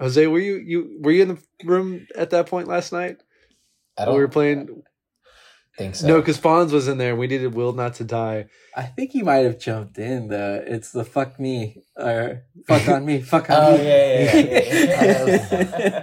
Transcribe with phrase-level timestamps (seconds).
[0.00, 3.18] Jose, were you you were you in the room at that point last night?
[3.98, 4.82] I don't we were playing.
[5.76, 6.06] think so.
[6.08, 7.10] No, because Fonz was in there.
[7.10, 8.46] and We needed Will not to die.
[8.76, 10.28] I think he might have jumped in.
[10.28, 13.84] The it's the fuck me or fuck on me, fuck on Oh, me.
[13.84, 15.46] yeah, yeah, yeah,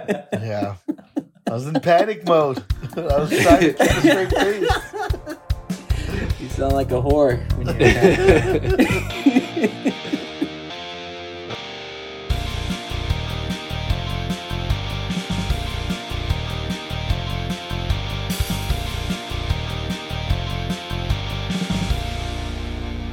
[0.08, 0.74] yeah, Yeah.
[1.48, 2.62] I was in panic mode.
[2.96, 4.70] I was trying to keep a straight face.
[6.40, 9.17] you sound like a whore when you're in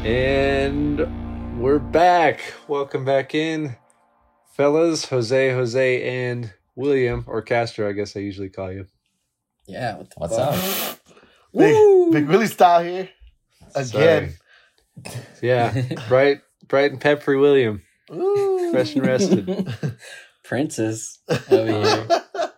[0.06, 2.54] And we're back.
[2.68, 3.76] Welcome back in,
[4.56, 5.06] fellas.
[5.06, 7.90] Jose, Jose, and William or Castro.
[7.90, 8.86] I guess I usually call you.
[9.66, 10.54] Yeah, what the What's fuck?
[10.54, 11.16] up?
[11.58, 13.10] Big, Big Willie style here.
[13.74, 14.36] Again.
[15.42, 15.74] Yeah,
[16.08, 17.82] bright, bright and peppery William,
[18.12, 18.70] Ooh.
[18.72, 19.74] fresh and rested.
[20.44, 21.18] Princess
[21.50, 22.08] over here.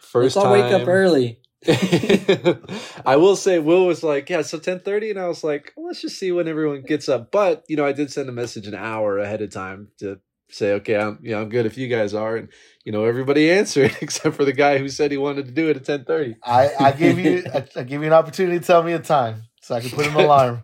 [0.00, 0.52] First Let's all time.
[0.64, 1.38] wake up early.
[3.04, 6.00] I will say, Will was like, "Yeah, so 10:30 and I was like, well, "Let's
[6.00, 8.76] just see when everyone gets up." But you know, I did send a message an
[8.76, 12.14] hour ahead of time to say, "Okay, I'm, you know, I'm good if you guys
[12.14, 12.48] are," and
[12.84, 15.76] you know, everybody answered except for the guy who said he wanted to do it
[15.76, 16.36] at 10:30.
[16.44, 19.42] I, I gave you I, I gave you an opportunity to tell me a time
[19.60, 20.62] so I can put an alarm.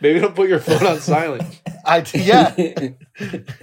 [0.00, 1.42] Maybe don't put your phone on silent.
[1.84, 2.54] I yeah.
[2.58, 2.96] I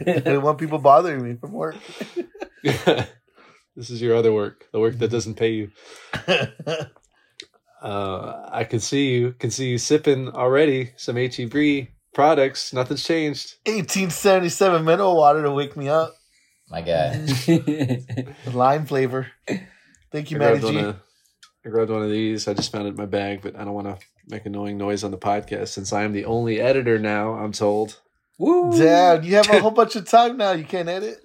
[0.04, 1.76] didn't want people bothering me from work.
[3.76, 5.72] This is your other work, the work that doesn't pay you.
[7.84, 12.72] Uh, I can see you, can see you sipping already some HEB products.
[12.72, 13.56] Nothing's changed.
[13.66, 16.16] 1877 mineral water to wake me up.
[16.70, 17.26] My guy.
[17.46, 19.28] The lime flavor.
[20.14, 20.76] Thank you, I Matty grabbed, G.
[20.78, 20.96] one of,
[21.66, 22.48] I grabbed one of these.
[22.48, 23.98] I just found it in my bag, but I don't want to
[24.30, 27.34] make annoying noise on the podcast since I am the only editor now.
[27.34, 28.00] I'm told.
[28.38, 28.78] Woo.
[28.78, 30.54] Damn, you have a whole bunch of time now.
[30.54, 31.23] You can't edit.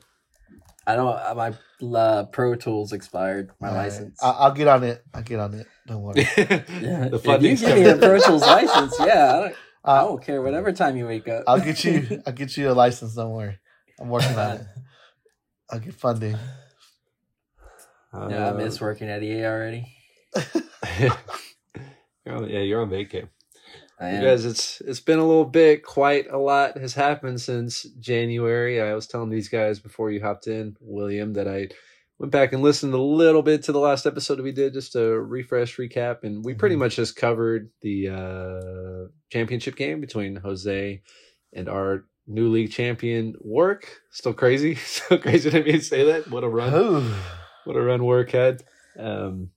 [0.89, 1.09] I don't.
[1.15, 3.51] uh, My uh, Pro Tools expired.
[3.61, 3.83] My All right.
[3.85, 4.23] license.
[4.23, 5.05] I- I'll get on it.
[5.15, 5.67] I'll get on it.
[5.87, 6.21] Don't worry.
[6.37, 7.09] yeah.
[7.09, 8.01] the if you give me a coming.
[8.01, 9.55] Pro Tools license, yeah, I don't,
[9.85, 10.41] I I'll, don't care.
[10.43, 12.23] Whatever time you wake up, I'll get you.
[12.27, 13.15] I'll get you a license.
[13.15, 13.59] Don't worry.
[14.01, 14.67] I'm working on it.
[15.71, 16.37] I'll get funding.
[18.15, 19.87] yeah, I Uh, miss working at EA already.
[22.25, 23.29] you're on, yeah, you're on vacay.
[24.01, 25.83] Guys, it's it's been a little bit.
[25.85, 28.81] Quite a lot has happened since January.
[28.81, 31.69] I was telling these guys before you hopped in, William, that I
[32.19, 34.93] went back and listened a little bit to the last episode that we did, just
[34.93, 36.81] to refresh, recap, and we pretty Mhm.
[36.81, 41.03] much just covered the uh, championship game between Jose
[41.53, 44.01] and our new league champion, Work.
[44.11, 46.29] Still crazy, so crazy to me to say that.
[46.31, 47.15] What a run!
[47.65, 48.63] What a run work had.
[48.99, 49.51] Um,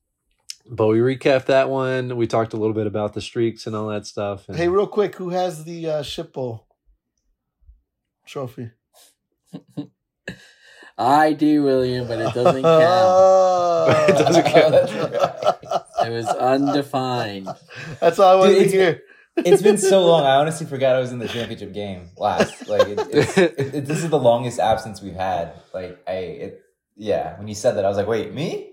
[0.70, 2.16] but we recapped that one.
[2.18, 4.48] We talked a little bit about the streaks and all that stuff.
[4.48, 6.68] And Hey, real quick, who has the uh, ship bowl
[8.26, 8.72] trophy?
[10.98, 12.66] I do, William, but it doesn't count.
[12.66, 14.06] Oh.
[14.10, 15.86] It doesn't count.
[16.04, 17.48] It was undefined.
[18.00, 19.04] That's all I wanted Dude, to hear.
[19.38, 20.24] It's been so long.
[20.24, 22.68] I honestly forgot I was in the championship game last.
[22.68, 25.54] Like, it, it's, it, it, this is the longest absence we've had.
[25.76, 26.62] Like, I, it,
[26.96, 27.38] yeah.
[27.38, 28.72] When you said that, I was like, wait, me?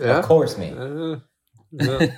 [0.00, 0.18] Yeah.
[0.18, 0.70] Of course, me.
[0.70, 1.16] Uh,
[1.72, 1.98] no,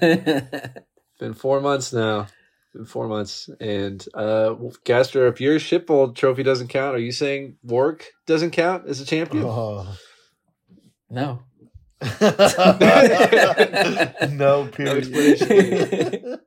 [1.18, 2.26] been four months now.
[2.74, 3.50] Been four months.
[3.60, 4.54] And uh
[4.84, 9.00] Gaster, if your ship bowl trophy doesn't count, are you saying work doesn't count as
[9.00, 9.44] a champion?
[9.44, 9.86] Oh.
[11.10, 11.42] no.
[12.20, 12.38] no,
[14.30, 16.40] No period.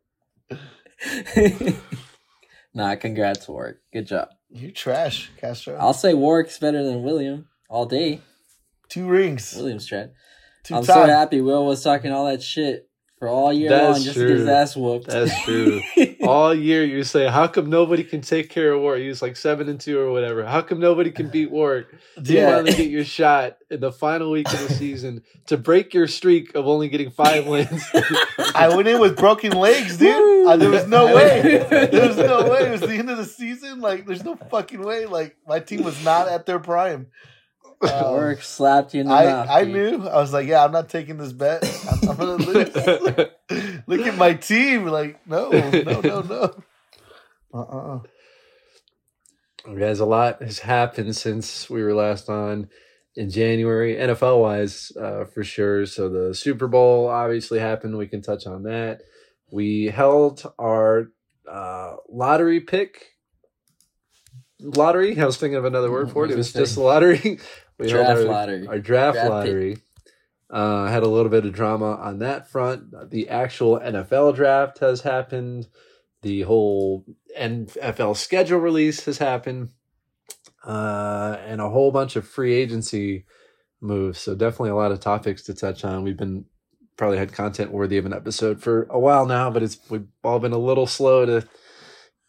[2.73, 3.77] nah, congrats, Warwick.
[3.91, 4.29] Good job.
[4.49, 5.75] you trash, Castro.
[5.75, 8.21] I'll say Warwick's better than William all day.
[8.89, 9.53] Two rings.
[9.55, 10.11] William's tried.
[10.63, 12.89] Two I'm so happy Will was talking all that shit
[13.23, 15.07] for all year That's long just to get his ass whooped.
[15.07, 15.81] That's true.
[16.23, 19.01] All year you say, How come nobody can take care of Warwick?
[19.03, 20.45] He was like seven and two or whatever.
[20.45, 21.87] How come nobody can beat Warwick?
[22.17, 22.51] You Yeah.
[22.51, 26.53] finally get your shot in the final week of the season to break your streak
[26.55, 27.81] of only getting five wins.
[28.55, 30.47] I went in with broken legs, dude.
[30.47, 31.65] Uh, there was no way.
[31.69, 32.67] There was no way.
[32.67, 33.79] It was the end of the season.
[33.79, 35.05] Like, there's no fucking way.
[35.05, 37.07] Like, my team was not at their prime.
[37.93, 39.49] Um, Warwick slapped you in the mouth.
[39.49, 39.73] I, I dude.
[39.73, 40.07] knew.
[40.07, 41.63] I was like, yeah, I'm not taking this bet.
[41.91, 42.75] I'm, I'm gonna lose.
[43.87, 44.85] Look at my team.
[44.85, 46.63] Like, no, no, no, no.
[47.53, 47.99] Uh-uh.
[49.77, 52.69] Guys, a lot has happened since we were last on
[53.15, 55.85] in January, NFL wise, uh, for sure.
[55.85, 57.97] So the Super Bowl obviously happened.
[57.97, 59.01] We can touch on that.
[59.51, 61.09] We held our
[61.49, 63.09] uh, lottery pick.
[64.59, 65.19] Lottery.
[65.19, 66.31] I was thinking of another word for it.
[66.31, 67.39] It was just a lottery.
[67.79, 68.67] We held Draft our- lottery.
[68.67, 69.77] our draft, Draft lottery.
[70.49, 73.09] Uh, had a little bit of drama on that front.
[73.09, 75.67] The actual NFL draft has happened.
[76.21, 77.05] The whole
[77.37, 79.69] NFL schedule release has happened.
[80.65, 83.25] uh, and a whole bunch of free agency
[83.81, 84.19] moves.
[84.19, 86.03] So definitely a lot of topics to touch on.
[86.03, 86.45] We've been
[86.95, 90.39] probably had content worthy of an episode for a while now, but it's we've all
[90.39, 91.45] been a little slow to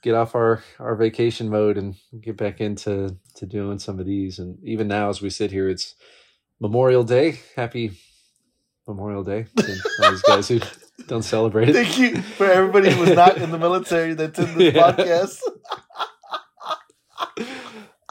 [0.04, 4.38] get off our our vacation mode and get back into to doing some of these.
[4.38, 5.94] And even now, as we sit here, it's
[6.60, 7.40] Memorial Day.
[7.56, 7.92] Happy
[8.86, 10.60] Memorial Day to all these guys who
[11.08, 11.72] don't celebrate it.
[11.72, 14.92] Thank you for everybody who was not in the military that's in this Yeah.
[14.92, 15.40] podcast.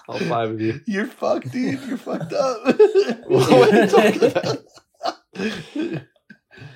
[0.10, 0.82] All five of you.
[0.86, 1.80] You're fucked, dude.
[1.88, 2.66] You're fucked up.
[3.28, 4.32] What are you talking
[5.86, 6.04] about?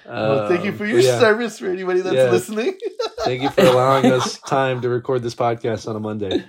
[0.07, 2.31] Well, thank you Um, for your yeah, service for anybody that's Yeah.
[2.31, 2.77] listening.
[3.21, 6.39] Thank you for allowing us time to record this podcast on a Monday.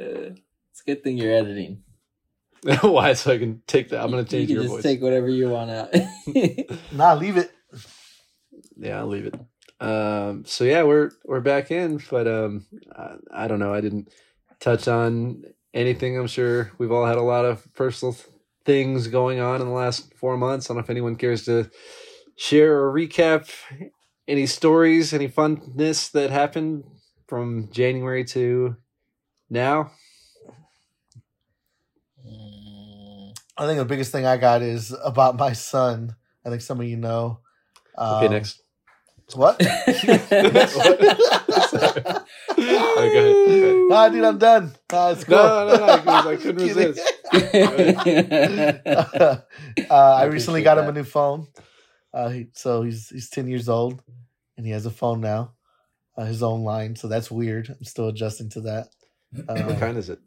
[0.00, 0.34] Uh,
[0.70, 1.82] it's a good thing you're editing.
[2.82, 3.14] Why?
[3.14, 4.02] So I can take that.
[4.02, 4.82] I'm going to change you your just voice.
[4.84, 5.92] take whatever you want out.
[6.92, 7.50] nah, leave it.
[8.76, 9.34] yeah, I'll leave it.
[9.80, 12.66] Um, so yeah, we're we're back in, but um,
[12.96, 13.74] I, I don't know.
[13.74, 14.08] I didn't
[14.60, 15.42] touch on
[15.74, 16.16] anything.
[16.16, 18.26] I'm sure we've all had a lot of personal th-
[18.64, 20.66] things going on in the last four months.
[20.66, 21.68] I don't know if anyone cares to
[22.42, 23.48] share or recap
[24.26, 26.82] any stories, any funness that happened
[27.28, 28.74] from January to
[29.48, 29.92] now.
[32.26, 36.16] Mm, I think the biggest thing I got is about my son.
[36.44, 37.38] I think some of you know.
[37.98, 38.60] Okay, Um, next.
[39.34, 39.60] What?
[42.62, 43.86] Okay, okay.
[43.88, 44.72] Nah, dude, I'm done.
[44.92, 45.36] Nah, it's cool.
[45.36, 47.00] No, no, no, I couldn't- I couldn't resist.
[49.90, 50.90] uh, I I recently appreciate got him that.
[50.90, 51.46] a new phone.
[52.14, 54.02] Uh, he, so he's he's ten years old,
[54.56, 55.52] and he has a phone now,
[56.16, 56.94] uh, his own line.
[56.96, 57.68] So that's weird.
[57.70, 58.88] I'm still adjusting to that.
[59.46, 60.18] What Uh, kind is it?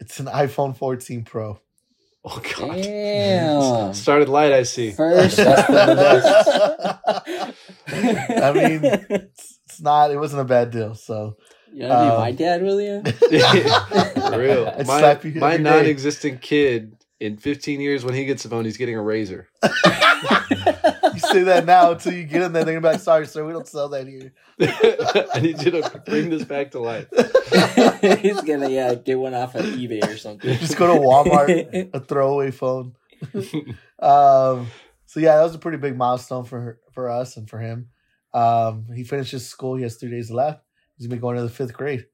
[0.00, 1.60] it's an iPhone 14 Pro.
[2.24, 2.74] Oh God!
[2.82, 3.94] Damn.
[3.94, 4.52] Started light.
[4.52, 4.90] I see.
[4.90, 7.12] First, I
[8.54, 10.10] mean, it's, it's not.
[10.10, 10.94] It wasn't a bad deal.
[10.94, 11.36] So
[11.72, 13.04] you want to be um, my dad, William?
[13.04, 14.66] For real.
[14.76, 18.64] I'd My, slap you my non-existent kid in 15 years when he gets a phone,
[18.64, 19.48] he's getting a razor.
[19.62, 19.68] you
[21.18, 22.64] say that now until you get in there.
[22.64, 24.32] They're gonna be like, "Sorry, sir, we don't sell that here."
[25.34, 27.08] I need you to bring this back to life.
[28.20, 30.56] He's gonna yeah get one off of eBay or something.
[30.58, 32.94] Just go to Walmart, a throwaway phone.
[34.00, 34.68] Um,
[35.06, 37.88] so yeah, that was a pretty big milestone for her, for us and for him.
[38.32, 39.76] Um, he finishes school.
[39.76, 40.62] He has three days left.
[40.96, 42.06] He's gonna be going to the fifth grade.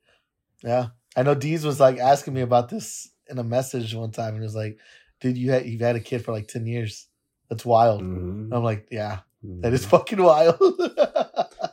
[0.63, 1.35] Yeah, I know.
[1.35, 4.55] Deez was like asking me about this in a message one time, and he was
[4.57, 4.79] like,
[5.21, 7.07] "Dude, you had you've had a kid for like ten years.
[7.49, 8.49] That's wild." Mhm.
[8.53, 10.59] I'm like, "Yeah, that is fucking wild."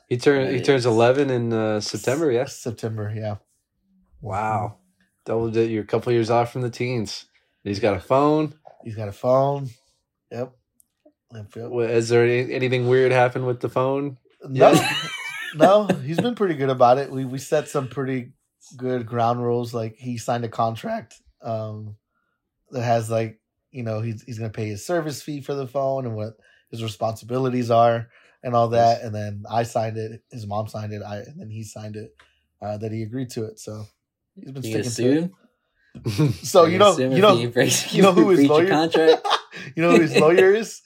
[0.08, 2.30] He turns he turns 11 in uh, September.
[2.30, 2.58] Yes.
[2.58, 3.14] September.
[3.16, 3.38] Yeah.
[4.20, 4.80] Wow.
[5.26, 7.28] Double di- You're a couple years off from the teens.
[7.64, 8.54] He's got a phone.
[8.84, 9.70] He's got a phone.
[10.30, 10.52] Yep.
[11.34, 11.70] Yep, yep.
[11.70, 14.18] Wha- Is there any, anything weird happen with the phone?
[14.46, 14.74] No,
[15.56, 17.10] no, he's been pretty good about it.
[17.10, 18.34] We we set some pretty
[18.76, 19.74] good ground rules.
[19.74, 21.96] Like he signed a contract um,
[22.72, 23.40] that has like
[23.72, 26.34] you know he's he's gonna pay his service fee for the phone and what
[26.70, 28.08] his responsibilities are
[28.44, 29.02] and all that.
[29.02, 30.22] And then I signed it.
[30.32, 31.02] His mom signed it.
[31.02, 32.16] I and then he signed it.
[32.62, 33.60] Uh, that he agreed to it.
[33.60, 33.86] So
[34.36, 35.32] he's been You sticking to
[36.28, 36.34] it.
[36.46, 39.28] So you know you know breaks- you know who his lawyer contract?
[39.76, 40.82] you know who his lawyer is?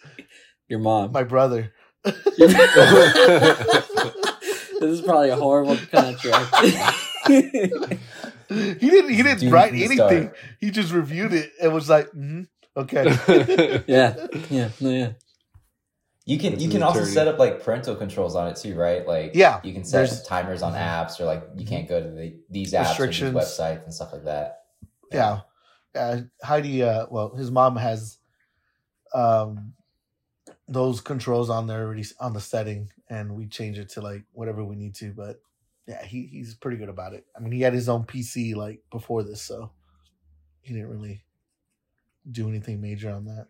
[0.68, 1.12] Your mom.
[1.12, 1.74] My brother.
[2.04, 2.16] this
[4.81, 6.54] is probably a horrible contract.
[8.80, 9.96] he didn't he didn't Dude write anything.
[9.98, 10.38] start.
[10.60, 12.44] He just reviewed it and was like, mm-hmm,
[12.78, 13.84] okay.
[13.88, 15.10] yeah, yeah, no, yeah.
[16.25, 17.13] You can As you can also attorney.
[17.13, 19.06] set up like parental controls on it too, right?
[19.08, 20.27] Like Yeah, you can set Mm-hmm.
[20.27, 23.84] timers on apps or like you can't go to the, these apps or these websites
[23.84, 24.63] and stuff like that.
[25.12, 25.41] yeah.
[25.96, 28.18] Uh, Heidi, uh, well, his mom has
[29.13, 29.74] um
[30.68, 34.63] those controls on there already on the setting, and we change it to like whatever
[34.65, 35.13] we need to.
[35.13, 35.39] But
[35.88, 37.25] yeah, he he's pretty good about it.
[37.36, 39.72] I mean, he had his own PC like before this, so
[40.62, 41.24] he didn't really
[42.30, 43.48] do anything major on that.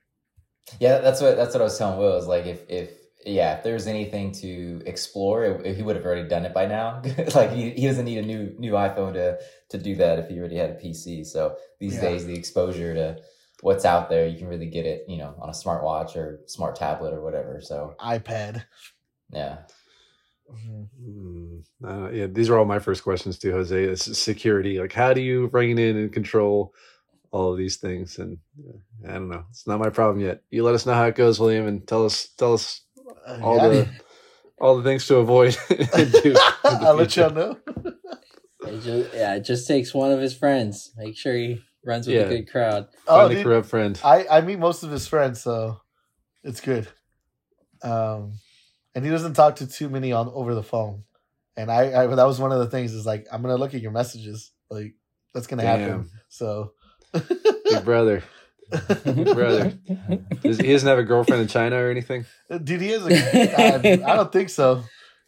[0.80, 2.18] Yeah, that's what that's what I was telling Will.
[2.18, 2.92] Is like if if
[3.26, 7.02] yeah, if there's anything to explore, it, he would have already done it by now.
[7.36, 9.40] like he, he doesn't need a new new iPhone to
[9.70, 11.26] to do that if he already had a PC.
[11.26, 12.02] So these Yeah.
[12.02, 13.22] days, the exposure to
[13.62, 16.76] what's out there, you can really get it, you know, on a smartwatch or smart
[16.76, 17.62] tablet or whatever.
[17.62, 18.66] So iPad.
[19.32, 19.60] yeah,
[20.52, 20.88] Mhm.
[21.00, 21.86] Hmm.
[21.86, 23.86] Uh, yeah, these are all my first questions too, Jose.
[23.86, 24.80] This is security.
[24.80, 26.74] Like, how do you rein in and control
[27.32, 28.20] all of these things?
[28.20, 28.38] And
[28.68, 29.46] uh, I don't know.
[29.50, 30.42] It's not my problem yet.
[30.52, 32.82] You let us know how it goes, William, and tell us tell us
[33.28, 33.68] Uh, all yeah.
[33.70, 33.88] the
[34.60, 35.58] all the things to avoid.
[35.70, 37.58] and do in the I'll let y'all know.
[38.68, 40.92] It just, yeah, it just takes one of his friends.
[40.98, 42.24] Make sure he runs with Yeah.
[42.24, 42.88] a good crowd.
[43.08, 44.00] Oh, Find a dude, corrupt friend.
[44.04, 45.82] I I meet most of his friends, so
[46.44, 46.88] it's good.
[47.84, 48.34] Um,
[48.96, 51.04] and he doesn't talk to too many on over the phone.
[51.58, 53.82] And I, I that was one of the things is like I'm gonna look at
[53.82, 54.96] your messages, like
[55.34, 56.10] that's gonna happen.
[56.30, 56.72] So
[57.14, 58.24] Big brother.
[59.06, 59.74] Big brother.
[60.42, 62.26] Does, he doesn't have a girlfriend in China or anything.
[62.50, 63.06] Uh, dude, he is.
[63.06, 63.14] A,
[63.62, 64.84] I, I don't think so.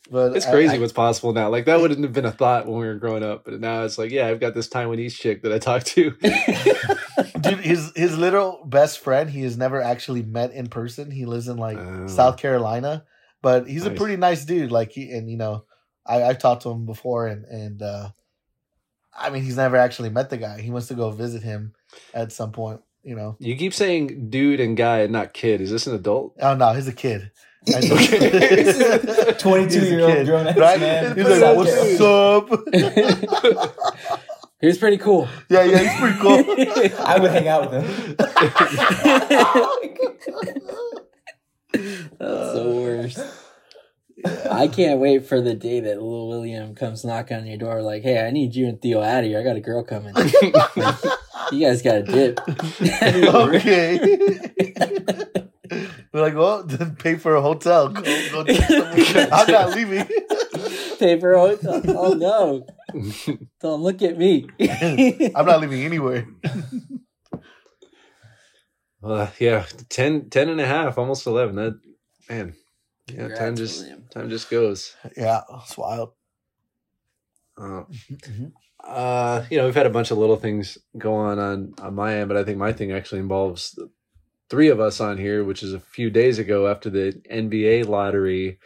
[0.10, 1.50] But It's crazy I- what's possible now.
[1.50, 3.98] Like that wouldn't have been a thought when we were growing up, but now it's
[3.98, 6.12] like, yeah, I've got this Taiwanese chick that I talked to.
[7.42, 9.30] dude, his his literal best friend.
[9.30, 11.12] He has never actually met in person.
[11.12, 12.08] He lives in like Oh.
[12.08, 13.06] South Carolina,
[13.48, 14.72] but he's a pretty nice dude.
[14.74, 15.64] Like he and you know,
[16.06, 18.10] I I've talked to him before, and and uh
[19.18, 20.60] I mean, he's never actually met the guy.
[20.60, 21.74] He wants to go visit him
[22.14, 22.82] at some point.
[23.04, 25.62] You know, You keep saying dude and guy and not kid.
[25.62, 26.36] Is this an adult?
[26.42, 27.32] oh no, he's a kid.
[27.76, 27.96] I know.
[27.96, 29.30] Okay.
[29.30, 30.80] A 22 He's a year old kid, grown ass right?
[30.80, 31.16] man.
[31.16, 34.22] He's Put it like, out "What's there." up?"
[34.60, 35.28] He was pretty cool.
[35.50, 36.44] yeah, yeah, he's pretty cool.
[37.06, 38.16] I would hang out with him.
[41.74, 43.20] That's the worst.
[44.50, 48.04] I can't wait for the day that Lil William comes knocking on your door like,
[48.04, 49.40] hey, I need you and Theo out of here.
[49.40, 50.16] I got a girl coming.
[51.52, 52.40] you guys got a dip.
[53.02, 54.20] okay.
[56.12, 57.90] We're like, well, then pay for a hotel.
[57.90, 58.58] Go, go do.
[59.32, 60.08] I'm not leaving.
[60.98, 61.82] Pay for a hotel.
[61.90, 62.66] Oh, no.
[63.62, 64.48] Don't look at me.
[64.60, 66.28] I'm not leaving anywhere.
[69.08, 71.56] Uh, yeah, 10, 10 and a half, almost 11.
[71.56, 71.80] That,
[72.30, 72.56] man,
[73.08, 74.04] yeah, time just, William.
[74.12, 74.96] time just goes.
[75.16, 76.12] Yeah, it's wild.
[77.58, 78.52] Uh, Mhm.
[78.84, 82.16] uh, you know, we've had a bunch of little things go on on, on my
[82.18, 83.90] end, but I think my thing actually involves the
[84.50, 88.60] three of us on here, which is a few days ago after the NBA lottery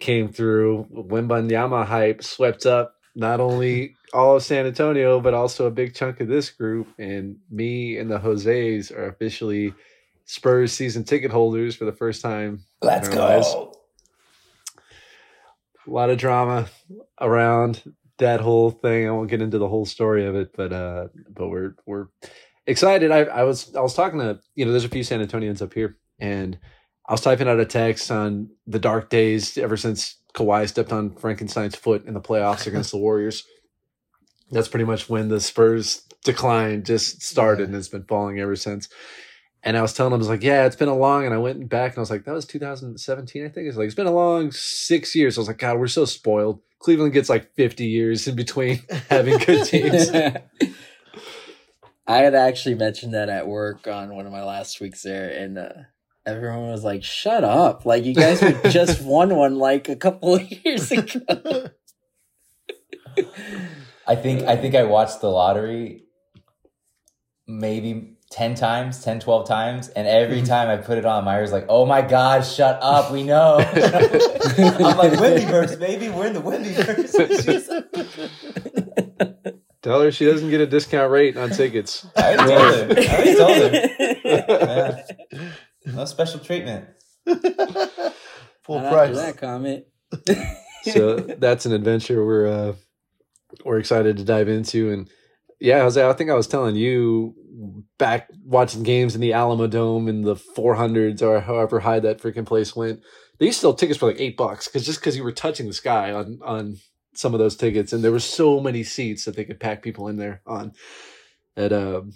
[0.00, 0.86] came through.
[0.92, 6.20] Wembanyama hype swept up not only all of San Antonio, but also a big chunk
[6.20, 6.88] of this group.
[6.98, 9.74] And me and the Jose's are officially
[10.24, 12.64] Spurs season ticket holders for the first time.
[12.82, 13.72] Let's go.
[15.86, 16.66] a lot of drama
[17.20, 17.82] around
[18.18, 19.06] that whole thing.
[19.06, 22.06] I won't get into the whole story of it, but uh, but we're we're
[22.66, 23.10] excited.
[23.10, 25.74] I, I was I was talking to you know there's a few San Antonians up
[25.74, 26.58] here, and
[27.06, 31.14] I was typing out a text on the dark days ever since Kawhi stepped on
[31.14, 33.44] Frankenstein's foot in the playoffs against the Warriors.
[34.50, 38.88] That's pretty much when the Spurs decline just started, and it's been falling ever since.
[39.62, 41.38] And I was telling him, I was like, yeah, it's been a long, and I
[41.38, 43.66] went back and I was like, that was 2017, I think.
[43.66, 45.38] It's like, it's been a long six years.
[45.38, 46.60] I was like, God, we're so spoiled.
[46.80, 50.10] Cleveland gets like 50 years in between having good teams.
[52.06, 55.56] I had actually mentioned that at work on one of my last weeks there, and
[55.56, 55.72] uh,
[56.26, 57.86] everyone was like, "Shut up!
[57.86, 61.70] Like you guys were just won one like a couple of years ago."
[64.06, 66.04] I think I think I watched the lottery
[67.46, 69.88] maybe 10 times, 10, 12 times.
[69.90, 70.46] And every mm-hmm.
[70.46, 73.12] time I put it on, Myra's like, oh my God, shut up.
[73.12, 73.58] We know.
[73.58, 73.66] I'm
[74.96, 76.08] like, Wembyverse, baby.
[76.08, 77.44] We're in the Wembyverse.
[77.44, 77.68] She's
[79.82, 82.06] Tell her she doesn't get a discount rate on tickets.
[82.16, 82.94] I already told her.
[82.98, 83.70] I already told her.
[84.24, 85.50] Yeah.
[85.94, 86.86] No special treatment.
[87.26, 89.16] Full Not price.
[89.16, 89.84] After that comment.
[90.92, 92.72] so that's an adventure we're uh
[93.64, 95.08] we're excited to dive into and
[95.60, 97.34] yeah Jose, i think i was telling you
[97.98, 102.74] back watching games in the Alamodome in the 400s or however high that freaking place
[102.74, 103.00] went
[103.38, 105.66] they used to sell tickets for like eight bucks because just because you were touching
[105.66, 106.76] the sky on on
[107.14, 110.08] some of those tickets and there were so many seats that they could pack people
[110.08, 110.72] in there on
[111.54, 112.12] that um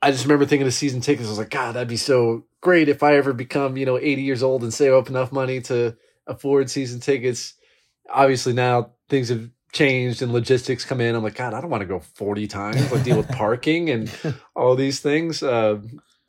[0.00, 1.26] I just remember thinking of season tickets.
[1.26, 4.22] I was like, God, that'd be so great if I ever become, you know, 80
[4.22, 7.54] years old and save up enough money to afford season tickets.
[8.08, 11.14] Obviously, now things have changed and logistics come in.
[11.14, 14.10] I'm like, God, I don't want to go 40 times, like deal with parking and
[14.56, 15.42] all these things.
[15.42, 15.80] Uh,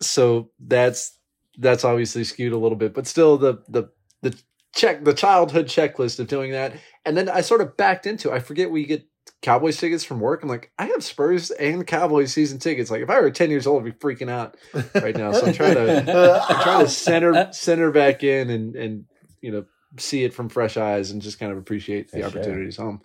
[0.01, 1.17] so that's
[1.57, 3.89] that's obviously skewed a little bit, but still the the
[4.21, 4.39] the
[4.75, 6.73] check the childhood checklist of doing that.
[7.05, 8.31] And then I sort of backed into.
[8.31, 9.05] I forget we get
[9.41, 10.43] Cowboys tickets from work.
[10.43, 12.91] I'm like, I have Spurs and Cowboys season tickets.
[12.91, 14.58] Like if I were 10 years old, I'd be freaking out
[14.96, 15.31] right now.
[15.31, 19.05] So I'm trying to I'm trying to center center back in and and
[19.41, 19.65] you know
[19.98, 22.41] see it from fresh eyes and just kind of appreciate the For sure.
[22.41, 22.75] opportunities.
[22.75, 23.01] So I'm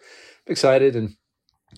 [0.46, 1.16] excited and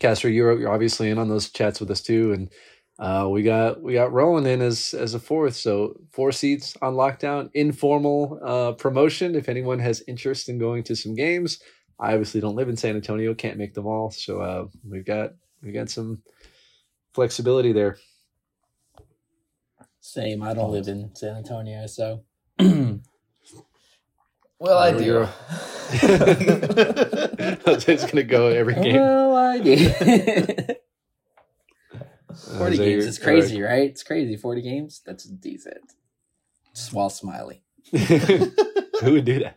[0.01, 2.51] Castro, you're you're obviously in on those chats with us too, and
[2.99, 6.95] uh, we got we got Rowan in as as a fourth, so four seats on
[6.95, 7.51] lockdown.
[7.55, 9.35] Informal uh, promotion.
[9.35, 11.61] If anyone has interest in going to some games,
[11.99, 15.33] I obviously don't live in San Antonio, can't make them all, so uh, we've got
[15.63, 16.23] we got some
[17.15, 17.97] flexibility there.
[20.01, 20.43] Same.
[20.43, 22.23] I don't live in San Antonio, so
[24.59, 25.05] Well, I Oh, do.
[25.05, 25.29] you're-
[27.65, 28.97] Jose's gonna go every game.
[28.97, 29.77] well, I do.
[32.59, 33.89] Forty Jose, games is crazy, right?
[33.91, 34.37] It's crazy.
[34.37, 35.01] Forty games.
[35.05, 35.93] That's decent.
[36.75, 37.61] Just while smiling.
[37.93, 39.57] Who would do that?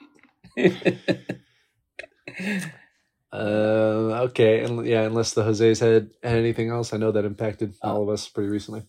[3.31, 7.73] Uh, okay, and yeah, unless the Jose's had, had anything else, I know that impacted
[7.83, 8.83] Uh, all of us pretty recently.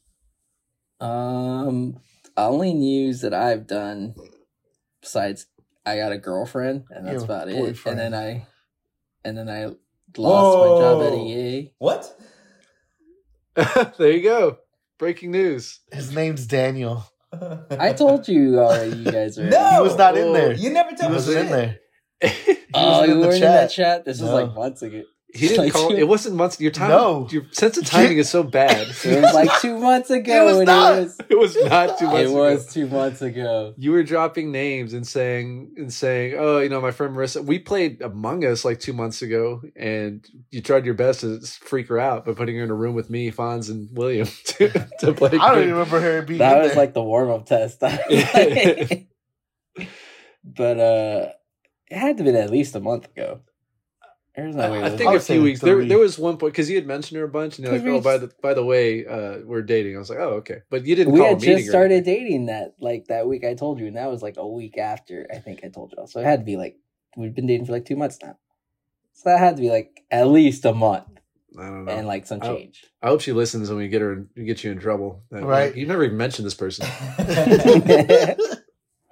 [1.01, 1.99] Um,
[2.37, 4.15] only news that I've done
[5.03, 5.47] besides
[5.85, 7.87] I got a girlfriend, and that's Yeah, about it.
[7.87, 8.47] And then I,
[9.25, 9.75] and then I
[10.17, 11.73] lost my job at EA.
[11.79, 12.19] What?
[13.99, 14.59] there you go.
[14.99, 15.81] Breaking news.
[15.93, 17.05] His name's Daniel.
[17.33, 18.97] I told you already.
[18.99, 19.49] You guys are.
[19.49, 20.53] No, He was not in there.
[20.53, 21.17] You never He told me.
[21.17, 21.79] wasn't in there.
[22.75, 24.05] Oh, you in weren't in that chat.
[24.05, 24.37] This was No.
[24.37, 25.03] like months ago.
[25.33, 25.91] He didn't Like call.
[25.91, 26.61] two- It wasn't months.
[26.61, 26.89] Your time.
[26.91, 27.29] No.
[27.31, 28.89] Your sense of timing is so bad.
[29.05, 30.49] It was like two months ago.
[30.49, 30.99] It was not.
[30.99, 31.21] It was.
[31.31, 32.25] it was not too much.
[32.27, 33.75] It was two months ago.
[33.79, 37.45] You were dropping names and saying and saying, "Oh, you know, my friend Marissa.
[37.45, 41.87] We played Among Us like two months ago, and you tried your best to freak
[41.89, 45.13] her out by putting her in a room with me, Fonz, and William to, to
[45.17, 45.31] play.
[45.39, 46.77] I don't even remember her being That was there.
[46.77, 47.79] like the warm up test.
[50.45, 51.29] but uh,
[51.91, 53.41] it had to have been at least a month ago.
[54.37, 54.79] There's no way.
[54.79, 55.61] I it was- think I a would say few weeks.
[55.61, 55.89] There, three.
[55.89, 57.93] there was one point because you had mentioned her a bunch, and you're like, Because
[57.93, 60.59] we "Oh, by the by the way, uh, we're dating." I was like, "Oh, okay,"
[60.71, 61.13] but you didn't.
[61.13, 62.15] we call had meeting just started anything.
[62.15, 65.27] dating that like that week I told you, and that was like a week after
[65.35, 66.07] I think I told y'all.
[66.07, 66.77] So it had to be like
[67.17, 68.39] we've been dating for like two months now.
[69.15, 71.09] So that had to be like at least a month
[71.59, 71.93] I don't know.
[71.93, 72.85] and like some change.
[73.03, 75.25] I hope she listens when we get her and get you in trouble.
[75.33, 75.75] That- Right.
[75.77, 76.87] You never even mentioned this person.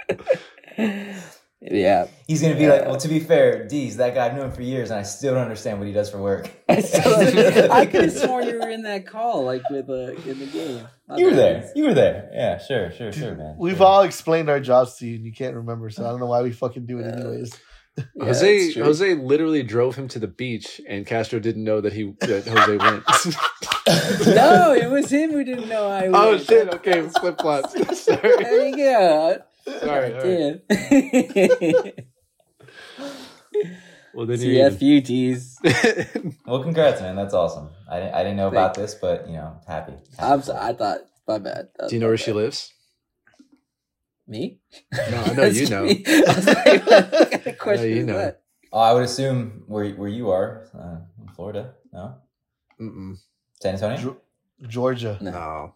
[1.70, 4.62] yeah, He's gonna be like, well, to be fair, D's that guy I've known for
[4.62, 6.50] years, and I still don't understand what he does for work.
[6.68, 6.76] I,
[7.70, 10.86] I could have sworn you were in that call like with uh, in the game.
[11.16, 11.70] You were there.
[11.74, 12.30] You were there.
[12.32, 13.56] Yeah, sure, sure, sure, man.
[13.58, 13.86] We've sure.
[13.86, 15.88] all explained our jobs to you, and you can't remember.
[15.90, 17.20] So I don't know why we fucking do it Yeah.
[17.20, 17.52] anyways.
[17.96, 18.72] Yeah, Jose.
[18.74, 22.76] Jose literally drove him to the beach, and Castro didn't know that he that Jose
[22.76, 24.26] went.
[24.36, 26.08] no, it was him who didn't know I.
[26.08, 26.14] Was.
[26.14, 26.74] Oh shit!
[26.74, 28.00] Okay, flip flops.
[28.02, 28.20] Sorry.
[28.20, 29.42] There you go.
[29.80, 30.14] Sorry.
[30.14, 30.62] all right.
[31.80, 31.90] Yeah.
[34.14, 34.58] Well, then you.
[34.58, 36.34] CFUTs.
[36.46, 37.14] Well, congrats, man.
[37.14, 37.68] That's awesome.
[37.88, 39.92] I didn't, I didn't know about this, but you know, happy.
[40.18, 40.58] I'm sorry.
[40.58, 41.68] I thought my bad.
[41.88, 42.72] Do you know my where she lives?
[44.26, 44.58] Me?
[45.10, 45.84] No, I know you know.
[45.84, 48.18] I like, what kind of question you is know.
[48.18, 48.42] that?
[48.72, 51.74] Oh, I would assume where where you are, uh, in Florida.
[51.92, 52.16] No,
[52.80, 53.18] Mm-mm.
[53.62, 54.16] San Antonio,
[54.62, 55.18] Ge- Georgia.
[55.20, 55.30] No.
[55.30, 55.74] No.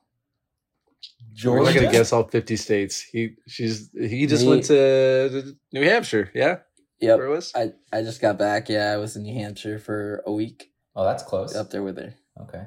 [1.18, 1.64] We're Georgia.
[1.64, 3.00] not gonna guess all fifty states.
[3.00, 6.30] He she's he just Me- went to New Hampshire.
[6.34, 6.58] Yeah,
[7.00, 7.16] Yep.
[7.18, 7.52] where it was.
[7.54, 8.68] I, I just got back.
[8.68, 11.54] Yeah, I was in New Hampshire for a week Oh, that's close.
[11.56, 12.14] up there with her.
[12.42, 12.64] Okay.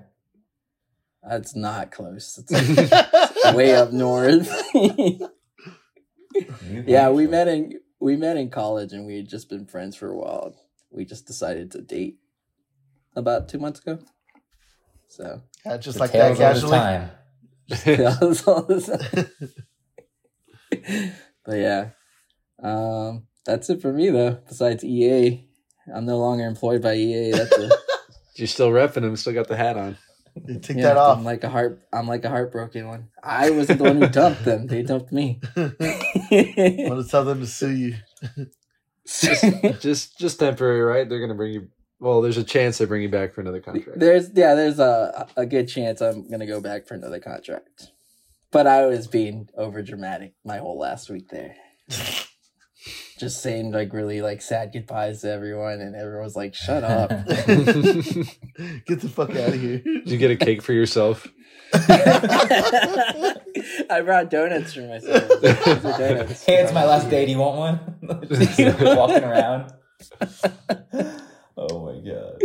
[1.27, 2.39] That's not close.
[2.49, 4.49] It's way up north.
[6.85, 10.09] Yeah, we met in we met in college and we had just been friends for
[10.11, 10.53] a while.
[10.91, 12.17] We just decided to date
[13.15, 13.99] about two months ago.
[15.07, 16.77] So Yeah, just The like that tales of the casually.
[16.77, 17.11] time.
[17.67, 18.89] That was all this-
[21.45, 21.89] but yeah,
[22.61, 24.39] um, that's it for me though.
[24.47, 25.47] Besides EA,
[25.93, 27.31] I'm no longer employed by EA.
[27.31, 27.69] That's a,
[28.35, 29.15] You're still repping them.
[29.15, 29.97] Still got the hat on.
[30.45, 31.17] You take yeah, that off.
[31.17, 31.81] I'm like a heart.
[31.93, 33.07] I'm like a heartbroken one.
[33.23, 34.67] I wasn't the one who dumped them.
[34.67, 35.39] They dumped me.
[35.55, 35.71] I'm
[36.89, 37.95] gonna tell them to sue you.
[39.79, 41.07] just just temporary, right?
[41.07, 41.67] They're gonna bring you.
[41.99, 43.99] Well, there's a chance they bring you back for another contract.
[43.99, 47.91] there's yeah, there's a a good chance I'm gonna go back for another contract.
[48.51, 51.55] But I was being over dramatic my whole last week there.
[53.17, 57.09] Just saying like really like sad goodbyes to everyone, and everyone was like, "Shut up."
[57.27, 59.79] Get the fuck out of here.
[59.79, 61.25] Did you get a cake for yourself?
[61.73, 63.35] I
[64.03, 65.41] brought donuts for myself.
[65.41, 66.43] Donuts.
[66.45, 67.25] Hey, it's my last day.
[67.25, 68.27] Do you want one?
[68.29, 69.71] Just walking around.
[71.57, 72.41] Oh my god.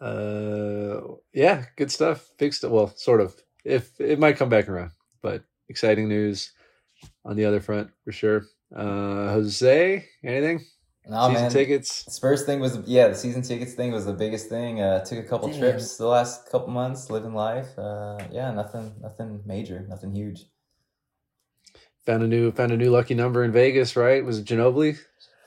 [0.00, 1.00] Uh,
[1.32, 2.28] yeah, good stuff.
[2.38, 2.72] Big stuff.
[2.72, 3.36] Well, sort of.
[3.64, 4.90] If it might come back around,
[5.22, 6.52] but exciting news
[7.24, 8.44] on the other front for sure.
[8.74, 10.64] Uh, Jose, anything?
[11.08, 11.50] No Season man.
[11.50, 12.04] tickets.
[12.14, 14.80] Spurs thing was yeah, the season tickets thing was the biggest thing.
[14.80, 15.58] Uh, took a couple Damn.
[15.58, 17.76] trips the last couple months, living life.
[17.78, 20.46] Uh, yeah, nothing, nothing major, nothing huge.
[22.06, 23.94] Found a new found a new lucky number in Vegas.
[23.96, 24.24] Right?
[24.24, 24.98] Was it Ginobili?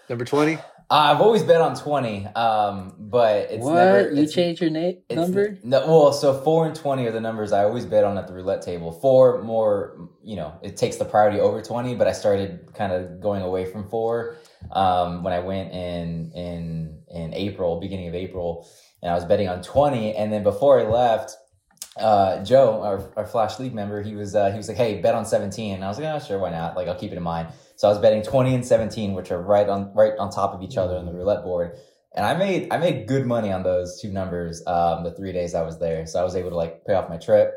[0.09, 0.57] Number twenty.
[0.89, 3.73] Uh, I've always bet on twenty, um, but it's what?
[3.73, 4.11] never.
[4.11, 5.57] you it's, changed your name number?
[5.63, 8.33] No, well, so four and twenty are the numbers I always bet on at the
[8.33, 8.91] roulette table.
[8.91, 11.95] Four more, you know, it takes the priority over twenty.
[11.95, 14.37] But I started kind of going away from four
[14.71, 18.69] um, when I went in in in April, beginning of April,
[19.01, 20.15] and I was betting on twenty.
[20.15, 21.35] And then before I left,
[21.97, 25.15] uh, Joe, our, our Flash League member, he was uh, he was like, "Hey, bet
[25.15, 26.75] on 17." And I was like, "Oh, sure, why not?
[26.75, 29.41] Like, I'll keep it in mind." So I was betting 20 and 17, which are
[29.41, 31.77] right on right on top of each other on the roulette board.
[32.13, 35.55] And I made I made good money on those two numbers um, the three days
[35.55, 36.05] I was there.
[36.05, 37.53] So I was able to like pay off my trip,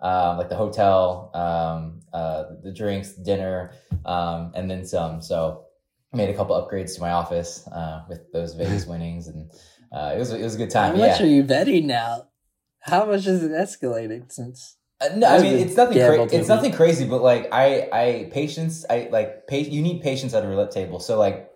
[0.00, 3.72] um, like the hotel, um, uh, the drinks, dinner,
[4.04, 5.20] um, and then some.
[5.20, 5.64] So
[6.12, 9.50] made a couple upgrades to my office uh, with those Vegas winnings, and
[9.92, 10.94] uh, it was it was a good time.
[10.94, 11.26] How much yeah.
[11.26, 12.29] are you betting now?
[12.82, 14.76] How much is it escalating since?
[15.00, 15.96] Uh, no, I mean it's nothing.
[16.08, 18.84] Cra- it's nothing crazy, but like I, I patience.
[18.88, 21.00] I like pa- You need patience at a roulette table.
[21.00, 21.50] So like,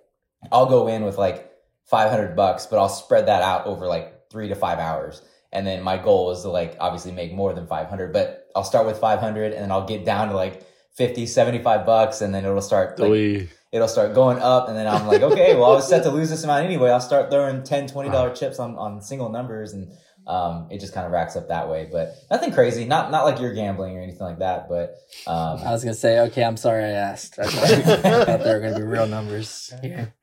[0.52, 1.50] I'll go in with like
[1.86, 5.22] five hundred bucks, but I'll spread that out over like three to five hours.
[5.52, 8.64] And then my goal is to like obviously make more than five hundred, but I'll
[8.64, 10.62] start with five hundred, and then I'll get down to like
[10.96, 14.86] 50, 75 bucks, and then it'll start like, We- it'll start going up and then
[14.86, 17.64] i'm like okay well i was set to lose this amount anyway i'll start throwing
[17.64, 19.90] 10 20 dollar chips on, on single numbers and
[20.26, 23.40] um, it just kind of racks up that way but nothing crazy not not like
[23.40, 26.84] you're gambling or anything like that but um, I was gonna say, okay, I'm sorry
[26.84, 27.38] I asked.
[27.38, 30.14] I thought, I thought there were gonna be real numbers here.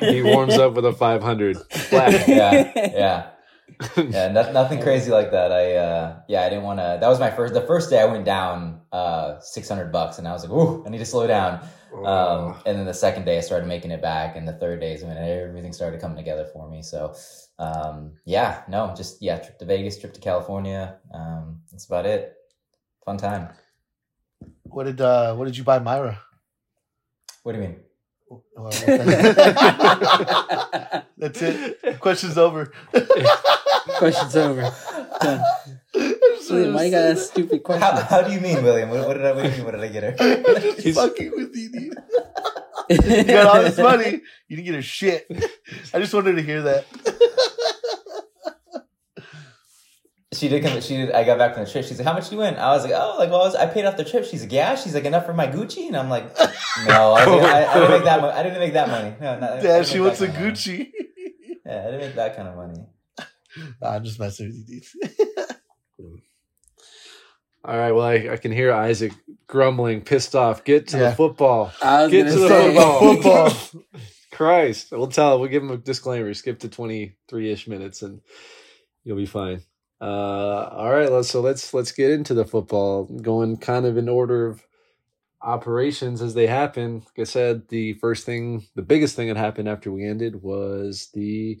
[0.00, 2.28] he warms up with a 500 flat.
[2.28, 3.30] yeah yeah
[3.96, 7.18] yeah no, nothing crazy like that i uh yeah i didn't want to that was
[7.18, 10.52] my first the first day i went down uh 600 bucks and i was like
[10.52, 11.60] ooh i need to slow down
[12.02, 14.94] um, and then the second day I started making it back, and the third day
[14.94, 16.82] is when everything started coming together for me.
[16.82, 17.14] So,
[17.58, 20.96] um, yeah, no, just yeah, trip to Vegas, trip to California.
[21.12, 22.34] Um, that's about it.
[23.04, 23.48] Fun time.
[24.64, 26.18] What did uh what did you buy Myra?
[27.42, 27.76] What do you mean?
[28.56, 28.70] Well,
[31.16, 32.00] That's it.
[32.00, 32.72] Question's over.
[33.98, 34.72] Question's over.
[35.20, 35.40] Done.
[36.50, 37.82] William, why you got a stupid question?
[37.82, 38.90] How, how do you mean, William?
[38.90, 39.32] What, what did I?
[39.32, 39.64] What do you mean?
[39.64, 40.16] What did I get her?
[40.48, 41.94] I'm just He's- fucking with you, dude.
[42.90, 44.20] You got all this money.
[44.48, 45.26] You didn't get a shit.
[45.94, 46.84] I just wanted to hear that.
[50.34, 50.80] She did come.
[50.80, 51.12] She did.
[51.12, 51.84] I got back from the trip.
[51.84, 53.66] She's like, "How much you win?" I was like, "Oh, like well, I, was, I
[53.66, 56.08] paid off the trip." She's like, "Yeah." She's like, "Enough for my Gucci?" And I'm
[56.10, 56.24] like,
[56.86, 58.20] "No, I, was like, I, I didn't make that.
[58.22, 59.14] Mo- I didn't make that money.
[59.20, 60.52] No, not, I Dad, she make wants a kind of money.
[60.54, 60.90] Gucci.
[61.66, 62.84] Yeah, I didn't make that kind of money.
[63.80, 64.82] Nah, I'm just messing with you,
[65.98, 66.20] dude.
[67.64, 67.92] All right.
[67.92, 69.12] Well, I, I can hear Isaac
[69.46, 70.64] grumbling, pissed off.
[70.64, 71.10] Get to Yeah.
[71.10, 71.72] the football.
[71.80, 73.50] Get gonna to the football.
[73.50, 73.82] Football.
[74.32, 74.88] Christ.
[74.92, 75.40] We'll tell.
[75.40, 76.34] We'll give him a disclaimer.
[76.34, 78.20] Skip to 23 ish minutes and
[79.04, 79.62] you'll be fine.
[80.00, 81.10] Uh, all right.
[81.10, 84.64] Let's, so let's, let's get into the football going kind of in order of
[85.40, 86.94] operations as they happen.
[86.96, 91.10] Like I said, the first thing, the biggest thing that happened after we ended was
[91.14, 91.58] the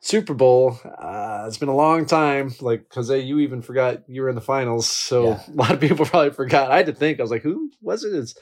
[0.00, 0.78] Super Bowl.
[0.84, 2.54] Uh, it's been a long time.
[2.60, 5.42] Like Jose, you even forgot you were in the finals, so Yeah.
[5.52, 6.70] a lot of people probably forgot.
[6.70, 7.18] I had to think.
[7.18, 8.14] I was like, who was it?
[8.14, 8.34] It's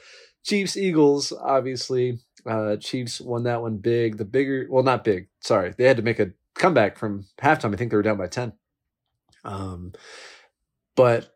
[0.43, 1.31] Chiefs Eagles.
[1.31, 4.17] Obviously, uh, Chiefs won that one big.
[4.17, 5.27] The bigger, well, not big.
[5.39, 7.73] Sorry, they had to make a comeback from halftime.
[7.73, 8.53] I think they were down by ten.
[9.45, 9.93] Um,
[10.95, 11.35] but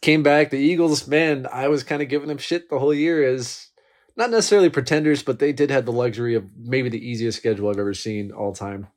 [0.00, 0.50] came back.
[0.50, 3.68] The Eagles, man, I was kind of giving them shit the whole year as
[4.16, 7.78] not necessarily pretenders, but they did have the luxury of maybe the easiest schedule I've
[7.78, 8.88] ever seen all time.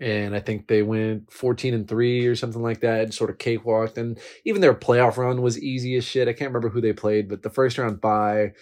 [0.00, 3.96] And I think they went 14 and 3 or something like that, sort of cakewalked.
[3.96, 6.28] And even their playoff run was easy as shit.
[6.28, 8.52] I can't remember who they played, but the first round bye.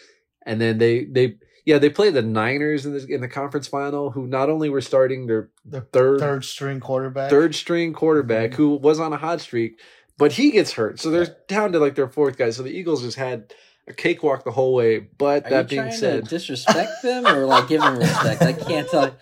[0.44, 4.12] And then they, they, yeah, they played the Niners in the, in the conference final,
[4.12, 7.29] who not only were starting their The third, third string quarterback.
[7.29, 8.62] third string quarterback mm-hmm.
[8.62, 9.81] who was on a hot streak,
[10.16, 11.00] but he gets hurt.
[11.00, 12.50] So they're down to like their fourth guy.
[12.50, 13.52] So the Eagles just had
[13.88, 15.00] a cakewalk the whole way.
[15.00, 18.42] But Are that you being said, to disrespect them or like give them respect?
[18.42, 19.16] I can't tell.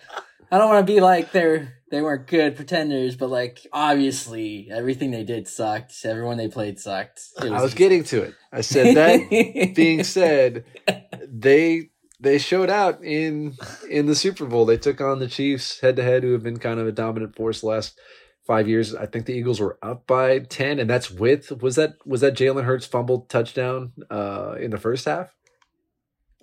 [0.51, 5.09] I don't want to be like they're they weren't good pretenders, but like obviously everything
[5.09, 5.93] they did sucked.
[6.05, 7.21] Everyone they played sucked.
[7.41, 8.35] It I was getting to it.
[8.51, 10.65] I said that being said,
[11.27, 13.55] they they showed out in
[13.89, 14.65] in the Super Bowl.
[14.65, 17.35] They took on the Chiefs head to head, who have been kind of a dominant
[17.35, 17.99] force the last
[18.45, 18.95] five years.
[18.95, 22.35] I think the Eagles were up by ten, and that's with was that was that
[22.35, 25.35] Jalen Hurts fumbled touchdown uh, in the first half,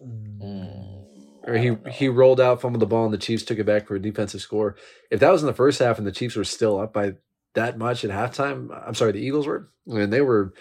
[0.05, 1.05] Mm,
[1.47, 3.95] or he he rolled out, fumbled the ball, and the Chiefs took it back for
[3.95, 4.77] a defensive score.
[5.11, 7.15] If that was in the first half, and the Chiefs were still up by
[7.55, 10.55] that much at halftime, I'm sorry, the Eagles were, and they were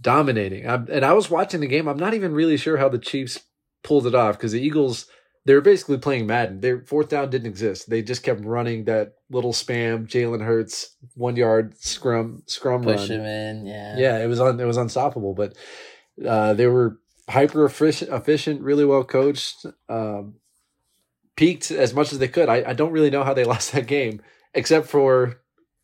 [0.00, 0.68] dominating.
[0.68, 1.88] i and I was watching the game.
[1.88, 3.40] I'm not even really sure how the Chiefs
[3.86, 5.06] pulled it off because the Eagles
[5.46, 6.60] they were basically playing Madden.
[6.60, 7.88] Their fourth down didn't exist.
[7.88, 13.20] They just kept running that little spam Jalen Hurts one yard scrum scrum push run.
[13.20, 13.66] him in.
[13.66, 13.96] Yeah.
[13.96, 15.34] Yeah, it was un, it was unstoppable.
[15.34, 15.56] But
[16.26, 19.64] uh, they were hyper efficient, efficient, really well coached.
[19.88, 20.34] Um,
[21.36, 22.48] peaked as much as they could.
[22.48, 24.20] I, I don't really know how they lost that game,
[24.52, 25.40] except for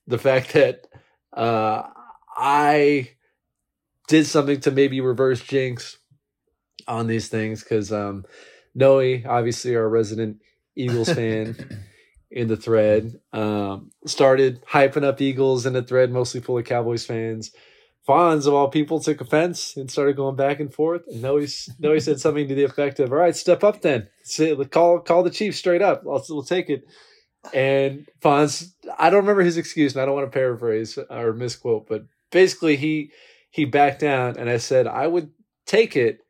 [0.09, 0.89] the fact that
[1.33, 1.85] uh,
[2.37, 3.11] I
[4.09, 5.99] did something to maybe reverse jinx
[6.87, 8.25] on these things because um,
[8.75, 10.39] Noe, obviously our resident
[10.77, 11.57] Eagles fan
[12.31, 17.05] in the thread, um, started hyping up Eagles in the thread, mostly full of Cowboys
[17.05, 17.53] fans.
[18.09, 21.03] Fonz of all people took offense and started going back and forth.
[21.07, 21.47] And Noe,
[21.79, 24.09] Noe said something to the effect of, "All right, step up then.
[24.25, 26.03] Say, call call the Chiefs straight up.
[26.05, 26.85] I'll, we'll take it."
[27.53, 31.89] And Fonz, I don't remember his excuse, and I don't want to paraphrase or misquote,
[31.89, 33.13] but basically he
[33.51, 35.31] he backed down, and I said I would
[35.67, 36.21] take it,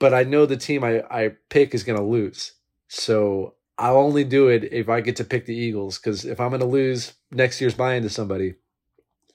[0.00, 2.54] but I know the team I I pick is going to lose.
[2.88, 5.98] So I'll only do it if I get to pick the Eagles.
[5.98, 8.56] Because if I'm going to lose next year's buy-in to somebody,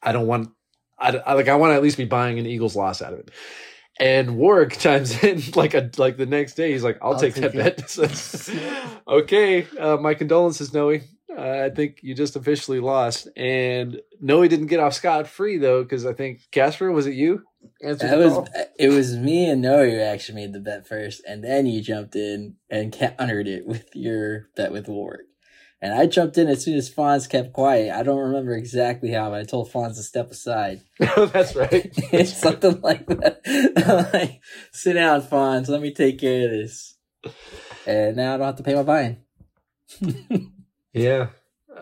[0.03, 0.49] I don't want.
[0.99, 1.47] I, I like.
[1.47, 3.31] I want to at least be buying an Eagles loss out of it.
[3.97, 6.71] And Warwick chimes in like a like the next day.
[6.73, 8.55] He's like, "I'll, I'll take, take that it."
[8.97, 10.99] bet." Okay, uh, my condolences, Noe.
[11.37, 15.83] Uh, I think you just officially lost, and Noe didn't get off scot free though,
[15.83, 17.43] because I think Casper was it you?
[17.81, 18.47] Answered That was call?
[18.55, 18.89] Uh, it.
[18.89, 22.55] Was me and Noah who actually made the bet first, and then you jumped in
[22.69, 25.27] and countered it with your bet with Warwick.
[25.81, 27.93] And I jumped in as soon as Fonz kept quiet.
[27.93, 30.81] I don't remember exactly how, but I told Fonz to step aside.
[30.99, 31.91] That's right.
[32.11, 33.41] it's something like that.
[34.13, 35.67] Like, sit down, Fonz.
[35.67, 36.95] Let me take care of this.
[37.85, 39.17] And now I don't have to pay my fine.
[40.93, 41.27] Yeah.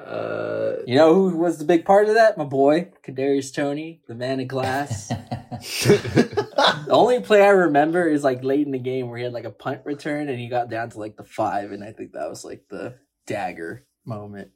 [0.04, 2.38] Uh, You know who was the big part of that?
[2.38, 5.12] My boy, Kadarius Toney, the man of glass.
[5.64, 9.46] The only play I remember is like late in the game where he had like
[9.46, 12.30] a punt return and he got down to like the five, and I think that
[12.30, 14.52] was like the dagger moment.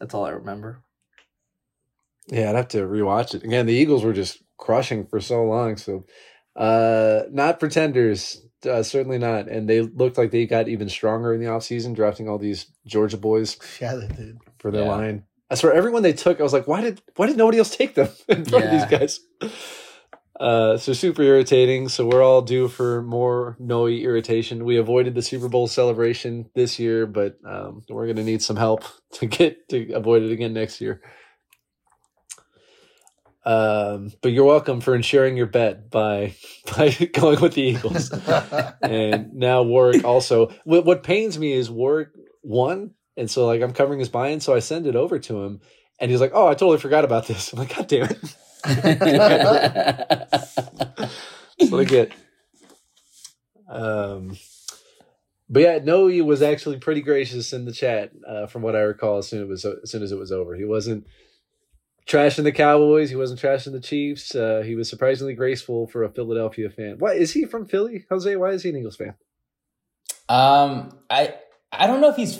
[0.00, 0.82] That's all I remember.
[2.28, 3.66] yeah, I'd have to rewatch it again.
[3.66, 6.06] The Eagles were just crushing for so long, so
[6.56, 9.48] uh, not pretenders, uh, certainly not.
[9.48, 13.16] And they looked like they got even stronger in the offseason, drafting all these Georgia
[13.18, 14.38] boys Yeah, they did.
[14.58, 14.88] for their Yeah.
[14.90, 15.24] line.
[15.50, 17.94] I swear, everyone they took, I was like, why did why did nobody else take
[17.94, 18.74] them in front Yeah.
[18.74, 19.20] of these guys?
[20.38, 21.88] Uh, so super irritating.
[21.88, 24.64] So we're all due for more Noe irritation.
[24.64, 28.56] We avoided the Super Bowl celebration this year, but um, we're going to need some
[28.56, 31.00] help to get to avoid it again next year.
[33.48, 36.34] Um, but you're welcome for ensuring your bet by
[36.76, 38.12] by going with the Eagles.
[38.82, 40.52] and now Warwick also.
[40.64, 42.10] What, what pains me is Warwick
[42.42, 45.62] won, and so like I'm covering his buy-in, so I send it over to him,
[45.98, 48.18] and he's like, "Oh, I totally forgot about this." I'm like, "God damn it!"
[51.58, 52.12] That's what I get.
[53.66, 54.36] Um,
[55.48, 59.16] but yeah, Noe was actually pretty gracious in the chat, uh, from what I recall.
[59.16, 61.06] As soon as it was as soon as it was over, he wasn't
[62.08, 63.10] trashing the Cowboys.
[63.10, 64.34] He wasn't trashing the Chiefs.
[64.34, 66.96] Uh, he was surprisingly graceful for a Philadelphia fan.
[66.98, 68.34] Why is he from Philly, Jose?
[68.36, 69.14] Why is he an Eagles fan?
[70.28, 71.34] Um, I
[71.70, 72.38] I don't know if he's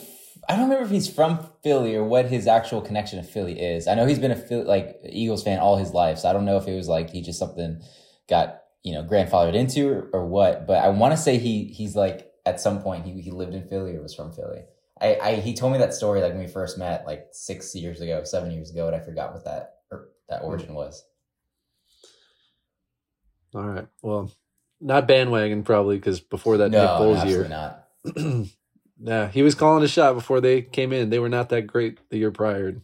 [0.48, 3.86] I don't remember if he's from Philly or what his actual connection to Philly is.
[3.86, 6.44] I know he's been a Philly, like Eagles fan all his life, so I don't
[6.44, 7.80] know if it was like he just something
[8.28, 10.66] got you know grandfathered into or, or what.
[10.66, 13.68] But I want to say he he's like at some point he he lived in
[13.68, 14.62] Philly or was from Philly.
[15.00, 18.00] I, I he told me that story like when we first met like six years
[18.00, 20.46] ago, seven years ago, and I forgot what that or that hmm.
[20.46, 21.04] origin was.
[23.54, 24.30] All right, well,
[24.80, 27.88] not bandwagon probably because before that no, Nick Foles year, not.
[29.00, 31.10] yeah, he was calling a shot before they came in.
[31.10, 32.76] They were not that great the year prior.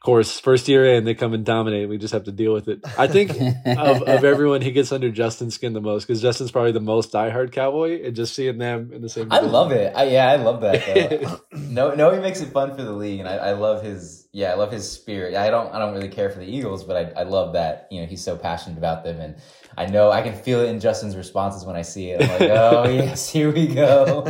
[0.00, 1.88] Of course, first year in, they come and dominate.
[1.88, 2.84] We just have to deal with it.
[2.96, 6.70] I think of, of everyone, he gets under Justin's skin the most because Justin's probably
[6.70, 9.32] the most diehard cowboy, and just seeing them in the same.
[9.32, 9.92] I love it.
[9.96, 11.40] I, yeah, I love that.
[11.68, 14.28] No, no, he makes it fun for the league, and I, I love his.
[14.32, 15.34] Yeah, I love his spirit.
[15.34, 17.88] I don't, I don't really care for the Eagles, but I, I love that.
[17.90, 19.36] You know, he's so passionate about them, and
[19.76, 22.22] I know I can feel it in Justin's responses when I see it.
[22.22, 24.22] I'm like, oh yes, here we go.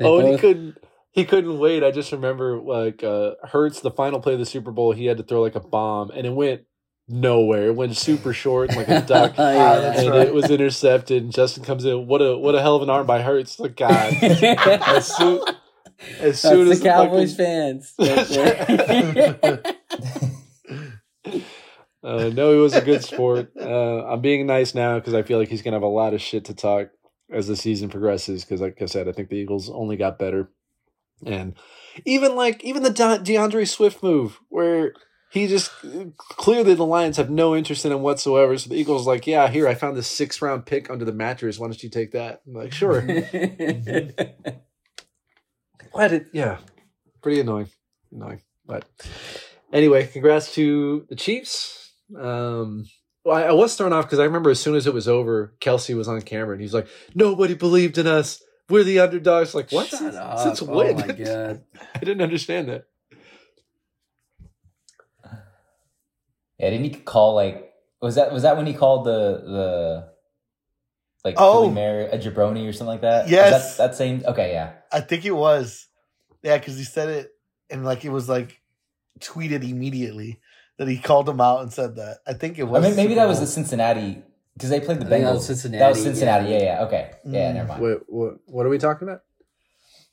[0.00, 0.78] oh, he couldn't.
[1.16, 1.82] He couldn't wait.
[1.82, 4.92] I just remember like uh Hurts, the final play of the Super Bowl.
[4.92, 6.62] He had to throw like a bomb, and it went
[7.08, 7.68] nowhere.
[7.68, 9.34] It went super short, like a duck.
[9.38, 9.80] Oh, yeah.
[9.80, 10.26] that's and right.
[10.28, 11.22] it was intercepted.
[11.22, 12.06] And Justin comes in.
[12.06, 13.58] What a what a hell of an arm by Hurts!
[13.58, 15.40] Like God, as soon
[16.20, 17.94] as That's soon as the Cowboys fucking- fans.
[19.56, 19.76] right.
[22.04, 23.50] Uh, no, he was a good sport.
[23.60, 26.20] Uh, I'm being nice now because I feel like he's gonna have a lot of
[26.20, 26.88] shit to talk
[27.32, 28.44] as the season progresses.
[28.44, 30.50] Because, like I said, I think the Eagles only got better,
[31.24, 31.54] and
[32.04, 34.92] even like even the De- D'Andre Swift move where
[35.30, 35.70] he just
[36.18, 38.56] clearly the Lions have no interest in him whatsoever.
[38.56, 41.58] So the Eagles like, yeah, here I found this six round pick under the mattress.
[41.58, 42.42] Why don't you take that?
[42.46, 43.00] I'm like, sure.
[45.92, 46.58] Why did yeah,
[47.22, 47.68] pretty annoying,
[48.12, 48.42] annoying.
[48.66, 48.84] But
[49.72, 51.92] anyway, congrats to the Chiefs.
[52.18, 52.86] Um,
[53.24, 55.54] well, I, I was thrown off because I remember as soon as it was over,
[55.60, 58.42] Kelce was on camera and he's like, "Nobody believed in us.
[58.68, 59.86] We're the underdogs." Like what?
[59.88, 60.38] Shut Since, up.
[60.40, 61.62] since Oh my god.
[61.94, 62.86] I didn't understand that.
[66.58, 70.08] yeah, didn't he call like was that was that when he called the the
[71.24, 71.62] like Oh.
[71.62, 73.24] Philly Mayor a jabroni or something like that?
[73.24, 73.76] Was Yes.
[73.76, 74.22] that, that same.
[74.26, 74.72] Okay, yeah.
[74.92, 75.88] I think it was.
[76.42, 77.30] Yeah, because he said it
[77.70, 78.60] and like it was like
[79.20, 80.40] tweeted immediately
[80.78, 82.18] that he called him out and said that.
[82.26, 82.82] I think it I was.
[82.84, 84.22] mean, maybe that was the Cincinnati
[84.56, 85.24] because they played the I Bengals.
[85.24, 86.50] that was Cincinnati, That was Cincinnati.
[86.50, 86.58] yeah.
[86.58, 86.84] Yeah, yeah.
[86.86, 87.10] Okay.
[87.24, 87.54] Yeah, Mm.
[87.54, 87.82] never mind.
[87.82, 88.34] Wait, what?
[88.46, 89.20] What are we talking about?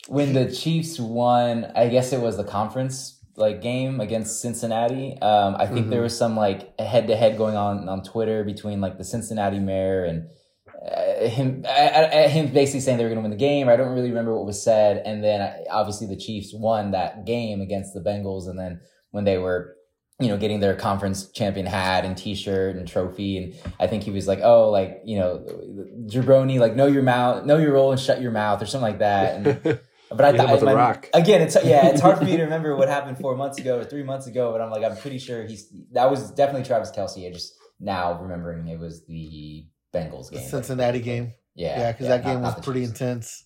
[0.10, 5.17] when the Chiefs won, I guess it was the conference like game against Cincinnati.
[5.21, 5.91] Um, I think Mhm.
[5.91, 9.60] there was some like head to head going on on Twitter between like the Cincinnati
[9.60, 10.27] mayor and
[10.86, 13.69] uh, him, uh, him basically saying they were going to win the game.
[13.69, 15.01] I don't really remember what was said.
[15.06, 18.49] And then uh, obviously the Chiefs won that game against the Bengals.
[18.49, 19.75] And then when they were,
[20.19, 24.12] you know, getting their conference champion hat and T-shirt and trophy, and I think he
[24.12, 25.43] was like, "Oh, like you know,
[26.08, 28.99] jabroni, like know your mouth, know your role, and shut your mouth," or something like
[28.99, 29.36] that.
[29.36, 29.62] And,
[30.10, 31.10] but I thought with a my- rock.
[31.13, 33.84] again, it's yeah, it's hard for me to remember what happened four months ago or
[33.84, 34.52] three months ago.
[34.52, 37.28] But I'm like, I'm pretty sure he's that was definitely Travis Kelce.
[37.28, 41.34] I just now remembering it was the Bengals The game, Cincinnati game.
[41.56, 42.91] Yeah, Yeah, because that not- game was pretty Chiefs.
[43.02, 43.45] intense.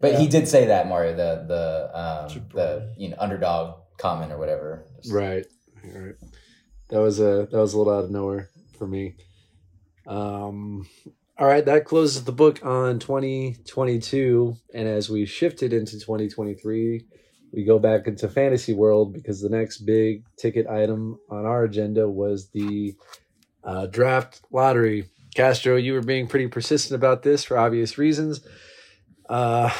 [0.00, 0.18] But Yeah.
[0.20, 2.52] he did say that Mario, the the um, Jabroni.
[2.52, 4.86] the you know underdog comment or whatever.
[5.10, 5.46] Right.
[5.94, 6.14] Right.
[6.90, 9.16] That was a that was a little out of nowhere for me.
[10.06, 10.86] Um
[11.38, 17.04] all right, that closes the book on 2022 and as we shifted into 2023,
[17.52, 22.08] we go back into fantasy world because the next big ticket item on our agenda
[22.08, 22.94] was the
[23.64, 25.08] uh, draft lottery.
[25.34, 28.40] Castro, you were being pretty persistent about this for obvious reasons.
[29.28, 29.70] Uh,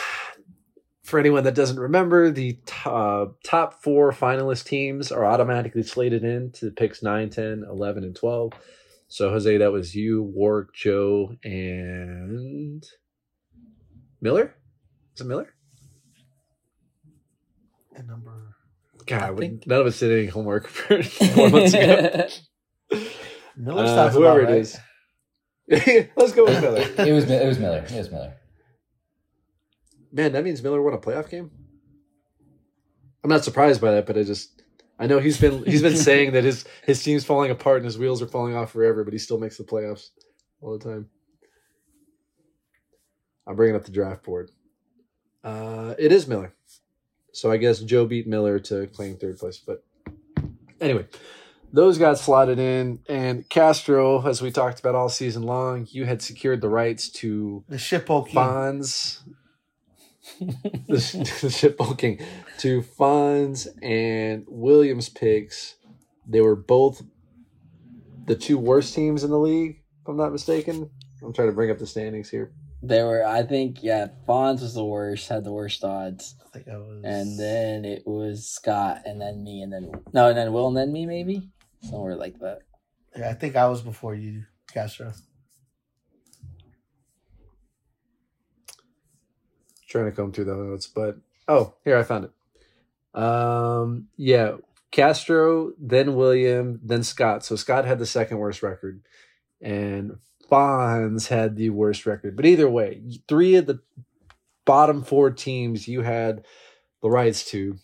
[1.07, 6.25] for anyone that doesn't remember, the t- uh, top four finalist teams are automatically slated
[6.25, 8.53] in to picks 9, 10, 11, and 12.
[9.09, 12.85] So, Jose, that was you, Warwick, Joe, and
[14.21, 14.55] Miller?
[15.14, 15.55] Is it Miller?
[17.95, 18.57] And number
[19.07, 22.27] God, I we- think- none of us did any homework for four months ago.
[23.57, 24.61] Miller Uh, sounds whoever about it right.
[24.61, 24.79] is.
[26.16, 26.81] Let's go with Miller.
[27.09, 27.85] It was it was Miller.
[27.88, 28.35] It was Miller.
[30.16, 31.50] Man, that means Miller won a playoff game.
[33.22, 34.62] I'm not surprised by that, but I just
[34.98, 37.98] I know he's been he's been saying that his his team's falling apart and his
[37.98, 40.09] wheels are falling off forever, but he still makes the playoffs
[40.62, 41.11] all the time.
[43.46, 44.50] I'm bringing up the draft board.
[45.44, 46.55] Uh, it is Miller,
[47.33, 49.59] so I guess Joe beat Miller to claim third place.
[49.59, 49.85] But
[50.81, 51.09] anyway,
[51.74, 56.22] those got slotted in, and Castro, as we talked about all season long, you had
[56.22, 58.35] secured the rights to The ship poking.
[60.40, 62.20] Fonz, the, sh- the ship bulking
[62.59, 65.77] to Fonz and Williams picks.
[66.27, 67.03] They were both
[68.27, 70.90] the two worst teams in the league, if I'm not mistaken.
[71.22, 72.53] I'm trying to bring up the standings here.
[72.83, 74.09] They were, I think, yeah.
[74.29, 77.03] Fonz was the worst, had the worst odds, I think I was.
[77.05, 80.77] and then it was Scott, and then me, and then no, and then Will, and
[80.77, 81.49] then me, maybe
[81.83, 82.61] somewhere like that.
[83.16, 85.12] yeah, I think I was before you, Castro.
[89.96, 91.16] Trying to comb through the notes, but
[91.48, 93.20] oh, here I found it.
[93.20, 94.56] Um, yeah,
[94.90, 97.44] Castro, then William, then Scott.
[97.44, 99.00] So Scott had the second worst record,
[99.61, 100.18] and
[100.50, 102.37] Fonz had the worst record.
[102.37, 103.80] But either way, three of the
[104.64, 106.44] bottom four teams you had
[107.02, 107.76] the rights to.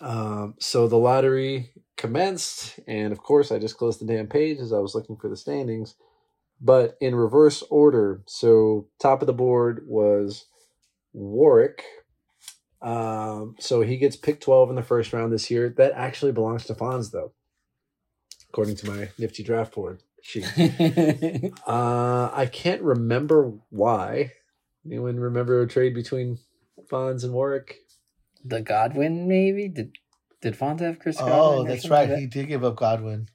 [0.00, 4.72] Um, so the lottery commenced, and of course, I just closed the damn page as
[4.72, 5.94] I was looking for the standings.
[6.60, 8.22] But in reverse order.
[8.26, 10.46] So top of the board was
[11.12, 11.84] Warwick.
[12.80, 15.68] Um, so he gets pick 12 in the first round this year.
[15.68, 17.32] That actually belongs to Fonz, though,
[18.48, 20.46] according to my nifty draft board sheet.
[21.66, 24.32] Uh, I can't remember why.
[24.86, 26.38] Anyone remember a trade between
[26.90, 27.76] Fonz and Warwick?
[28.44, 29.96] the Godwin, maybe did
[30.40, 31.18] did Fonz have Chris?
[31.18, 32.08] Godwin Oh, that's right.
[32.08, 33.28] like He did give up Godwin.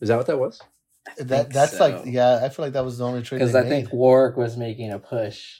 [0.00, 0.60] Is that what that was?
[1.14, 1.88] Think That that's so.
[1.88, 2.40] like yeah.
[2.42, 3.92] I feel like that was the only trade Because they I think.
[3.92, 5.58] Warwick was making a push.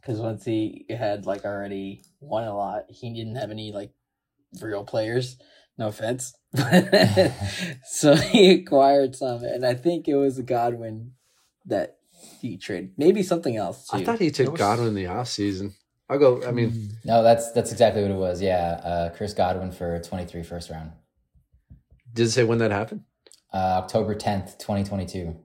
[0.00, 3.92] Because once he had like already won a lot, he didn't have any like
[4.60, 5.36] real players.
[5.78, 6.34] No offense,
[7.84, 11.12] so he acquired some, and I think it was Godwin
[11.64, 11.96] that
[12.40, 12.92] he traded.
[12.98, 13.96] Maybe something else too.
[13.96, 15.72] I thought he took was- Godwin in the offseason.
[16.10, 16.42] I'll go.
[16.46, 16.90] I mean, Mhm.
[17.04, 18.42] No, that's that's exactly what it was.
[18.42, 20.90] Yeah, uh, Chris Godwin for 23 first round,
[22.12, 23.02] did it say when that happened?
[23.52, 25.36] Uh, October 10th, 2022.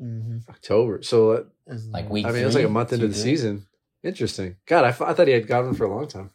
[0.00, 0.48] Mhm.
[0.48, 1.02] October.
[1.02, 1.42] So, uh,
[1.90, 2.26] Like week.
[2.26, 3.22] I mean, it was like a month into the three.
[3.22, 3.66] season.
[4.02, 4.56] Interesting.
[4.66, 6.30] God, I, f- I thought he had Godwin for a long time.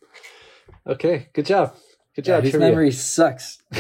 [0.86, 1.76] Okay, good job.
[2.16, 2.44] Good yeah, job.
[2.44, 2.70] his trivia.
[2.70, 3.62] memory sucks.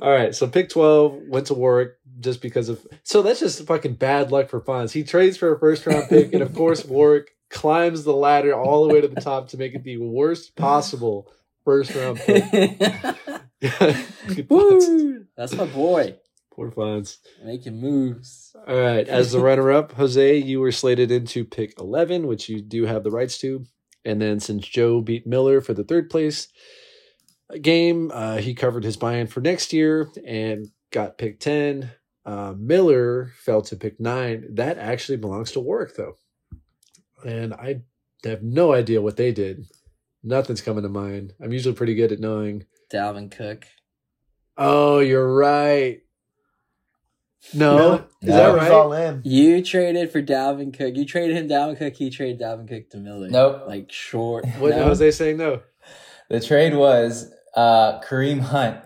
[0.00, 2.84] All right, so pick 12 went to Warwick just because of.
[3.02, 4.92] So that's just fucking bad luck for Fonz.
[4.92, 8.86] He trades for a first round pick, and of course, Warwick climbs the ladder all
[8.86, 11.30] the way to the top to make it the worst possible
[11.68, 12.48] first round pick.
[14.48, 15.26] Woo!
[15.36, 16.16] That's my boy.
[16.50, 17.18] Poor Fonz.
[17.44, 18.56] Making moves.
[18.66, 22.62] All right, as the runner up, Jose, you were slated into pick 11, which you
[22.62, 23.66] do have the rights to.
[24.02, 26.48] And then since Joe beat Miller for the third place
[27.60, 31.90] game, uh, he covered his buy in for next year and got pick 10.
[32.24, 34.46] Uh, Miller fell to pick nine.
[34.54, 36.16] That actually belongs to Warwick, though.
[37.26, 37.82] And I
[38.24, 39.66] have no idea what they did.
[40.22, 41.34] Nothing's coming to mind.
[41.40, 42.64] I'm usually pretty good at knowing.
[42.92, 43.66] Dalvin Cook.
[44.56, 46.00] Oh, you're right.
[47.54, 47.94] No, No.
[47.94, 48.36] is No.
[48.36, 48.70] that right?
[48.72, 49.22] all in.
[49.24, 50.96] You traded for Dalvin Cook.
[50.96, 51.94] You traded him Dalvin Cook.
[51.94, 53.28] He traded Dalvin Cook to Miller.
[53.28, 53.62] Nope.
[53.68, 54.44] Like short.
[54.58, 54.84] What no?
[54.84, 55.36] Jose saying?
[55.36, 55.62] No.
[56.28, 58.78] The trade was uh, Kareem Hunt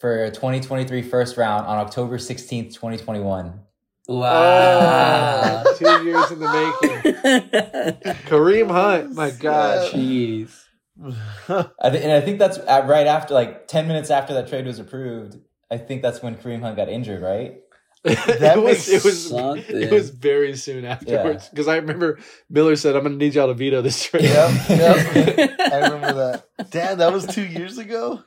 [0.00, 3.60] for a 2023 first round on October 16th, 2021.
[4.08, 4.26] Wow.
[4.32, 8.12] Ah, two years in the making.
[8.26, 9.92] Kareem Hunt, my God.
[9.92, 10.61] Jeez.
[11.00, 14.78] I th- and I think that's right after, like 10 minutes after that trade was
[14.78, 15.38] approved.
[15.70, 17.58] I think that's when Kareem Hunt got injured, right?
[18.04, 19.64] That it was it was something.
[19.68, 22.18] it was very soon afterwards because I remember
[22.50, 25.60] Miller said, "I'm going to need y'all to veto this trade." Yep, yep.
[25.72, 26.70] I remember that.
[26.72, 28.24] Damn, that was two years ago.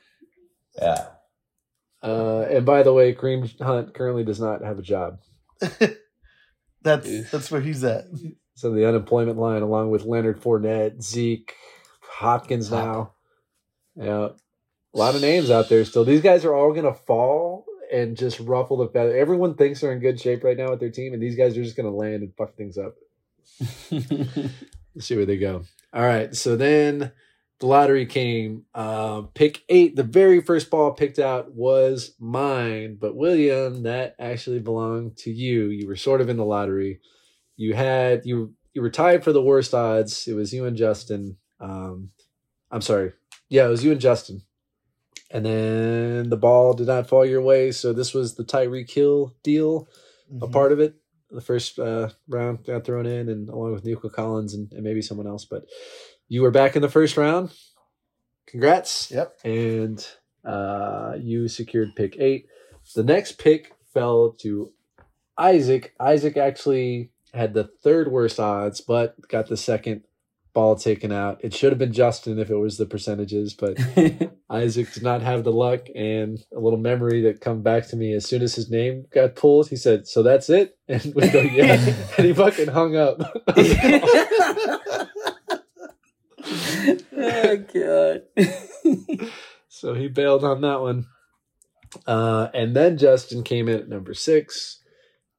[0.80, 1.08] Yeah.
[2.02, 5.18] Uh, and by the way, Kareem Hunt currently does not have a job.
[6.82, 7.30] That's Oof.
[7.32, 8.04] that's where he's at.
[8.54, 11.52] So the unemployment line, along with Leonard Fournette, Zeke,
[12.16, 13.12] Hopkins now.
[13.94, 14.28] Yeah.
[14.94, 16.04] A lot of names out there still.
[16.04, 19.14] These guys are all going to fall and just ruffle the feather.
[19.14, 21.62] Everyone thinks they're in good shape right now with their team, and these guys are
[21.62, 22.94] just going to land and fuck things up.
[23.90, 25.64] Let's see where they go.
[25.92, 26.34] All right.
[26.34, 27.12] So then
[27.60, 28.64] the lottery came.
[28.74, 29.94] Uh, pick eight.
[29.94, 35.66] The very first ball picked out was mine, but William, that actually belonged to you.
[35.66, 37.00] You were sort of in the lottery.
[37.56, 40.26] You had you you were tied for the worst odds.
[40.26, 41.36] It was you and Justin.
[41.60, 42.10] Um,
[42.70, 43.12] I'm sorry.
[43.48, 44.42] Yeah, it was you and Justin.
[45.30, 49.34] And then the ball did not fall your way, so this was the Tyreek Hill
[49.42, 49.88] deal
[50.40, 50.52] a Mhm.
[50.52, 50.94] part of it.
[51.30, 55.02] The first uh, round got thrown in, and along with Nico Collins and, and maybe
[55.02, 55.44] someone else.
[55.44, 55.64] But
[56.28, 57.50] you were back in the first round.
[58.46, 59.10] Congrats.
[59.10, 59.38] Yep.
[59.44, 60.06] And
[60.44, 62.46] uh, you secured pick eight.
[62.94, 64.72] The next pick fell to
[65.36, 65.94] Isaac.
[65.98, 70.04] Isaac actually had the third worst odds, but got the second
[70.56, 71.38] ball taken out.
[71.44, 73.76] It should have been Justin if it was the percentages, but
[74.50, 78.14] Isaac did not have the luck and a little memory that come back to me
[78.14, 79.68] as soon as his name got pulled.
[79.68, 81.74] He said, "So that's it," and we go, "Yeah,"
[82.16, 83.20] and he fucking hung up.
[87.18, 88.22] oh god.
[89.68, 91.04] so he bailed on that one.
[92.06, 94.80] Uh, and then Justin came in at number six,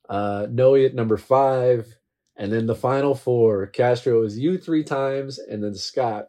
[0.10, 1.97] uh, Noe at number five,
[2.38, 3.68] and then the final four.
[3.68, 6.28] Castro was you three times, and then Scott.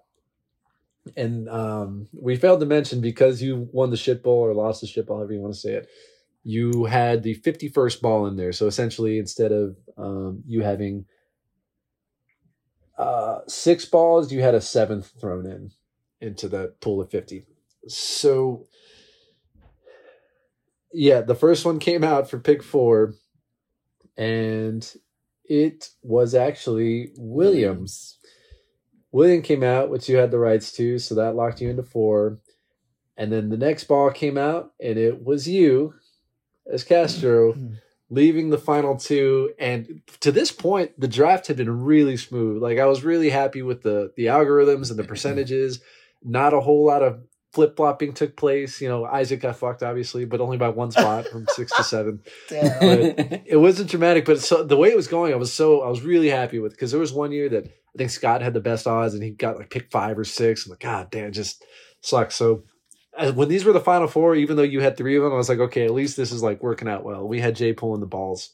[1.16, 4.86] And um, we failed to mention because you won the shit bowl or lost the
[4.86, 5.88] shit bowl, however you want to say it.
[6.44, 8.52] You had the 51st ball in there.
[8.52, 11.04] So essentially, instead of um, you having
[12.96, 15.70] uh, six balls, you had a seventh thrown in
[16.20, 17.44] into the pool of 50.
[17.86, 18.66] So,
[20.92, 23.14] yeah, the first one came out for pick four,
[24.16, 24.90] and
[25.48, 28.18] it was actually Williams.
[29.10, 32.38] William came out, which you had the rights to, so that locked you into four.
[33.16, 35.94] And then the next ball came out, and it was you
[36.70, 37.74] as Castro hmm.
[38.10, 39.52] leaving the final two.
[39.58, 42.62] And to this point, the draft had been really smooth.
[42.62, 45.80] Like I was really happy with the the algorithms and the percentages.
[46.22, 47.20] Not a whole lot of
[47.52, 48.80] flip flopping took place.
[48.80, 52.20] You know, Isaac got fucked obviously, but only by one spot from six to seven.
[52.48, 53.42] Damn.
[53.46, 56.02] It wasn't dramatic, but so the way it was going, I was so I was
[56.02, 58.86] really happy with because there was one year that I think Scott had the best
[58.86, 60.66] odds and he got like pick five or six.
[60.66, 61.64] I'm like, God damn, just
[62.00, 62.36] sucks.
[62.36, 62.64] So
[63.34, 65.48] when these were the final four, even though you had three of them, I was
[65.48, 67.26] like, okay, at least this is like working out well.
[67.26, 68.50] We had Jay pulling the balls,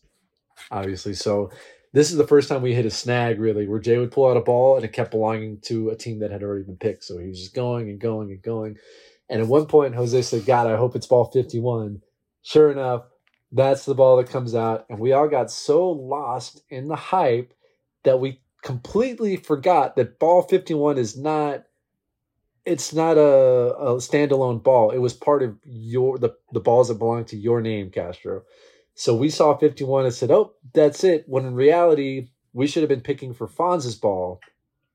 [0.70, 1.14] obviously.
[1.14, 1.50] So
[1.94, 4.36] this is the first time we hit a snag really, where Jay would pull out
[4.36, 7.04] a ball and it kept belonging to a team that had already been picked.
[7.04, 8.78] So he was just going and going and going.
[9.30, 12.02] And at one point, Jose said, God, I hope it's ball 51.
[12.42, 13.04] Sure enough,
[13.52, 14.86] that's the ball that comes out.
[14.90, 17.54] And we all got so lost in the hype
[18.02, 21.62] that we completely forgot that ball 51 is not
[22.64, 24.90] it's not a, a standalone ball.
[24.90, 28.42] It was part of your the, the balls that belong to your name, Castro.
[28.94, 31.24] So we saw 51 and said, Oh, that's it.
[31.26, 34.40] When in reality, we should have been picking for Fonz's ball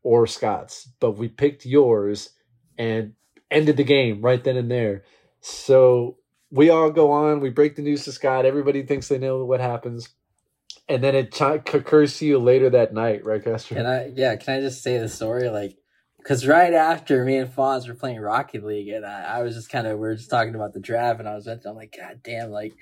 [0.04, 2.30] or Scott's, but we picked yours
[2.78, 3.14] and
[3.52, 5.04] ended the game right then and there.
[5.42, 6.18] So
[6.52, 8.46] we all go on, we break the news to Scott.
[8.46, 10.10] Everybody thinks they know what happens.
[10.88, 13.78] And then it ch- occurs to you later that night, right, Castro?
[13.78, 14.08] Can I?
[14.16, 14.36] Yeah.
[14.38, 15.50] Can I just say the story?
[15.50, 15.78] Like,
[16.20, 19.70] because right after me and Fonz were playing Rocket League, and I, I was just
[19.70, 22.20] kind of we were just talking about the draft, and I was I'm like, God
[22.24, 22.74] damn, like,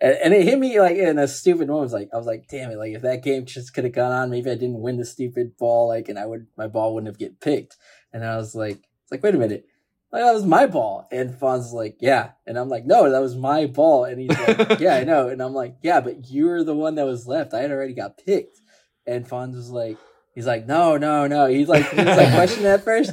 [0.00, 1.80] and, and it hit me like in a stupid moment.
[1.80, 3.94] I was like, I was like, damn it, like if that game just could have
[3.94, 6.94] gone on, maybe I didn't win the stupid ball, like, and I would my ball
[6.94, 7.76] wouldn't have get picked.
[8.12, 9.66] And I was like, it's like, wait a minute.
[10.12, 11.06] Like, that was my ball.
[11.12, 12.32] And Fonz was like, yeah.
[12.44, 14.04] And I'm like, no, that was my ball.
[14.04, 15.28] And he's like, yeah, I know.
[15.28, 17.54] And I'm like, yeah, but you're the one that was left.
[17.54, 18.60] I had already got picked.
[19.06, 19.98] And Fonz was like,
[20.34, 21.46] he's like, no, no, no.
[21.46, 23.12] He's like, he's like questioning at first.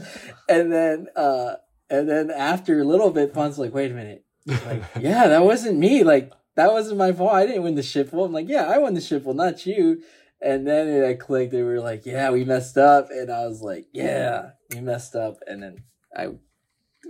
[0.49, 1.55] And then, uh,
[1.89, 4.25] and then after a little bit, Fonz was like, wait a minute.
[4.45, 6.03] Like, yeah, that wasn't me.
[6.03, 7.33] Like, that wasn't my fault.
[7.33, 8.25] I didn't win the shipful.
[8.25, 10.01] I'm like, yeah, I won the shipful, not you.
[10.41, 11.51] And then it I clicked.
[11.51, 13.09] They were like, yeah, we messed up.
[13.09, 15.37] And I was like, yeah, we messed up.
[15.47, 15.83] And then
[16.15, 16.29] I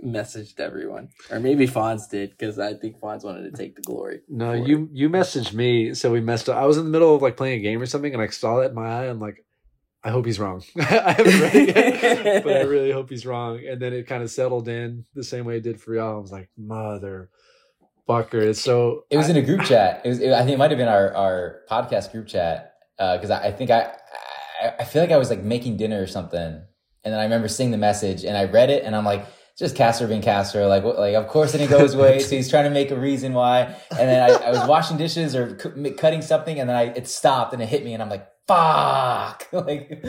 [0.04, 4.20] messaged everyone, or maybe Fonz did because I think Fonz wanted to take the glory.
[4.28, 4.68] No, for it.
[4.68, 6.56] you you messaged me, so we messed up.
[6.56, 8.60] I was in the middle of like playing a game or something, and I saw
[8.60, 9.04] that in my eye.
[9.04, 9.44] I'm like,
[10.04, 10.62] I hope he's wrong.
[10.78, 10.82] I
[11.12, 11.76] haven't read it
[12.24, 13.60] yet, but I really hope he's wrong.
[13.66, 16.16] And then it kind of settled in the same way it did for y'all.
[16.16, 17.30] I was like, mother
[18.08, 18.54] fucker.
[18.56, 20.02] So It was I- in a group chat.
[20.04, 20.20] It was.
[20.20, 23.48] It, I think it might have been our our podcast group chat uh, because I,
[23.48, 23.92] I think I,
[24.62, 26.64] I I feel like I was like making dinner or something, and
[27.12, 29.26] then I remember seeing the message and I read it and I'm like.
[29.58, 32.48] Just Castro being Castro, like like of course it didn't go his way, so he's
[32.48, 33.74] trying to make a reason why.
[33.90, 37.08] And then I, I was washing dishes or cu- cutting something, and then I it
[37.08, 40.04] stopped and it hit me, and I'm like, "Fuck!" like,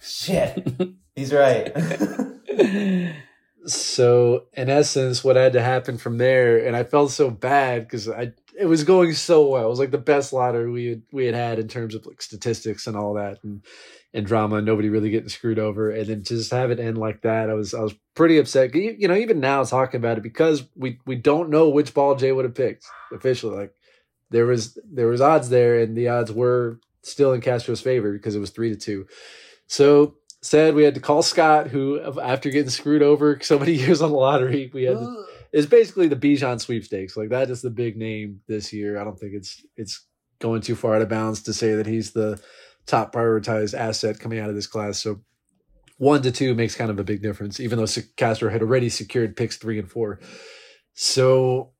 [0.00, 0.76] shit,
[1.14, 1.74] he's right.
[3.66, 8.08] so in essence what had to happen from there and i felt so bad because
[8.08, 9.66] i it was going so well.
[9.66, 12.20] It was like the best lottery we had we had had in terms of like
[12.20, 13.62] statistics and all that and
[14.14, 15.90] and drama nobody really getting screwed over.
[15.90, 18.74] And then just have it end like that i was i was pretty upset.
[18.74, 22.14] You, you know even now talking about it because we we don't know which ball
[22.14, 23.74] jay would have picked officially like
[24.30, 28.34] there was there was odds there and the odds were still in castro's favor because
[28.34, 29.06] it was three to two.
[29.66, 34.02] So said we had to call Scott, who after getting screwed over so many years
[34.02, 37.16] on the lottery, we had to, it's basically the Bijan sweepstakes.
[37.16, 38.98] Like that is the big name this year.
[38.98, 40.06] I don't think it's it's
[40.40, 42.40] going too far out of bounds to say that he's the
[42.86, 44.98] top prioritized asset coming out of this class.
[44.98, 45.20] So
[45.98, 47.86] one to two makes kind of a big difference, even though
[48.16, 50.18] Castro had already secured picks three and four.
[50.94, 51.70] So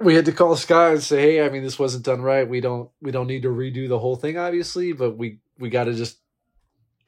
[0.00, 2.48] we had to call Scott and say, "Hey, I mean, this wasn't done right.
[2.48, 5.84] We don't we don't need to redo the whole thing, obviously, but we we got
[5.84, 6.18] to just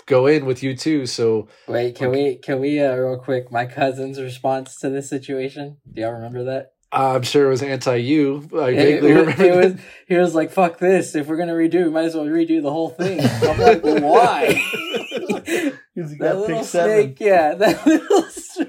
[0.07, 3.50] go in with you too." So Wait, can we can we uh, real quick?
[3.52, 5.78] My cousin's response to this situation.
[5.92, 6.72] Do y'all remember that?
[6.92, 8.48] I'm sure it was anti you.
[8.54, 9.44] I It, vaguely it- remember.
[9.44, 9.72] it that.
[9.74, 11.14] was he was like, "Fuck this!
[11.14, 14.00] If we're gonna redo, we might as well redo the whole thing." I'm like, well,
[14.02, 14.62] "Why?"
[15.96, 16.90] Because he that little pick seven.
[17.16, 18.68] snake, yeah, that little snake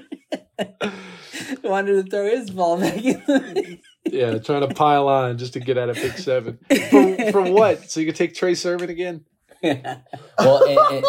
[1.62, 3.22] wanted to throw his ball back in.
[3.26, 3.78] The
[4.10, 6.58] yeah, trying to pile on just to get out of pick seven.
[6.90, 7.90] For, for what?
[7.90, 9.24] So you could take Trey Sermon again?
[10.38, 10.64] well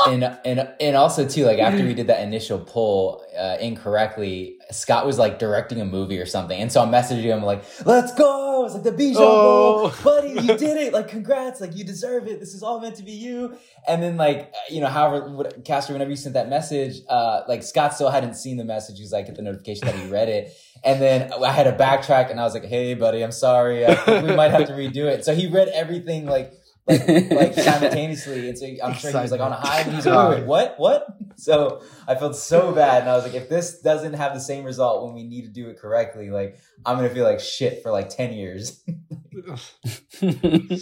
[0.07, 4.57] and, and, and and also too like after we did that initial poll uh, incorrectly
[4.71, 6.59] scott was like directing a movie or something.
[6.59, 8.65] And so i'm messaging him like let's go!
[8.65, 9.89] It's like the bijan Oh.
[9.89, 10.93] bowl buddy you did it.
[10.93, 11.61] Like congrats.
[11.61, 12.39] Like you deserve it.
[12.39, 13.55] This is all meant to be you.
[13.87, 17.63] And then like you know however what, Castro whenever you sent that message uh like
[17.63, 18.97] scott still hadn't seen the message.
[18.99, 20.51] He's like get the notification that he read it.
[20.83, 23.85] And then I had to backtrack and I was like, hey, buddy, I'm sorry.
[23.85, 25.25] I we might have to redo it.
[25.25, 26.53] So he read everything like
[26.89, 28.49] like, like simultaneously.
[28.49, 30.47] And so I'm sure he was like on a high and he's like, wait, wait,
[30.47, 30.75] what?
[30.77, 31.07] What?
[31.37, 33.01] So I felt so bad.
[33.01, 35.49] And I was like, if this doesn't have the same result when we need to
[35.49, 38.83] do it correctly, like I'm going to feel like shit for like 10 years.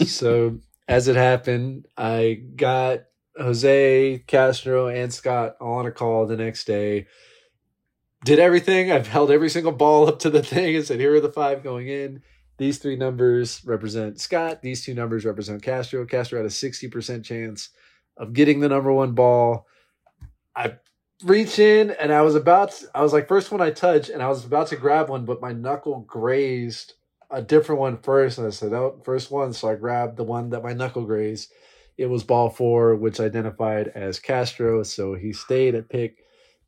[0.07, 3.01] so as it happened, I got
[3.37, 7.07] Jose, Castro, and Scott all on a call the next day.
[8.25, 8.91] Did everything.
[8.91, 11.63] I've held every single ball up to the thing and said, here are the five
[11.63, 12.23] going in.
[12.57, 14.61] These three numbers represent Scott.
[14.61, 16.05] These two numbers represent Castro.
[16.05, 17.69] Castro had a 60% chance
[18.17, 19.67] of getting the number one ball.
[20.55, 20.75] I
[21.23, 24.23] reach in and I was about, to, I was like, first one I touch, and
[24.23, 26.93] I was about to grab one, but my knuckle grazed
[27.29, 28.37] a different one first.
[28.37, 29.53] And I said, oh, first one.
[29.53, 31.51] So I grabbed the one that my knuckle grazed.
[31.97, 34.83] It was ball four, which identified as Castro.
[34.83, 36.23] So he stayed at pick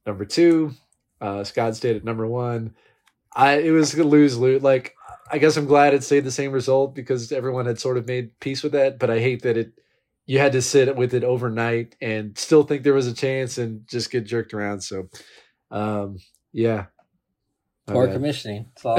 [0.06, 0.74] number two.
[1.22, 2.76] Uh, Scott stayed at number one.
[3.36, 4.64] I it was lose lose.
[4.64, 4.96] Like
[5.32, 8.40] I guess I'm glad it stayed the same result because everyone had sort of made
[8.40, 9.00] peace with that.
[9.00, 9.74] But I hate that it
[10.26, 13.88] you had to sit with it overnight and still think there was a chance and
[13.88, 14.82] just get jerked around.
[14.82, 15.10] So,
[15.72, 16.18] um,
[16.52, 16.86] yeah.
[17.88, 18.68] Poor commissioning.
[18.86, 18.98] All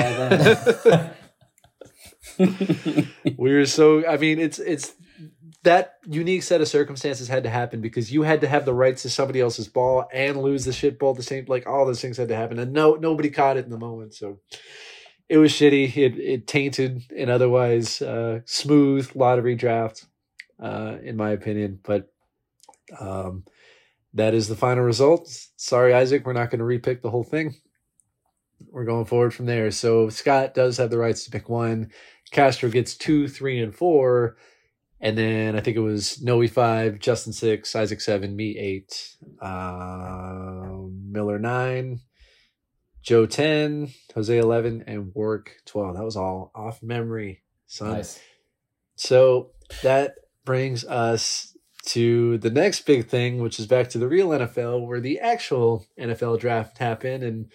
[2.38, 4.94] we were so i mean it's it's
[5.62, 9.02] that unique set of circumstances had to happen because you had to have the rights
[9.02, 12.16] to somebody else's ball and lose the shit ball the same like all those things
[12.16, 14.38] had to happen and no nobody caught it in the moment so
[15.30, 15.96] it was shitty.
[15.96, 20.06] It it tainted an otherwise uh smooth lottery draft
[20.62, 22.12] uh in my opinion but
[23.00, 23.44] um
[24.14, 25.28] that is the final result.
[25.56, 27.54] Sorry isaac we're not going to repick the whole thing.
[28.70, 29.70] We're going forward from there.
[29.70, 31.92] So scott does have the rights to pick one.
[32.32, 34.36] Castro gets two, three, and four.
[35.00, 40.72] And then I think it was Noe five, Justin six, Isaac seven, me eight, uh,
[41.08, 42.00] Miller nine,
[43.02, 45.96] Joe ten, Jose eleven, and Warwick twelve.
[45.96, 47.92] That was all off memory, son.
[47.92, 48.20] nice.
[48.96, 54.28] So that brings us to the next big thing, which is back to the real
[54.28, 57.52] NFL, where the actual NFL draft happened, and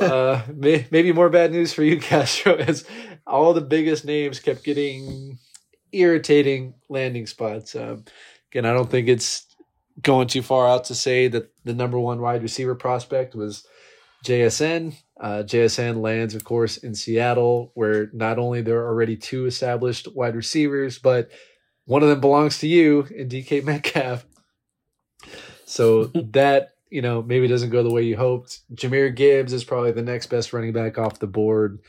[0.00, 2.84] uh, may, maybe more bad news for you, Castro, as
[3.26, 5.38] all the biggest names kept getting
[5.92, 7.76] irritating landing spots.
[7.76, 8.04] Um,
[8.50, 9.46] again, I don't think it's
[10.02, 13.64] going too far out to say that the number one wide receiver prospect was
[14.24, 14.94] JSN.
[15.20, 20.08] Uh, JSN lands, of course, in Seattle, where not only there are already two established
[20.14, 21.30] wide receivers, but
[21.84, 24.24] one of them belongs to you in DK Metcalf.
[25.66, 28.60] So that you know maybe doesn't go the way you hoped.
[28.74, 31.80] Jahmyr Gibbs is probably the next best running back off the board,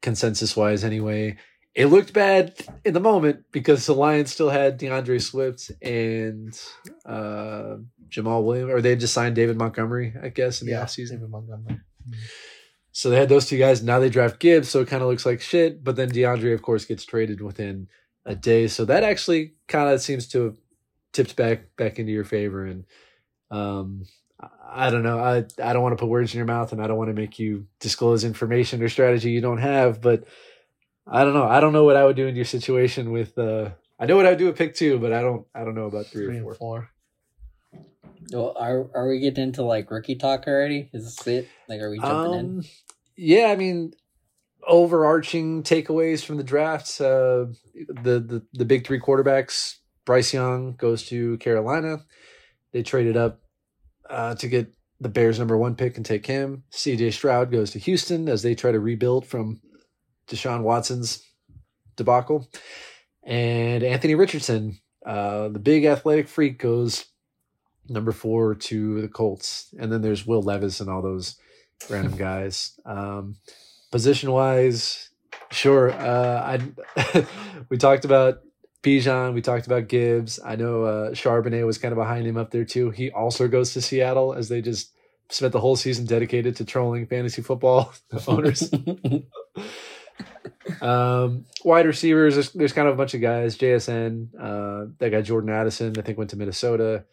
[0.00, 0.84] consensus wise.
[0.84, 1.36] Anyway,
[1.74, 2.54] it looked bad
[2.84, 6.58] in the moment because the Lions still had D'Andre Swift and
[7.04, 7.76] uh,
[8.10, 11.12] Jamaal Williams, or they just signed David Montgomery, I guess, in the offseason.
[11.12, 11.80] David Montgomery.
[12.92, 13.82] So they had those two guys.
[13.82, 15.84] Now they draft Gibbs, so it kind of looks like shit.
[15.84, 17.88] But then D'Andre, of course, gets traded within
[18.24, 18.66] a day.
[18.66, 20.56] So that actually kind of seems to have
[21.12, 22.64] tipped back back into your favor.
[22.64, 22.84] And
[23.50, 24.04] um,
[24.68, 25.18] I don't know.
[25.18, 27.20] I I don't want to put words in your mouth, and I don't want to
[27.20, 30.00] make you disclose information or strategy you don't have.
[30.00, 30.24] But
[31.06, 31.46] I don't know.
[31.46, 33.38] I don't know what I would do in your situation with.
[33.38, 35.46] Uh, I know what I would do with pick two, but I don't.
[35.54, 36.54] I don't know about three, Three or four.
[36.54, 36.90] four.
[38.32, 40.90] Well, are are we getting into like rookie talk already?
[40.92, 41.48] Is this it?
[41.68, 42.46] Like, are we jumping in?
[42.58, 42.64] Um,
[43.16, 43.92] yeah, I mean,
[44.66, 47.00] overarching takeaways from the draft.
[47.00, 49.76] Uh, the the the big three quarterbacks.
[50.04, 51.98] Bryce Young goes to Carolina.
[52.72, 53.40] They traded up
[54.08, 56.64] uh, to get the Bears' number one pick and take him.
[56.70, 57.10] C.J.
[57.10, 59.60] Stroud goes to Houston as they try to rebuild from
[60.26, 61.22] Deshaun Watson's
[61.96, 62.48] debacle.
[63.22, 67.04] And Anthony Richardson, uh, the big athletic freak, goes
[67.88, 69.74] number four to the Colts.
[69.78, 71.36] And then there's Will Levis and all those
[71.88, 72.78] random guys.
[72.84, 73.36] Um,
[73.90, 75.10] position wise,
[75.50, 75.92] sure.
[75.92, 76.60] Uh,
[77.06, 77.26] I
[77.68, 78.40] we talked about
[78.82, 80.38] Bijan, we talked about Gibbs.
[80.44, 82.90] I know uh, Charbonnet was kind of behind him up there too.
[82.90, 84.92] He also goes to Seattle as they just
[85.30, 87.92] spent the whole season dedicated to trolling fantasy football
[88.26, 88.70] owners.
[90.80, 93.56] Um, wide receivers, there's, there's kind of a bunch of guys.
[93.56, 97.04] JSN, uh, that guy Jordan Addison, I think went to Minnesota.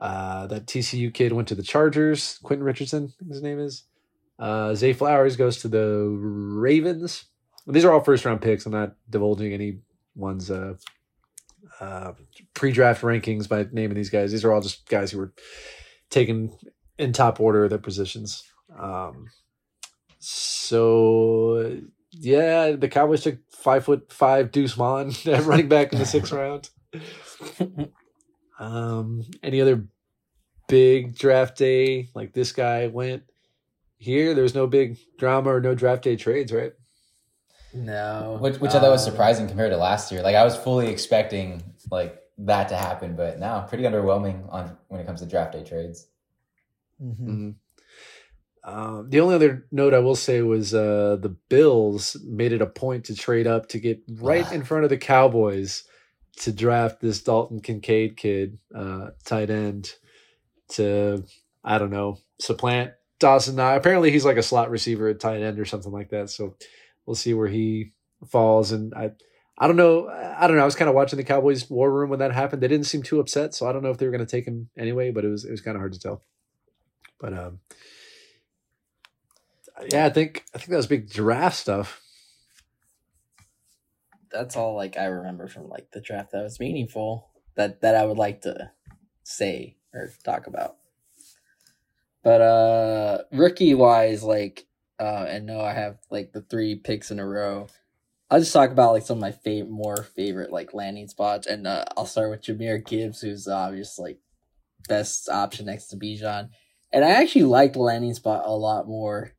[0.00, 2.38] Uh, that TCU kid went to the Chargers.
[2.42, 3.84] Quentin Richardson, his name is.
[4.38, 7.26] Uh, Zay Flowers goes to the Ravens.
[7.66, 8.64] These are all first round picks.
[8.64, 9.80] I'm not divulging any
[10.14, 10.74] one's uh,
[11.80, 12.12] uh,
[12.54, 14.32] pre draft rankings by naming these guys.
[14.32, 15.34] These are all just guys who were
[16.08, 16.56] taken
[16.98, 18.42] in top order of their positions.
[18.78, 19.26] Um,
[20.18, 21.80] so
[22.12, 24.78] yeah, the Cowboys took five foot five Deuce
[25.26, 26.70] at running back in the sixth round.
[28.60, 29.86] Um, any other
[30.68, 33.24] big draft day like this guy went
[33.96, 34.34] here?
[34.34, 36.72] There's no big drama or no draft day trades, right?
[37.72, 40.22] no, Which, which I thought was Um, surprising compared to last year.
[40.22, 45.00] Like I was fully expecting like that to happen, but now pretty underwhelming on when
[45.00, 46.08] it comes to draft day trades.
[47.02, 47.16] Mhm.
[47.26, 47.54] Mhm.
[48.62, 52.66] Um, the only other note I will say was uh, the Bills made it a
[52.66, 55.84] point to trade up to get right in front of the Cowboys
[56.38, 59.90] to draft this Dalton Kincaid kid, uh, tight end,
[60.70, 61.24] to
[61.64, 63.58] I don't know supplant Dawson.
[63.58, 66.30] Apparently he's like a slot receiver at tight end or something like that.
[66.30, 66.56] So
[67.06, 67.92] we'll see where he
[68.28, 68.72] falls.
[68.72, 69.10] And I
[69.58, 70.08] I don't know.
[70.08, 70.62] I don't know.
[70.62, 72.62] I was kind of watching the Cowboys war room when that happened.
[72.62, 74.46] They didn't seem too upset, so I don't know if they were going to take
[74.46, 75.10] him anyway.
[75.10, 76.22] But it was it was kind of hard to tell.
[77.20, 77.58] But um,
[79.92, 82.00] yeah, I think I think that was big draft stuff.
[84.32, 88.04] That's all like I remember from like the draft that was meaningful that that I
[88.04, 88.70] would like to
[89.24, 90.76] say or talk about.
[92.22, 94.66] But uh rookie wise, like
[94.98, 97.68] uh and no, I have like the three picks in a row.
[98.30, 101.66] I'll just talk about like some of my fav- more favorite like landing spots, and
[101.66, 104.18] uh, I'll start with Jahmyr Gibbs, who's obvious like
[104.88, 106.50] best option next to Bijan.
[106.92, 109.32] And I actually like the landing spot a lot more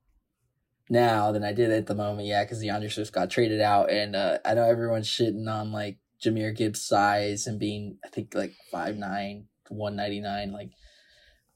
[0.91, 2.27] now than I did at the moment.
[2.27, 5.97] Yeah, because D'Andre Swift got traded out, and uh, I know everyone's shitting on like
[6.23, 10.69] Jahmyr Gibbs' size and being I think like 5'9", 199, like.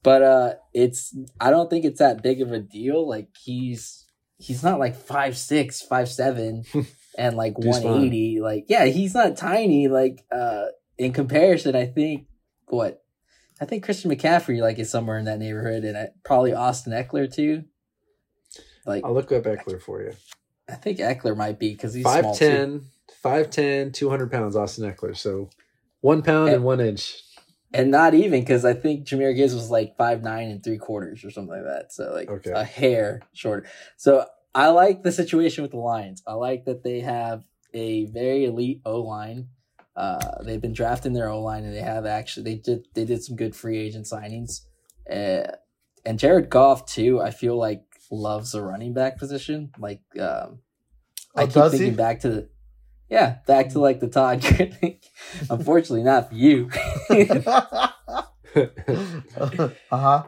[0.02, 3.08] But uh, it's I don't think it's that big of a deal.
[3.08, 4.06] Like he's
[4.38, 6.64] he's not like five six, five seven,
[7.18, 8.40] and like one eighty.
[8.40, 9.88] Like yeah, he's not tiny.
[9.88, 10.66] Like uh,
[10.96, 12.26] in comparison, I think
[12.66, 13.02] what
[13.60, 17.32] I think Christian McCaffrey like is somewhere in that neighborhood, and I, probably Austin Ekeler
[17.32, 17.64] too.
[18.86, 20.12] Like I'll look up Ekeler for you.
[20.68, 22.82] I think Ekeler might be because he's small 5'10",
[23.24, 25.16] 5'10", 200 pounds, Austin Ekeler.
[25.16, 25.50] So
[26.00, 27.22] one pound and one inch.
[27.72, 31.24] and not even because I think Jahmyr Gibbs was like five nine and three quarters
[31.24, 31.92] or something like that.
[31.92, 32.52] So like Okay.
[32.52, 33.66] a hair shorter.
[33.96, 36.22] So I like the situation with the Lions.
[36.26, 39.48] I like that they have a very elite O line.
[39.94, 43.22] Uh, they've been drafting their O line, and they have actually they did they did
[43.22, 44.62] some good free agent signings.
[45.10, 45.50] Uh,
[46.04, 47.20] and Jared Goff too.
[47.20, 49.70] I feel like loves the running back position.
[49.78, 50.60] Like um,
[51.34, 51.96] I Oh, keep thinking he?
[51.96, 52.48] back to the
[53.08, 54.44] yeah, back to like the Todd.
[55.50, 56.68] Unfortunately, not for you.
[57.10, 57.88] uh
[59.90, 60.22] huh.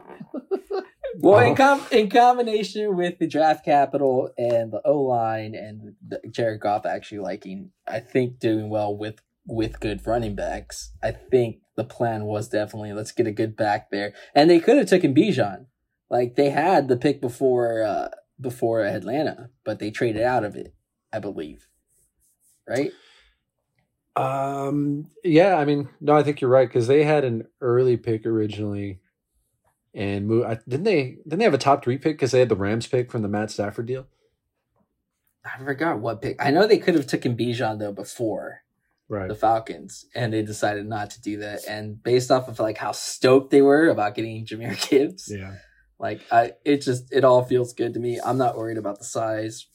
[1.19, 1.55] well, in Oh.
[1.55, 6.85] com- in combination with the draft capital and the O line and the Jared Goff
[6.85, 10.91] actually liking, I think doing well with with good running backs.
[11.03, 14.77] I think the plan was definitely let's get a good back there, and they could
[14.77, 15.65] have taken Bijan.
[16.09, 18.09] Like they had the pick before uh
[18.41, 20.73] before Atlanta, but they traded out of it,
[21.13, 21.67] I believe.
[22.67, 22.91] Right?
[24.15, 25.09] Um.
[25.23, 25.55] Yeah.
[25.55, 28.99] I mean, no, I think you're right because they had an early pick originally,
[29.93, 30.45] and move.
[30.45, 31.17] I, didn't they?
[31.23, 33.27] Didn't they have a top three pick because they had the Rams pick from the
[33.29, 34.07] Matt Stafford deal?
[35.45, 36.35] I forgot what pick.
[36.43, 38.61] I know they could have taken Bijan though before
[39.07, 39.27] Right.
[39.27, 41.61] the Falcons, and they decided not to do that.
[41.67, 45.55] And based off of like how stoked they were about getting Jahmyr Gibbs, Yeah.
[45.99, 48.19] Like I, it just it all feels good to me.
[48.23, 49.65] I'm not worried about the size.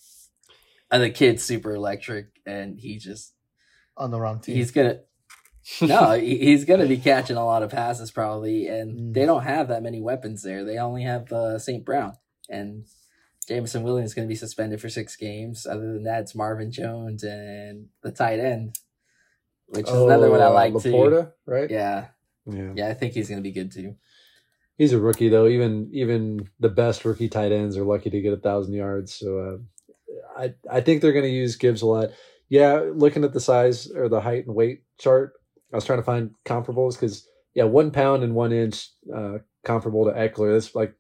[0.91, 3.35] And the kid's super electric, and he just
[3.97, 4.55] On the wrong team.
[4.57, 5.01] he's gonna
[5.81, 9.15] no, he's gonna be catching a lot of passes probably, and Mm.
[9.15, 10.65] they don't have that many weapons there.
[10.65, 11.85] They only have uh, St.
[11.85, 12.17] Brown
[12.49, 12.85] and
[13.49, 15.67] Jameson Williams is gonna be suspended for six games.
[15.67, 18.77] Other than that, it's Marvin Jones and the tight end,
[19.67, 20.93] which is another one I Oh, uh, like too.
[20.93, 21.71] LaPorta, right?
[21.71, 22.07] Yeah,
[22.47, 22.73] Yeah.
[22.77, 23.97] yeah, I think he's gonna be good too.
[24.77, 25.47] He's a rookie though.
[25.47, 29.15] Even even the best rookie tight ends are lucky to get a thousand yards.
[29.15, 32.11] So uh, I I think they're going to use Gibbs a lot.
[32.49, 35.35] Yeah, looking at the size or the height and weight chart,
[35.73, 40.07] I was trying to find comparables because yeah, one pound and one inch uh, comparable
[40.07, 40.53] to Ekeler.
[40.55, 40.95] That's like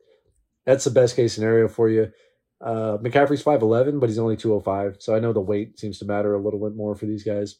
[0.64, 2.12] that's the best case scenario for you.
[2.60, 4.96] Uh, McCaffrey's five eleven, but he's only two oh five.
[5.00, 7.56] So I know the weight seems to matter a little bit more for these guys.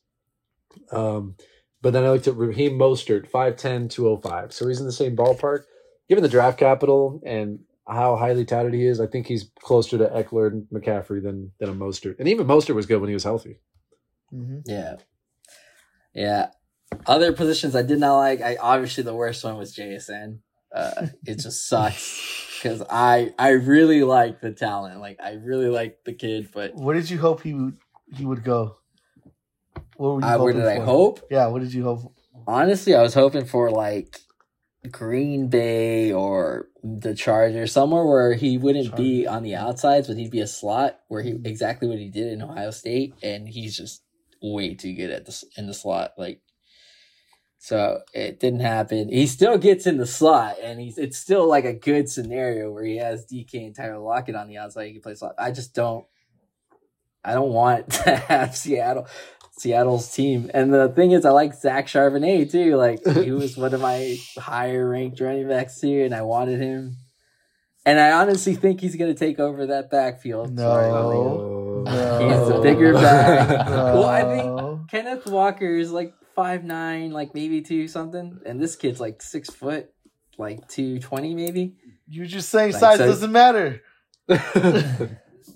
[0.92, 1.34] Um,
[1.82, 4.54] but then I looked at Raheem Mostert, 5'10", 205.
[4.54, 5.64] So he's in the same ballpark
[6.08, 10.06] given the draft capital and how highly touted he is, I think he's closer to
[10.08, 12.18] Ekeler and McCaffrey than than a Mostert.
[12.18, 13.58] And even Mostert was good when he was healthy.
[14.30, 14.96] hmm Yeah,
[16.14, 16.48] yeah.
[17.06, 18.40] Other positions I did not like.
[18.40, 20.38] I obviously the worst one was JSN.
[20.74, 25.00] Uh, it just sucks because I I really like the talent.
[25.00, 27.76] Like I really like the kid, but Where did you hope he would
[28.12, 28.78] he would go?
[29.96, 31.20] What were you I, where hoping did I hope?
[31.30, 32.14] Yeah, what did you hope?
[32.46, 34.18] Honestly, I was hoping for like
[34.90, 40.30] Green Bay or the Chargers, somewhere where he wouldn't be on the outsides, but he'd
[40.30, 44.02] be a slot where he exactly what he did in Ohio State, and he's just
[44.42, 46.12] way too good at this in the slot.
[46.18, 46.42] Like,
[47.58, 49.08] so it didn't happen.
[49.08, 52.84] He still gets in the slot, and he's it's still like a good scenario where
[52.84, 54.86] he has DK and Tyler Lockett on the outside.
[54.86, 55.34] He can play slot.
[55.38, 56.04] I just don't.
[57.24, 59.06] I don't want to have Seattle.
[59.58, 60.50] Seattle's team.
[60.52, 62.76] And the thing is, I like Zach Charbonnet too.
[62.76, 66.96] Like he was one of my higher ranked running backs here, and I wanted him.
[67.86, 70.54] And I honestly think he's going to take over that backfield.
[70.54, 71.82] No.
[71.84, 72.28] No.
[72.28, 73.68] He's a bigger back.
[73.68, 73.74] No.
[73.94, 78.74] Well, I think Kenneth Walker is like five nine, like maybe two something, and this
[78.76, 79.90] kid's like six foot,
[80.38, 81.76] like two twenty maybe.
[82.08, 83.82] You're just saying Like, size so- doesn't matter.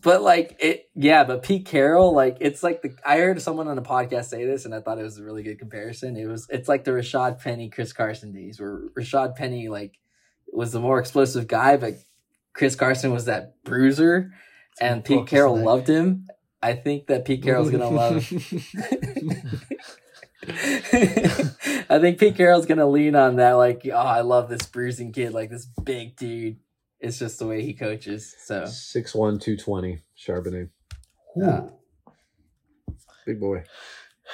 [0.03, 1.25] But like it, yeah.
[1.25, 4.65] But Pete Carroll, like it's like the I heard someone on a podcast say this,
[4.65, 6.17] and I thought it was a really good comparison.
[6.17, 9.99] It was it's like the Rashad Penny, Chris Carson days, where Rashad Penny like
[10.53, 11.95] was the more explosive guy, but
[12.53, 14.33] Chris Carson was that bruiser,
[14.81, 15.65] and Pete Carroll neck.
[15.65, 16.29] loved him.
[16.63, 18.17] I think that Pete Carroll's gonna love.
[21.91, 25.33] I think Pete Carroll's gonna lean on that, like, oh, I love this bruising kid,
[25.33, 26.59] like this big dude.
[27.01, 28.35] It's just the way he coaches.
[28.45, 30.71] So Six one two twenty Charbonnet,
[31.43, 31.61] uh,
[33.27, 33.65] big boy.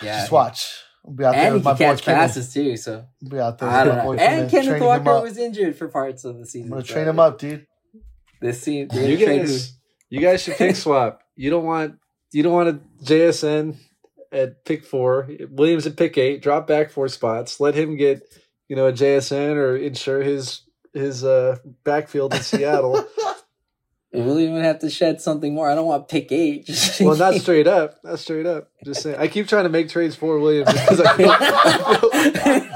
[0.03, 0.81] yeah, Just watch.
[1.07, 2.19] I'll be out there and he with my can boy catch Kenneth.
[2.21, 2.77] passes too.
[2.79, 4.23] So I'll be out there I with don't my boy know.
[4.23, 6.69] And Kenneth, Kenneth training Walker was injured for parts of the season.
[6.69, 7.67] I'm gonna so train him up, dude.
[8.41, 9.77] This season, You guys,
[10.11, 11.21] you guys should pick swap.
[11.37, 11.97] You don't want
[12.33, 13.77] you don't want a JSN
[14.33, 16.43] at pick four, Williams at pick eight.
[16.43, 17.61] Drop back four spots.
[17.61, 18.23] Let him get
[18.69, 20.63] you know a JSN or ensure his
[20.95, 23.05] his uh backfield in Seattle.
[24.13, 25.69] really even have to shed something more.
[25.69, 26.67] I don't want to pick eight.
[26.67, 27.97] Just well, not straight up.
[28.05, 28.71] Not straight up.
[28.85, 29.17] Just saying.
[29.19, 32.11] I keep trying to make trades for Williams because I feel, I feel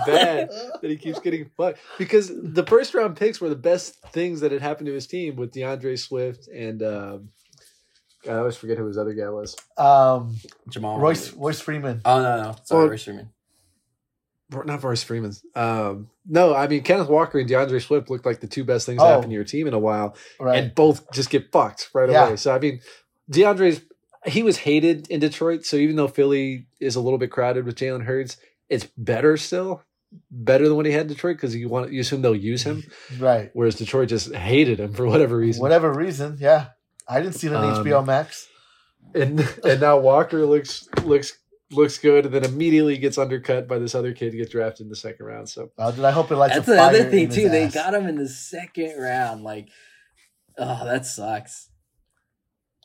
[0.07, 0.51] bad
[0.83, 1.79] that he keeps getting fucked.
[1.97, 5.37] Because the first round picks were the best things that had happened to his team
[5.37, 7.29] with D'Andre Swift and um,
[8.29, 9.57] I always forget who his other guy was.
[9.77, 10.37] Um,
[10.69, 11.35] Jamaal Royce Williams.
[11.37, 12.01] Royce Freeman.
[12.05, 13.31] Oh no, no, sorry, Well- Royce Freeman.
[14.51, 15.33] Not Forrest Freeman.
[15.55, 19.01] Um, no, I mean Kenneth Walker and D'Andre Swift looked like the two best things
[19.01, 19.05] Oh.
[19.07, 20.59] that happened to your team in a while, Right.
[20.59, 22.27] and both just get fucked right Yeah.
[22.29, 22.37] away.
[22.37, 22.81] So I mean,
[23.31, 23.81] D'Andre's
[24.27, 25.65] he was hated in Detroit.
[25.65, 28.37] So even though Philly is a little bit crowded with Jalen Hurts,
[28.69, 29.83] it's better still,
[30.31, 32.83] better than what he had in Detroit because you want you assume they'll use him,
[33.19, 33.51] right.
[33.53, 35.63] whereas Detroit just hated him for whatever reason.
[35.63, 36.69] Whatever reason, yeah.
[37.07, 38.49] I didn't see it on Um, HBO Max.
[39.15, 41.38] and and now Walker looks looks
[41.71, 44.91] looks good, and then immediately gets undercut by this other kid, to get drafted in
[44.91, 45.49] the second round.
[45.49, 47.49] So Oh, dude, I hope it lights That's a another thing in his too.
[47.49, 49.43] They got him in the second round.
[49.45, 49.69] Like,
[50.57, 51.69] oh, that sucks.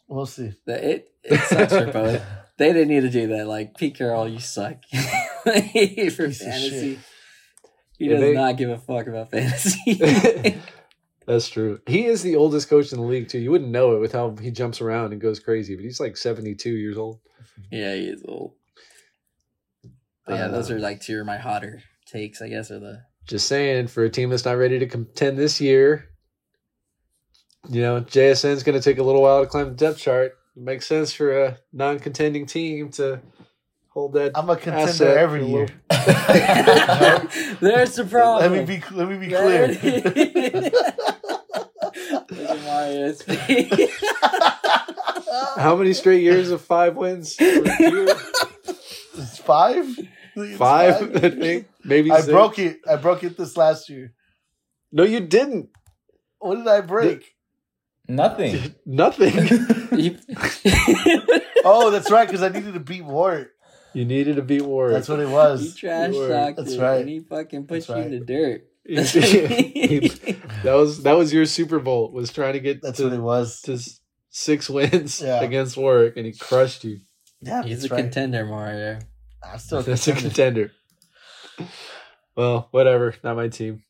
[0.08, 0.52] We'll see.
[0.68, 2.22] It it sucks for both.
[2.56, 3.48] They didn't need to do that.
[3.48, 4.76] Like Pete Carroll, you suck
[5.44, 7.00] for Piece fantasy.
[7.98, 9.98] He Yeah, does they- not give a fuck about fantasy.
[11.26, 11.80] that's true.
[11.88, 13.40] He is the oldest coach in the league too.
[13.40, 16.16] You wouldn't know it with how he jumps around and goes crazy, but he's like
[16.16, 17.22] seventy two years old.
[17.72, 18.54] yeah, he is old.
[20.26, 23.02] But yeah, those Uh, are like two of my hotter takes, I guess, are the
[23.28, 26.10] Just saying, for a team that's not ready to contend this year,
[27.70, 30.34] you know, JSN's going to take a little while to climb the depth chart.
[30.56, 33.22] It makes sense for a non-contending team to
[33.90, 34.32] hold that.
[34.36, 35.68] I'm a contender Asset every a year.
[37.60, 38.52] There's the problem.
[38.52, 39.80] Let me be let me be There clear.
[39.84, 40.74] it is.
[42.30, 43.28] Look at Mario SP.
[45.58, 47.36] How many straight years of five wins?
[47.36, 47.46] per
[47.80, 48.08] year?
[49.16, 49.86] It's five.
[50.38, 51.68] I think it's Five, I think.
[51.84, 52.28] Maybe I six.
[52.30, 52.80] broke it.
[52.90, 54.14] I broke it this last year.
[54.92, 55.70] No, you didn't.
[56.40, 57.36] What did I break?
[58.08, 58.76] Nothing.
[58.86, 59.34] Nothing.
[61.66, 63.52] Oh, that's right, because I needed to beat Wart.
[63.94, 64.96] you needed to beat Warwick.
[64.96, 65.76] That's what it He was.
[65.76, 67.00] trash You were- talked That's right.
[67.00, 68.06] and he fucking put That's you right.
[68.08, 68.68] in the dirt.
[70.64, 72.12] that was that was your Super Bowl.
[72.12, 73.62] Was trying to get That's to, what it was.
[73.62, 73.80] to
[74.30, 75.42] six wins Yeah.
[75.42, 77.00] against Warwick, and he crushed you.
[77.42, 78.02] Yeah, He's a right.
[78.02, 79.00] contender, Mario.
[79.46, 80.72] I'm still a That's a contender.
[81.58, 81.70] contender.
[82.36, 83.16] Well, whatever.
[83.24, 83.84] Not my team.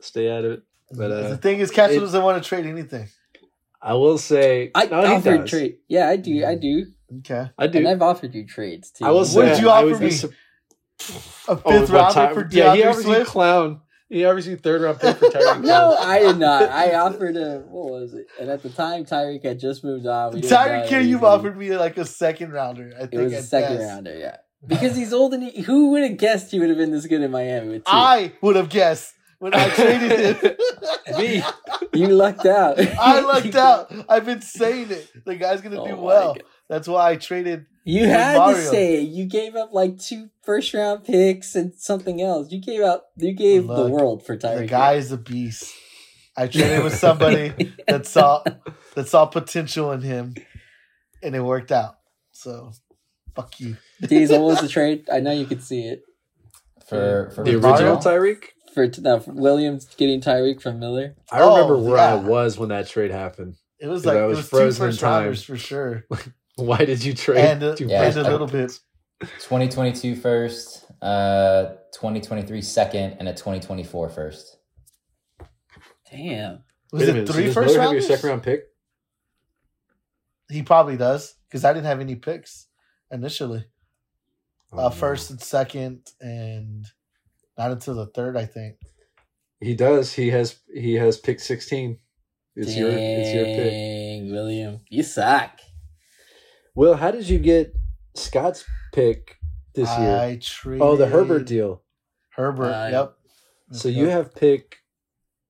[0.00, 0.62] Stay out of it.
[0.92, 3.08] But uh, the thing is, Castro it- doesn't want to trade anything.
[3.82, 5.76] I will say, I no, he offered trade.
[5.88, 6.44] Yeah, I do.
[6.44, 6.86] I do.
[7.18, 7.78] Okay, I do.
[7.78, 9.04] And I've offered you trades too.
[9.04, 10.10] I will What did you I offer me?
[10.10, 10.32] sup- a
[11.52, 13.30] oh, fifth what rounder time- for Yeah, he D'Andre offers you Swift.
[13.30, 13.80] clown.
[14.08, 15.62] He offers you third round pick for Tyreek.
[15.62, 16.62] no, I did not.
[16.70, 18.26] I offered a what was it?
[18.40, 20.32] And at the time, Tyreek had just moved on.
[20.34, 22.92] We didn't know Tyreek Hill, you've offered me like a second rounder.
[22.96, 23.88] I think It was a second best.
[23.88, 24.36] rounder, yeah.
[24.66, 27.22] Because he's old and he, who would have guessed he would have been this good
[27.22, 27.82] in Miami with?
[27.86, 30.56] I would have guessed when I traded him.
[31.18, 31.42] Me.
[31.94, 32.78] you lucked out.
[32.80, 33.92] I lucked out.
[34.08, 35.24] I've been saying it.
[35.24, 36.34] The guy's gonna Oh do well.
[36.34, 36.42] God.
[36.68, 37.66] That's why I traded.
[37.84, 39.08] You had to say it.
[39.08, 42.50] You gave up like two first round picks and something else.
[42.50, 43.02] You gave out.
[43.16, 44.58] You gave the world for Tyreek.
[44.58, 45.72] The guy is a beast.
[46.36, 48.42] I traded with somebody that saw
[48.94, 50.34] that saw potential in him,
[51.22, 51.94] and it worked out.
[52.32, 52.72] So,
[53.36, 53.76] fuck you.
[54.02, 55.08] Diesel what was the trade.
[55.12, 56.02] I know you could see it
[56.88, 58.44] For for The original Tyreek.
[58.74, 61.14] for no, for Williams getting Tyreek from Miller.
[61.30, 63.56] I remember Oh, where I was when that trade happened.
[63.78, 65.34] It was like I it was was two frozen in time.
[65.34, 66.04] for sure,
[66.56, 67.44] Why did you trade?
[67.44, 68.04] and, uh, two Yeah.
[68.04, 68.68] and a little bit.
[69.20, 69.42] picks?
[69.44, 74.56] 2022 first, uh, 2023 second, and a 2024 first.
[76.10, 76.60] Damn.
[76.92, 78.64] Was Wait it minute, so three does first Miller have your second round pick?
[80.50, 82.65] He probably does because I didn't have any picks
[83.10, 83.64] initially.
[84.72, 84.90] Oh, uh, no.
[84.90, 86.84] first and second, and
[87.56, 88.76] not until the third, I think.
[89.60, 90.12] He does.
[90.12, 90.58] He has.
[90.72, 91.98] He has pick sixteen.
[92.54, 92.90] It's your.
[92.92, 94.32] It's your pick.
[94.32, 95.58] William, you suck.
[96.74, 97.74] Will, how did you get
[98.14, 99.36] Scott's pick
[99.74, 100.16] this year?
[100.16, 101.82] I traded Oh, the Herbert deal.
[102.34, 102.72] Herbert.
[102.72, 103.16] Uh, yep.
[103.72, 104.76] So you have pick.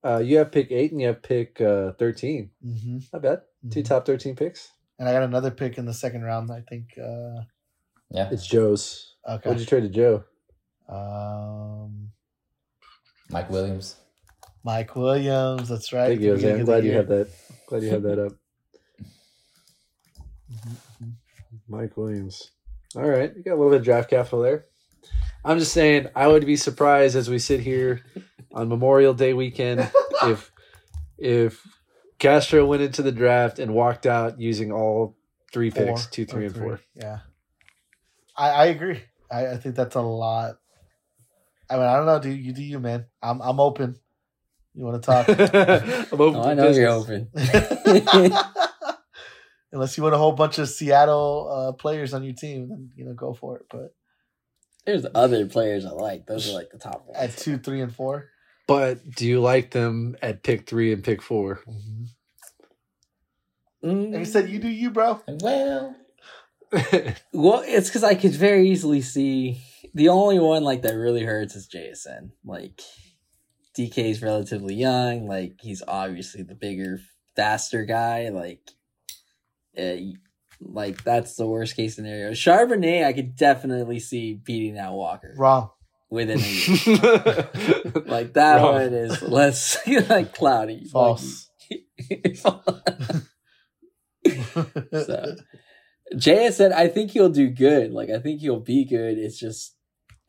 [0.05, 2.51] Uh, you have pick eight and you have pick uh, thirteen.
[2.63, 3.41] hmm Not bad.
[3.71, 4.71] Two top thirteen picks.
[4.99, 6.51] And I got another pick in the second round.
[6.51, 6.85] I think.
[6.97, 7.41] Uh,
[8.11, 9.15] Yeah, It's Joe's.
[9.27, 9.49] okay.
[9.49, 10.23] What'd you trade to Joe?
[10.89, 12.09] Um,
[13.29, 13.97] Mike Williams.
[14.63, 15.67] Mike Williams.
[15.69, 16.07] That's right.
[16.09, 16.51] Thank you, Jose.
[16.59, 16.99] I'm glad you year.
[16.99, 17.29] have that.
[17.67, 18.33] Glad you have that up.
[21.67, 22.51] Mike Williams.
[22.95, 24.65] All right, you got a little bit of draft capital there.
[25.43, 28.01] I'm just saying, I would be surprised as we sit here
[28.53, 29.89] on Memorial Day weekend
[30.23, 30.51] if
[31.17, 31.61] if
[32.19, 35.15] Castro went into the draft and walked out using all
[35.53, 36.79] three Four picks, two, or three, and four.
[36.95, 37.19] Yeah,
[38.35, 39.01] I, I agree.
[39.31, 40.55] I, I think that's a lot.
[41.69, 42.19] I mean, I don't know.
[42.19, 43.05] Do you do you, man?
[43.21, 43.97] I'm I'm open.
[44.73, 45.27] You want to talk?
[45.29, 47.29] I'm open Oh, I know you're open.
[49.71, 53.03] Unless you want a whole bunch of Seattle uh, players on your team, then you
[53.03, 53.65] know go for it.
[53.69, 53.93] But
[54.85, 56.25] There's other players I like.
[56.25, 57.17] Those are like the top ones.
[57.19, 58.29] at two, three, and four,
[58.67, 61.61] But do you like them at pick three and pick four?
[63.83, 64.11] Mm.
[64.11, 65.21] like I said, you do you, bro.
[65.27, 65.95] Well,
[67.33, 69.61] Well, it's because I could very easily see
[69.93, 72.33] the only one like that really hurts is Jason.
[72.43, 72.81] Like
[73.77, 75.27] DK is relatively young.
[75.27, 76.99] Like he's obviously the bigger,
[77.35, 78.29] faster guy.
[78.29, 78.61] Like,
[79.77, 79.95] uh,
[80.59, 82.31] like that's the worst case scenario.
[82.31, 85.69] Charbonnet, I could definitely see beating out Walker Wrong.
[86.09, 87.49] Within a year.
[88.05, 88.73] like that Wrong.
[88.73, 89.77] one is less
[90.09, 90.85] like cloudy.
[90.85, 91.49] False.
[94.91, 95.35] So,
[96.17, 97.91] Jay said, I think he'll do good.
[97.91, 99.17] Like, I think he'll be good.
[99.17, 99.75] It's just,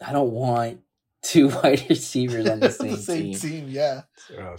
[0.04, 0.80] I don't want
[1.22, 3.34] two wide receivers on the same, team.
[3.34, 3.66] team.
[3.68, 4.02] Yeah.
[4.36, 4.56] Uh,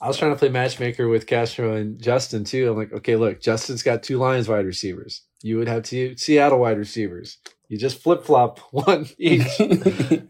[0.00, 2.70] I was trying to play matchmaker with Castro and Justin too.
[2.70, 5.22] I'm like, okay, look, Justin's got two Lions wide receivers.
[5.42, 7.38] You would have two Seattle wide receivers.
[7.68, 9.46] You just flip flop one each.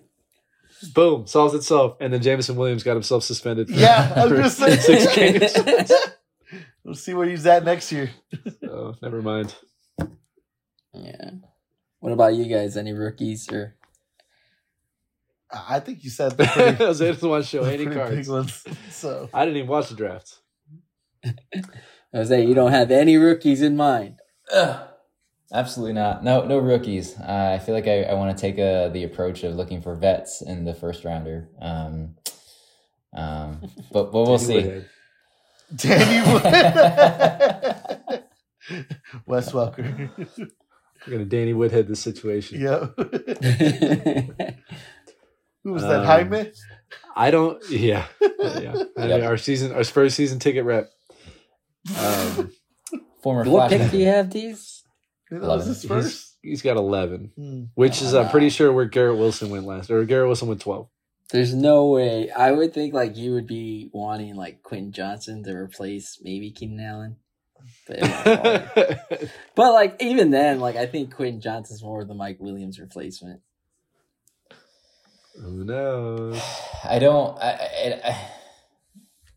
[0.95, 1.97] Boom, solves itself.
[2.01, 3.69] And then Jameson Williams got himself suspended.
[3.69, 5.93] for- Yeah, I was for gonna six games.
[6.85, 8.11] We'll see where he's at next year.
[8.61, 9.55] So, oh, never mind.
[10.93, 11.31] yeah.
[12.01, 12.77] What about you guys?
[12.77, 13.75] Any rookies or?
[15.53, 18.29] I think you said the pretty, Jose doesn't want to show any cards.
[18.29, 18.65] ones.
[18.91, 20.39] So I didn't even watch the draft.
[22.13, 24.19] Jose, you don't have any rookies in mind.
[24.53, 24.89] Ugh.
[25.53, 26.25] Absolutely not.
[26.25, 27.17] No, no rookies.
[27.19, 29.95] Uh, I feel like I, I want to take uh the approach of looking for
[29.95, 31.49] vets in the first rounder.
[31.61, 32.17] Um,
[33.15, 33.61] um,
[33.93, 34.83] but but we'll see.
[35.75, 36.43] Danny Wood.
[39.27, 40.11] Wes Welker.
[41.07, 42.61] We're gonna Danny Woodhead this situation.
[42.61, 42.95] yep.
[42.99, 44.51] yeah.
[45.63, 46.01] Who was that?
[46.01, 46.53] Um, Jaime?
[47.17, 47.63] I don't.
[47.71, 48.85] Yeah, yeah.
[48.97, 50.91] I mean, Our season, our Spurs season ticket rep.
[51.99, 52.53] Um,
[53.23, 54.76] Former What pick do you have, these?
[55.31, 56.37] That was his he's, first.
[56.43, 57.65] he's got eleven, Hmm.
[57.75, 60.89] which is I'm pretty sure where Garrett Wilson went last, or Garrett Wilson went twelve.
[61.31, 62.31] There's no way.
[62.31, 66.81] I would think like you would be wanting like Quentin Johnston to replace maybe Keenan
[66.81, 67.17] Allen.
[67.89, 72.79] But, but like even then, like I think Quentin Johnston's more of the Mike Williams
[72.79, 73.41] replacement.
[75.41, 76.41] Who knows?
[76.85, 77.37] I don't.
[77.39, 78.31] I, I, I,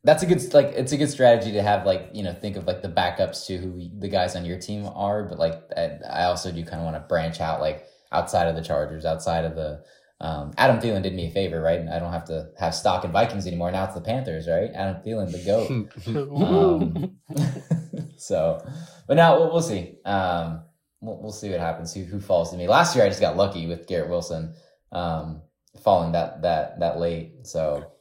[0.04, 2.66] that's a good like it's a good strategy to have like you know think of
[2.66, 6.24] like the backups to who the guys on your team are, but like I, I
[6.26, 9.56] also do kind of want to branch out like outside of the Chargers, outside of
[9.56, 9.84] the.
[10.22, 11.80] Um, Adam Thielen did me a favor, right?
[11.80, 13.72] And I don't have to have stock in Vikings anymore.
[13.72, 14.70] Now it's the Panthers, right?
[14.76, 15.70] Adam Thielen, the goat.
[16.44, 17.16] Um,
[18.18, 18.62] so,
[19.08, 19.96] but now we'll, we'll see.
[20.04, 20.64] Um,
[21.00, 21.94] we'll, we'll see what happens.
[21.94, 22.68] Who who falls to me?
[22.68, 24.56] Last year I just got lucky with Garrett Wilson
[24.92, 25.42] um,
[25.84, 27.46] falling that that that late.
[27.48, 27.92] So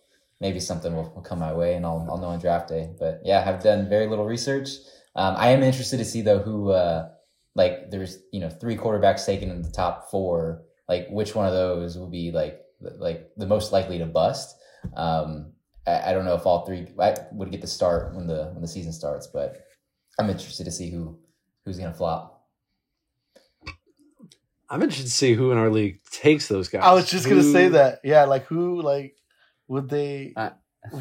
[0.40, 2.90] maybe something will, will come my way, and I'll I'll know on draft day.
[2.98, 4.70] But yeah, I've done very little research.
[5.16, 7.08] Um, I am interested to see though who uh,
[7.54, 10.62] like there's you know three quarterbacks taken in the top four.
[10.88, 14.56] Like which one of those will be like like the most likely to bust.
[14.96, 15.52] Um,
[15.86, 18.62] I, I don't know if all three I would get the start when the when
[18.62, 19.64] the season starts, but
[20.18, 21.18] I'm interested to see who
[21.64, 22.36] who's gonna flop.
[24.70, 26.82] I'm interested to see who in our league takes those guys.
[26.84, 28.00] I was just gonna say that.
[28.04, 28.82] Yeah, like who?
[28.82, 29.16] Like
[29.68, 30.32] would they?
[30.36, 30.52] I-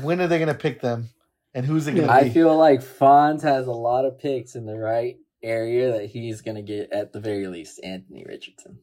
[0.02, 1.10] when are they gonna pick them?
[1.54, 2.14] And who's it gonna be?
[2.14, 6.42] I feel like Fonz has a lot of picks in the right area that he's
[6.42, 8.80] gonna get at the very least Anthony Richardson.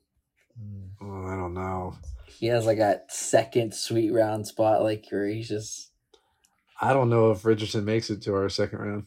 [1.02, 1.96] Oh, I don't know.
[2.26, 5.90] He has like a second sweet round spot, like where he's just
[6.80, 9.04] I don't know if Richardson makes it to our second round.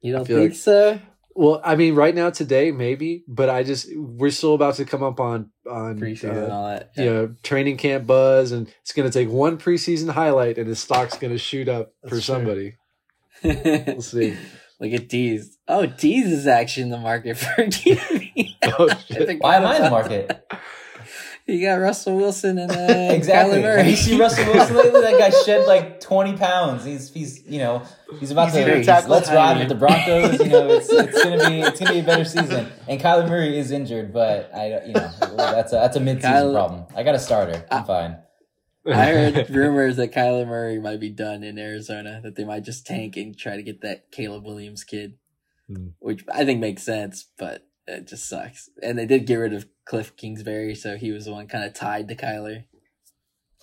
[0.00, 1.00] you don't feel think like- so?
[1.38, 5.04] Well, I mean, right now today maybe, but I just we're still about to come
[5.04, 6.90] up on on Preseason and uh, all that.
[6.96, 10.80] you know training camp buzz, and it's going to take one preseason highlight, and his
[10.80, 12.20] stock's going to shoot up for true.
[12.20, 12.74] somebody.
[13.44, 14.36] We'll see.
[14.80, 15.58] Look at D's.
[15.68, 18.56] Oh, D's is actually in the market for TV.
[18.64, 19.40] Oh, shit.
[19.40, 20.44] Why am I in the market?
[21.48, 22.74] You got Russell Wilson and uh,
[23.14, 23.56] exactly.
[23.58, 23.78] Kyler Murray.
[23.78, 25.00] Have you seen Russell Wilson lately?
[25.00, 26.84] That guy shed like 20 pounds.
[26.84, 27.82] He's he's you know
[28.20, 30.38] he's about He's to either tackle let's ride with the Broncos.
[30.40, 32.70] You know it's, it's gonna be it's gonna be a better season.
[32.86, 36.32] And Kyler Murray is injured, but I you know that's a that's a mid season
[36.32, 36.84] Kyler- problem.
[36.94, 37.64] I got a starter.
[37.70, 38.18] I'm I- fine.
[38.86, 42.86] I heard rumors that Kyler Murray might be done in Arizona, that they might just
[42.86, 45.14] tank and try to get that Caleb Williams kid,
[45.66, 45.88] Hmm.
[45.98, 48.68] which I think makes sense, but it just sucks.
[48.82, 51.72] And they did get rid of Cliff Kingsbury, so he was the one kind of
[51.72, 52.64] tied to Kyler.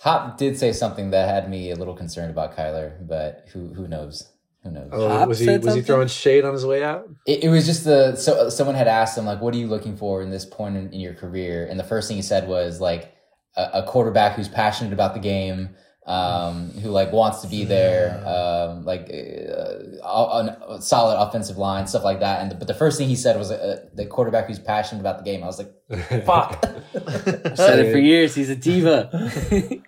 [0.00, 3.88] Hop did say something that had me a little concerned about Kyler, but who who
[3.88, 4.30] knows?
[4.62, 4.90] Who knows?
[4.92, 7.08] Oh, Hop was he said was he throwing shade on his way out?
[7.26, 9.96] It, it was just the so someone had asked him like, "What are you looking
[9.96, 12.80] for in this point in, in your career?" And the first thing he said was
[12.80, 13.14] like
[13.56, 15.70] a, a quarterback who's passionate about the game,
[16.06, 21.86] um, who like wants to be there, um, like uh, a, a solid offensive line,
[21.88, 22.42] stuff like that.
[22.42, 25.18] And the, but the first thing he said was uh, the quarterback who's passionate about
[25.18, 25.42] the game.
[25.42, 25.72] I was like,
[26.24, 28.34] "Fuck." I've said it for years.
[28.36, 29.10] He's a diva.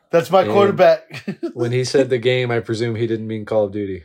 [0.11, 1.25] That's my quarterback.
[1.55, 4.03] when he said the game, I presume he didn't mean Call of Duty.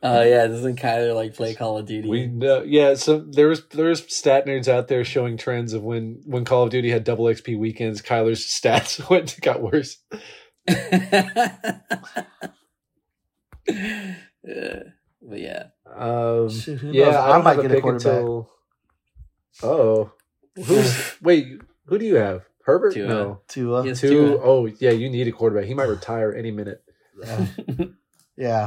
[0.00, 2.08] Oh yeah, doesn't Kyler like play Call of Duty?
[2.08, 2.94] We know, yeah.
[2.94, 6.70] So there there's there's stat nerds out there showing trends of when when Call of
[6.70, 9.98] Duty had double XP weekends, Kyler's stats went got worse.
[10.68, 10.72] Yeah,
[15.22, 16.48] but yeah, Um,
[16.92, 17.14] yeah, knows?
[17.14, 18.12] I, don't might get a pick quarterback.
[18.18, 18.50] until.
[19.62, 20.12] Oh,
[20.54, 21.60] who's wait?
[21.86, 22.44] Who do you have?
[22.64, 22.92] Herbert?
[22.94, 23.08] Tua.
[23.08, 23.84] No, Tua.
[23.86, 24.00] Yes.
[24.00, 24.08] two.
[24.10, 24.40] Tua.
[24.42, 25.64] Oh, yeah, you need a quarterback.
[25.66, 26.82] He might retire any minute.
[27.20, 27.46] Yeah.
[28.36, 28.66] yeah.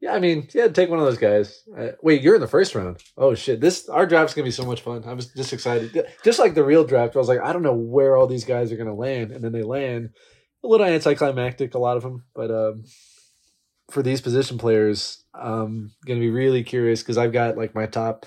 [0.00, 1.62] Yeah, I mean, yeah, take one of those guys.
[1.76, 3.02] Uh, wait, you're in the first round.
[3.16, 3.60] Oh shit!
[3.60, 5.04] This our draft's gonna be so much fun.
[5.06, 7.16] I was just excited, just like the real draft.
[7.16, 9.52] I was like, I don't know where all these guys are gonna land, and then
[9.52, 10.10] they land.
[10.62, 12.84] A little anticlimactic, a lot of them, but um,
[13.90, 18.26] for these position players, I'm gonna be really curious because I've got like my top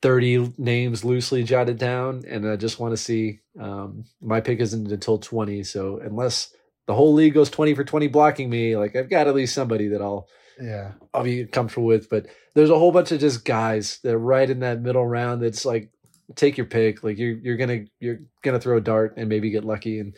[0.00, 3.40] thirty names loosely jotted down, and I just want to see.
[3.60, 6.54] Um, my pick isn't until twenty, so unless
[6.86, 9.88] the whole league goes twenty for twenty blocking me, like I've got at least somebody
[9.88, 10.28] that I'll
[10.60, 10.92] Yeah.
[11.12, 12.08] I'll be comfortable with.
[12.08, 15.42] But there's a whole bunch of just guys that are right in that middle round.
[15.42, 15.90] That's like,
[16.34, 17.02] take your pick.
[17.04, 20.16] Like you're you're gonna you're gonna throw a dart and maybe get lucky and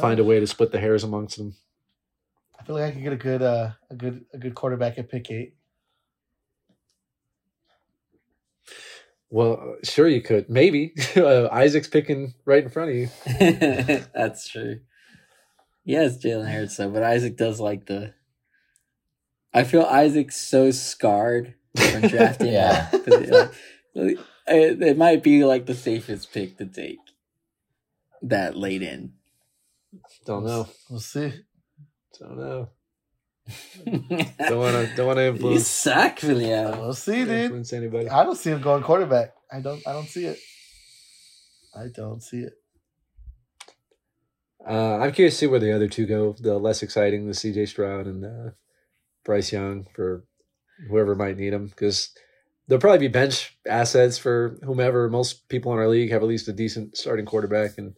[0.00, 1.56] find a way to split the hairs amongst them.
[2.58, 5.08] I feel like I could get a good uh a good a good quarterback at
[5.08, 5.54] pick eight.
[9.30, 10.48] Well, sure you could.
[10.48, 13.08] Maybe uh, Isaac's picking right in front of you.
[14.14, 14.80] That's true.
[15.84, 18.14] Yes, Jalen Hurts though, but Isaac does like the.
[19.56, 22.52] I feel Isaac's so scarred from drafting.
[22.52, 22.88] Yeah.
[22.90, 23.50] that, 'cause it,
[23.94, 26.98] like, it, it might be like the safest pick to take
[28.22, 29.12] that late in.
[30.24, 30.68] Don't know.
[30.90, 31.32] We'll see.
[32.18, 32.68] Don't know.
[33.86, 36.80] Don't wanna don't wanna you influence, suck, William.
[36.80, 37.28] We'll see, dude.
[37.28, 38.08] influence anybody.
[38.08, 39.34] I don't see him going quarterback.
[39.52, 39.86] I don't.
[39.86, 40.38] I don't see it.
[41.76, 42.54] I don't see it.
[44.68, 46.34] Uh, I'm curious to see where the other two go.
[46.40, 48.50] The less exciting, the CJ Stroud and uh,
[49.26, 50.24] Bryce Young for
[50.88, 52.10] whoever might need him because
[52.68, 55.10] there'll probably be bench assets for whomever.
[55.10, 57.94] Most people in our league have at least a decent starting quarterback, and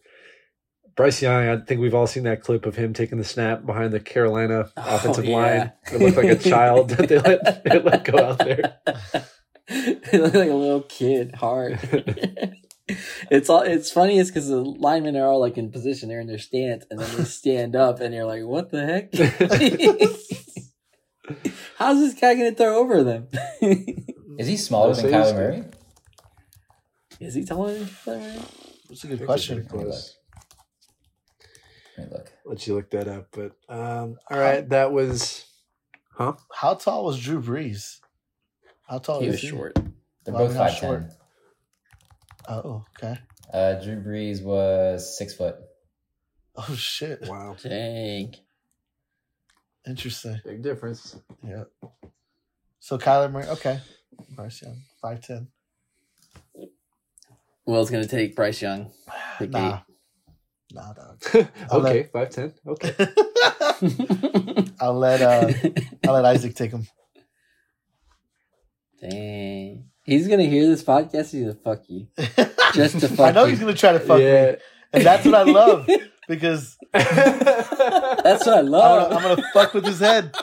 [0.97, 1.47] Bryce Young.
[1.47, 4.69] I think we've all seen that clip of him taking the snap behind the Carolina
[4.75, 5.35] Oh, offensive yeah.
[5.37, 5.71] line.
[5.93, 8.79] It looked like a child that they let they let go out there.
[9.71, 11.77] It looked like a little kid, hard.
[13.29, 13.61] it's all.
[13.61, 16.99] It's funny because the linemen are all like in position, they're in their stance, and
[16.99, 19.11] then they stand up, and you're like, "What the heck?
[21.77, 23.27] How's this guy gonna throw over them?"
[24.37, 25.33] Is he smaller than say Kyler.
[25.35, 25.63] Murray?
[27.19, 28.51] is he taller than Kyler?
[28.87, 29.65] That's a good question.
[29.65, 30.17] Close.
[31.97, 32.31] Let me look.
[32.45, 33.27] Let you look that up.
[33.31, 35.45] But um, all right, that was
[36.15, 36.33] huh?
[36.53, 37.99] How tall was Drew Brees?
[38.87, 39.47] How tall He is was he?
[39.49, 39.75] short.
[40.23, 40.99] They're Well, both not five short.
[41.01, 41.11] ten.
[42.47, 43.19] Oh, okay.
[43.53, 45.55] Uh, Drew Brees was six foot.
[46.55, 47.19] Oh shit.
[47.27, 48.33] Wow, Dang.
[49.89, 50.39] Interesting.
[50.45, 51.17] big difference.
[51.43, 51.63] Yeah.
[52.79, 53.47] So Kyler Murray.
[53.47, 53.79] Okay.
[54.35, 55.47] Bryce Young, five ten.
[57.65, 58.91] Will's gonna take Bryce Young.
[59.37, 59.79] Pick Nah.
[60.71, 61.23] Nah, dog.
[61.71, 62.53] I'll okay, let- five ten.
[62.67, 62.95] Okay.
[64.79, 65.51] I'll let uh
[66.07, 66.87] I'll let Isaac take him.
[69.01, 69.89] Dang.
[70.03, 71.31] He's gonna hear this podcast.
[71.31, 72.07] He's gonna fuck you.
[72.73, 73.29] Just to fuck.
[73.29, 73.51] I know you.
[73.51, 74.51] he's gonna try to fuck yeah.
[74.51, 74.57] me,
[74.93, 75.87] and that's what I love
[76.27, 79.11] because That's what I I'm love.
[79.11, 80.35] I'm gonna fuck with his head.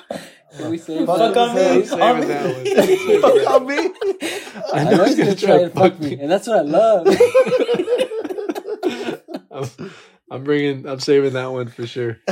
[0.57, 1.63] Can we say Fuck fuck on on me.
[1.83, 1.91] me?
[1.91, 3.19] On me.
[3.21, 3.91] fuck on me.
[4.73, 7.07] I know he's gonna try to fuck me, and that's what I love.
[9.51, 9.91] I'm,
[10.31, 10.87] I'm bringing.
[10.89, 12.19] I'm saving that one for sure.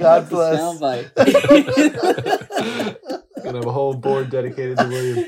[0.00, 0.60] God That's a bless.
[0.60, 1.14] soundbite.
[3.44, 5.26] Gonna have a whole board dedicated to William.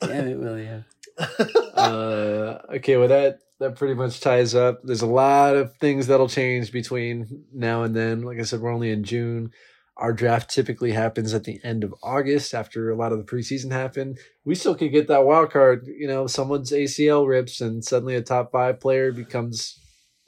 [0.00, 0.84] Damn it, William.
[1.74, 4.80] uh, okay, well that that pretty much ties up.
[4.82, 8.22] There's a lot of things that'll change between now and then.
[8.22, 9.52] Like I said, we're only in June.
[9.98, 13.70] Our draft typically happens at the end of August after a lot of the preseason
[13.70, 14.18] happened.
[14.46, 15.86] We still could get that wild card.
[15.86, 19.78] You know, someone's ACL rips and suddenly a top five player becomes,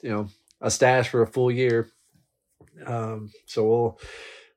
[0.03, 0.27] you know,
[0.61, 1.89] a stash for a full year.
[2.85, 3.99] Um, so we'll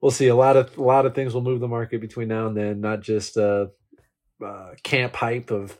[0.03, 2.47] we'll see a lot of a lot of things will move the market between now
[2.47, 2.83] and then.
[2.83, 3.69] Not just uh,
[4.45, 5.79] uh camp hype of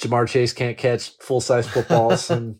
[0.00, 2.56] Ja'Marr Chase can't catch full size footballs and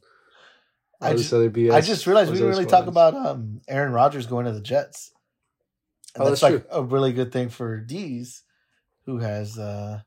[1.00, 1.72] I just- other BS.
[1.72, 4.60] I just realized we didn't really other talk about um Aaron Rodgers going to the
[4.60, 5.10] Jets.
[6.14, 8.42] And Oh, that's, that's like a really good thing for D's,
[9.06, 10.00] who has uh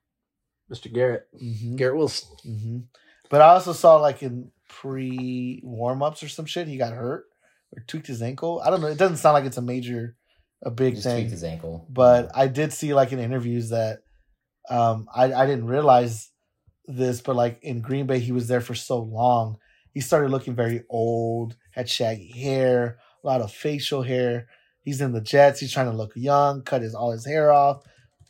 [0.71, 0.91] Mr.
[0.93, 1.27] Garrett.
[1.35, 2.29] mhm, Garrett Wilson.
[2.47, 2.83] mhm.
[3.29, 7.25] But I also saw like in pre warm ups or some shit, he got hurt
[7.75, 8.61] or tweaked his ankle.
[8.63, 8.87] I don't know.
[8.87, 10.15] It doesn't sound like it's a major,
[10.63, 11.15] a He big just thing.
[11.17, 11.87] tweaked his ankle.
[11.89, 14.03] but I did see like in interviews that
[14.69, 16.31] um I, I didn't realize
[16.87, 19.57] this, but like in Green Bay, he was there for so long.
[19.93, 24.47] He started looking very old, had shaggy hair, a lot of facial hair.
[24.83, 25.59] He's in the Jets.
[25.59, 27.83] He's trying to look young, cut his all his hair off,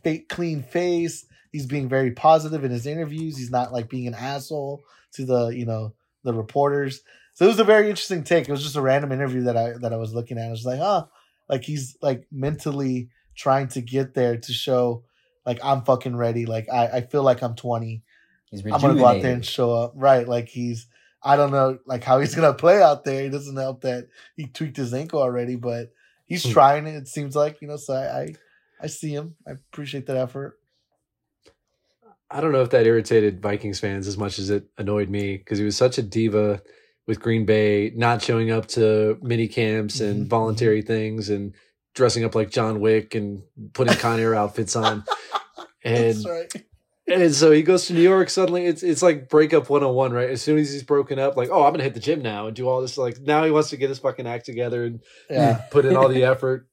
[0.03, 1.25] fake clean face.
[1.51, 3.37] He's being very positive in his interviews.
[3.37, 4.83] He's not like being an asshole
[5.13, 5.93] to the you know
[6.23, 7.01] the reporters.
[7.33, 8.47] So it was a very interesting take.
[8.47, 10.47] It was just a random interview that I that I was looking at.
[10.47, 11.09] I was like, oh,
[11.49, 15.03] like he's like mentally trying to get there to show
[15.45, 16.45] like I'm fucking ready.
[16.45, 18.03] Like I, I feel like I'm 20.
[18.51, 19.93] He's I'm gonna go out there and show up.
[19.95, 20.27] Right.
[20.27, 20.87] Like he's
[21.23, 23.25] I don't know like how he's gonna play out there.
[23.25, 25.91] It doesn't help that he tweaked his ankle already, but
[26.25, 26.51] he's Hmm.
[26.51, 26.87] trying.
[26.87, 27.77] It seems like you know.
[27.77, 28.35] So I, I,
[28.81, 29.35] I see him.
[29.47, 30.59] I appreciate that effort.
[32.29, 35.59] I don't know if that irritated Vikings fans as much as it annoyed me because
[35.59, 36.61] he was such a diva
[37.07, 40.29] with Green Bay, not showing up to mini camps and Mhm.
[40.29, 41.53] voluntary things and
[41.93, 43.43] dressing up like John Wick and
[43.73, 45.03] putting Conair outfits on.
[45.85, 46.65] And That's right.
[47.07, 48.29] and so he goes to New York.
[48.29, 50.29] Suddenly, it's it's like breakup one on one, right?
[50.29, 52.55] As soon as he's broken up, like, oh, I'm gonna hit the gym now and
[52.55, 52.97] do all this.
[52.97, 55.61] Like now he wants to get his fucking act together and Yeah.
[55.71, 56.67] put in all the effort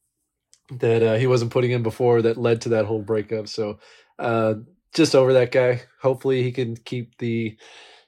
[0.78, 3.46] that uh, he wasn't putting in before that led to that whole breakup.
[3.46, 3.78] So
[4.18, 4.54] uh,
[4.94, 5.82] just over that guy.
[6.00, 7.58] Hopefully he can keep the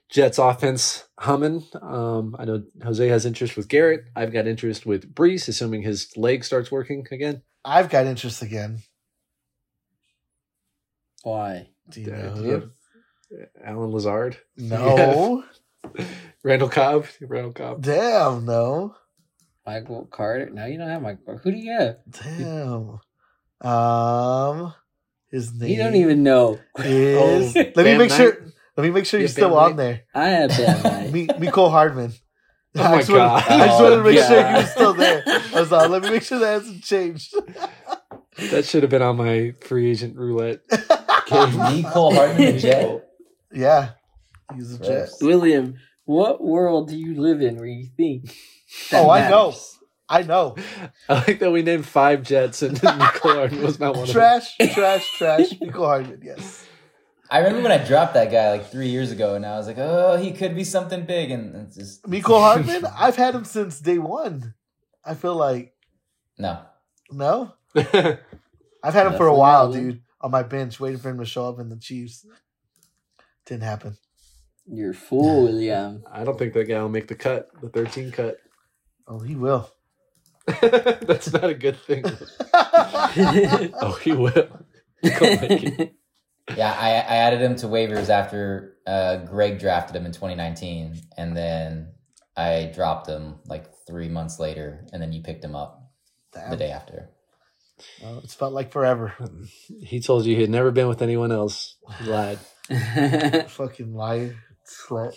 [0.09, 1.65] Jets offense humming.
[1.81, 4.05] Um, I know Jose has interest with Garrett.
[4.15, 7.41] I've got interest with Brees, assuming his leg starts working again.
[7.63, 8.79] I've got interest again.
[11.25, 11.69] Why?
[11.89, 12.45] Do you know do who?
[12.45, 12.69] you have
[13.63, 15.43] Allen Lazard, No.
[16.43, 17.81] Randall Cobb, Randall Cobb.
[17.81, 18.95] Damn, no.
[19.65, 20.51] Michael Carter?
[20.51, 21.39] No, you don't have Michael.
[21.39, 21.97] Who do you have?
[22.07, 22.99] Damn.
[23.67, 24.73] Um
[25.31, 26.59] his name You don't even know.
[26.77, 28.51] is Oh, Let me Bam make sure Knight?
[28.77, 30.01] let me make sure Yeah, he's still Bam on there.
[30.13, 31.11] I have Ben Knight.
[31.11, 32.13] Me Mecole Hardman.
[32.77, 33.43] Oh I my just wanted- God.
[33.47, 34.55] I just wanted to make Oh, sure he God.
[34.61, 35.23] was still there.
[35.25, 37.33] I was like, let me make sure that hasn't changed.
[38.51, 40.59] That should have been on my free agent roulette.
[41.27, 43.09] Mecole Hardman, the Jet.
[43.53, 43.89] yeah.
[44.53, 45.09] He's a jet.
[45.21, 45.75] William,
[46.05, 48.35] what world do you live in where you think?
[48.91, 49.55] that Oh, I know.
[50.07, 50.55] I know.
[51.09, 52.99] I like that we named five Jets and Nicole
[53.33, 54.13] Harden was not one of them.
[54.13, 55.49] Trash, trash, trash.
[55.53, 56.65] Mecole Hardman, yes.
[57.29, 59.79] I remember when I dropped that guy like three years ago, and I was like,
[59.79, 63.79] "Oh, he could be something big," and it's just Mecole Hardman, I've had him since
[63.79, 64.53] day one.
[65.03, 65.73] I feel like
[66.37, 66.59] no.
[67.11, 67.53] no.
[67.75, 71.47] I've had him for a while, dude, on my bench, waiting for him to show
[71.47, 72.25] up in the Chiefs.
[73.45, 73.95] Didn't happen.
[74.65, 76.03] You're a fool, William.
[76.11, 78.37] I don't think that guy will make the cut, the 13 cut.
[79.07, 79.69] Oh, he will.
[80.61, 82.05] That's not a good thing.
[82.53, 84.31] oh, he will.
[84.31, 85.95] Go make it.
[86.55, 91.37] Yeah, I, I added him to waivers after uh, Greg drafted him in 2019, and
[91.37, 91.93] then
[92.35, 95.91] I dropped him like three months later, and then you picked him up
[96.49, 97.09] the day after.
[98.01, 99.13] Well, it's felt like forever.
[99.81, 101.75] He told you he had never been with anyone else.
[101.99, 102.39] He lied.
[103.49, 104.35] Fucking liar.
[104.67, 105.15] Slut.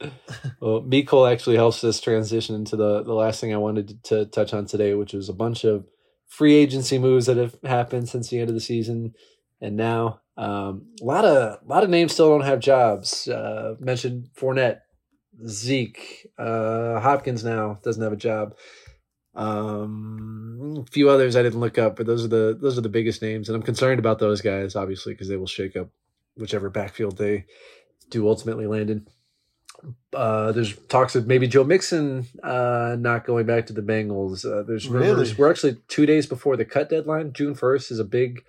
[0.60, 4.52] Well, Mecole actually helps us transition into the, the last thing I wanted to touch
[4.52, 5.86] on today, which was a bunch of
[6.26, 9.14] free agency moves that have happened since the end of the season.
[9.60, 13.26] And now, um, a lot of a lot of names still don't have jobs.
[13.26, 14.80] Uh, mentioned Fournette,
[15.46, 18.54] Zeke, uh, Hopkins now doesn't have a job.
[19.36, 22.88] Um, a few others I didn't look up, but those are the those are the
[22.88, 25.88] biggest names, and I'm concerned about those guys obviously because they will shake up
[26.36, 27.44] whichever backfield they
[28.10, 29.06] do ultimately land in.
[30.14, 34.44] Uh, there's talks of maybe Joe Mixon uh, not going back to the Bengals.
[34.44, 35.30] Uh, there's rumors.
[35.30, 35.34] Really?
[35.34, 37.32] We're actually two days before the cut deadline.
[37.32, 38.42] June first is a big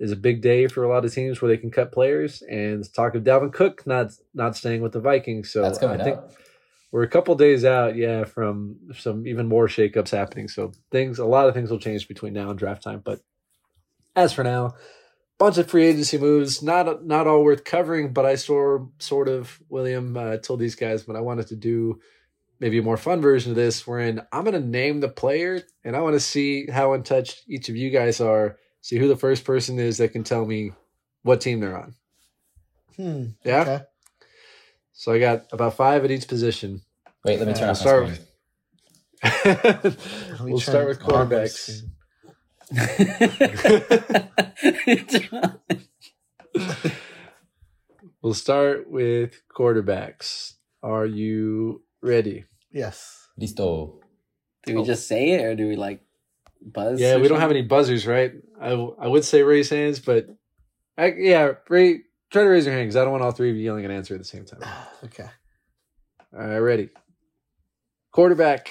[0.00, 2.42] is a big day for a lot of teams where they can cut players.
[2.42, 5.50] And talk of Dalvin Cook not not staying with the Vikings.
[5.50, 6.32] So That's coming I think up.
[6.94, 10.46] We're a couple days out, yeah, from some even more shakeups happening.
[10.46, 13.02] So things, a lot of things will change between now and draft time.
[13.04, 13.18] But
[14.14, 14.76] as for now,
[15.36, 18.12] bunch of free agency moves, not not all worth covering.
[18.12, 21.98] But I saw sort of William uh, told these guys, but I wanted to do
[22.60, 25.96] maybe a more fun version of this, wherein I'm going to name the player, and
[25.96, 28.56] I want to see how in touch each of you guys are.
[28.82, 30.70] See who the first person is that can tell me
[31.24, 31.96] what team they're on.
[32.94, 33.24] Hmm.
[33.42, 33.62] Yeah.
[33.62, 33.80] Okay.
[34.92, 36.82] So I got about five at each position.
[37.24, 38.20] Wait, let me turn Uh, off my start screen.
[40.40, 41.82] We'll start with quarterbacks.
[48.22, 50.54] We'll start with quarterbacks.
[50.82, 52.46] Are you ready?
[52.72, 53.28] Yes.
[53.40, 53.98] Listo.
[54.64, 56.00] do we just say it or do we like
[56.62, 56.98] buzz?
[57.00, 58.32] Yeah, or we don't have any buzzers, right?
[58.60, 60.26] I, I would say raise hands, but
[60.96, 63.56] I, yeah, Ray, try to raise your hand because I don't want all three of
[63.56, 64.60] you yelling an answer at the same time.
[65.04, 65.26] Okay.
[66.34, 66.88] All right, ready.
[68.14, 68.70] Quarterback.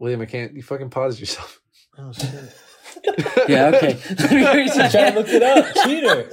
[0.00, 0.52] William, I can't.
[0.54, 1.60] You fucking pause yourself.
[1.96, 2.28] Oh shit.
[3.48, 3.98] Yeah, okay.
[4.18, 5.74] Let me raise I'm trying to look it up.
[5.84, 6.28] Cheater.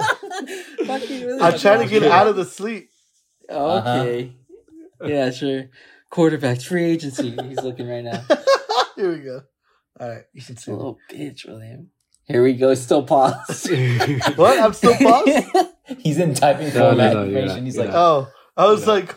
[0.86, 1.42] Fuck you, William.
[1.44, 2.90] I'm trying to get out of the sleep.
[3.48, 3.90] Uh-huh.
[4.02, 4.34] Okay.
[5.06, 5.70] Yeah, sure.
[6.12, 7.38] Quarterbacks, free agency.
[7.48, 8.24] He's looking right now.
[8.96, 9.44] Here we go.
[10.00, 10.72] All right, you can It's see.
[10.72, 11.92] a little oh, bitch, William.
[12.26, 12.74] Here we go.
[12.74, 13.68] Still pause.
[14.36, 14.60] What?
[14.60, 15.48] I'm still paused.
[16.00, 17.48] He's in typing No, format no, no, you're information.
[17.56, 17.96] not, He's like, not.
[17.96, 18.28] Oh,
[18.58, 18.94] I was No.
[18.94, 19.16] like,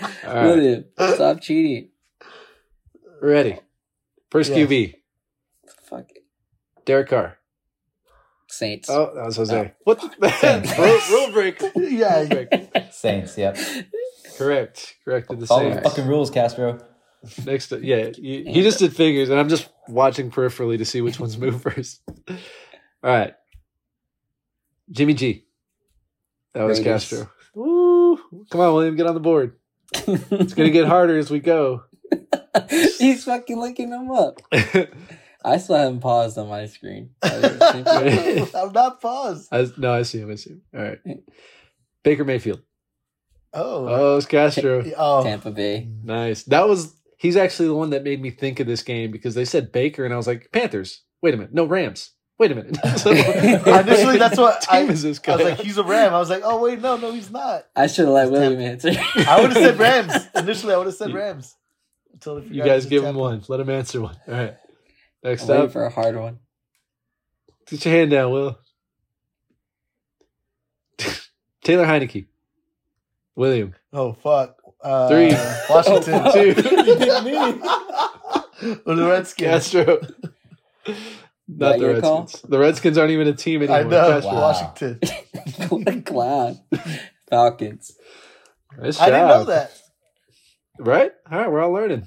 [0.00, 0.24] what?
[0.26, 1.90] All right, William, stop cheating.
[3.20, 3.58] ready.
[4.30, 4.68] First Yes.
[4.68, 4.94] QB,
[5.84, 6.24] Fuck it.
[6.84, 7.36] Derek Carr.
[8.48, 8.88] Saints.
[8.90, 9.56] Oh, that was Jose.
[9.56, 9.70] Oh.
[9.84, 10.08] What the
[11.10, 11.60] rule, rule break?
[11.76, 12.18] yeah.
[12.20, 12.92] Rule break.
[12.92, 13.36] Saints.
[13.38, 13.56] Yep.
[14.36, 14.96] Correct.
[15.04, 15.88] Corrected the Follow the Saints.
[15.88, 16.80] fucking rules, Castro.
[17.44, 21.00] Next, up, yeah, he, he just did fingers, and I'm just watching peripherally to see
[21.02, 22.00] which ones move first.
[22.28, 22.36] All
[23.02, 23.34] right,
[24.90, 25.44] Jimmy G.
[26.54, 27.08] That was Raiders.
[27.10, 27.30] Castro.
[27.54, 28.16] Woo!
[28.50, 29.52] Come on, William, get on the board.
[29.92, 31.84] It's gonna get harder as we go.
[32.98, 34.40] He's fucking looking them up.
[35.44, 37.10] I still haven't paused on my screen.
[37.22, 39.48] I'm not paused.
[39.52, 40.30] I, no, I see him.
[40.30, 40.62] I see him.
[40.74, 40.98] All right,
[42.02, 42.60] Baker Mayfield.
[43.52, 43.86] Oh.
[43.88, 44.84] Oh, it's Castro.
[44.96, 45.24] oh.
[45.24, 45.88] Tampa Bay.
[46.04, 46.44] Nice.
[46.44, 46.94] That was.
[47.16, 50.04] He's actually the one that made me think of this game because they said Baker,
[50.04, 51.02] and I was like, Panthers.
[51.22, 52.12] Wait a minute, no Rams.
[52.40, 52.78] Wait a minute.
[52.98, 56.14] So- Initially, that's what team I- is this I was like, he's a Ram.
[56.14, 57.66] I was like, oh wait, no, no, he's not.
[57.76, 58.88] I should have let William answer.
[59.28, 60.14] I would have said Rams.
[60.34, 61.54] Initially, I would have said Rams.
[62.14, 63.42] Until you guys give him one.
[63.46, 64.16] Let him answer one.
[64.26, 64.56] All right.
[65.22, 66.38] Next I'm up, for a hard one.
[67.66, 68.58] put your hand down, Will.
[71.62, 72.26] Taylor Heinicke.
[73.36, 73.74] William.
[73.92, 74.56] Oh fuck.
[74.82, 75.32] Uh, Three.
[75.68, 76.22] Washington.
[76.24, 76.54] Oh, two.
[78.86, 79.70] Or the Redskins.
[79.72, 80.00] Castro.
[81.58, 82.20] That Not the your call?
[82.20, 82.50] Redskins.
[82.50, 83.78] The Redskins aren't even a team anymore.
[83.78, 84.20] I know.
[84.24, 84.34] Wow.
[84.34, 86.02] Washington.
[86.04, 86.60] Clown.
[87.28, 87.96] Falcons.
[88.78, 89.72] Nice I didn't know that.
[90.78, 91.12] Right?
[91.30, 92.06] All right, we're all learning.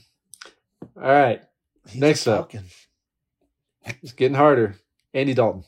[0.96, 1.42] All right.
[1.90, 2.54] He's Next up.
[4.02, 4.76] It's getting harder.
[5.14, 5.64] Andy Dalton.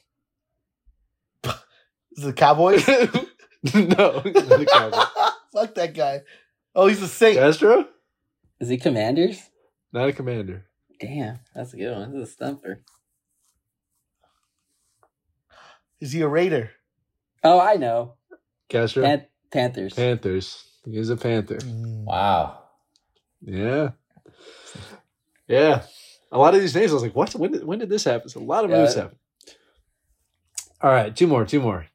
[1.44, 1.54] Is
[2.18, 2.88] it the Cowboys?
[2.88, 5.34] no, the Cowboys.
[5.54, 6.22] Fuck that guy.
[6.74, 7.38] Oh, he's a Saint.
[7.38, 7.88] Castro?
[8.60, 9.42] Is he Commanders?
[9.92, 10.66] Not a commander.
[11.00, 12.12] Damn, that's a good one.
[12.14, 12.82] This is a stumper.
[16.02, 16.72] Is he a Raider?
[17.44, 18.16] Oh, I know.
[18.70, 19.04] Castro?
[19.04, 19.94] Pan- Panthers.
[19.94, 20.64] Panthers.
[20.86, 21.58] He's a Panther.
[21.58, 22.04] Mm.
[22.04, 22.60] Wow.
[23.42, 23.92] Yeah.
[25.48, 25.84] Yeah.
[26.32, 27.34] A lot of these names, I was like, what?
[27.36, 28.30] When did, when did this happen?
[28.30, 28.82] So a lot of Yeah.
[28.82, 29.18] moves happen.
[30.82, 31.86] All right, two more, two more.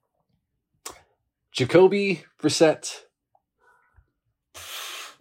[1.52, 3.02] Jacoby Brissett.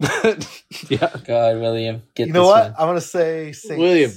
[0.88, 2.64] yeah, God, William, get you know this what?
[2.64, 2.74] one.
[2.78, 3.78] I'm gonna say Saints.
[3.78, 4.12] William.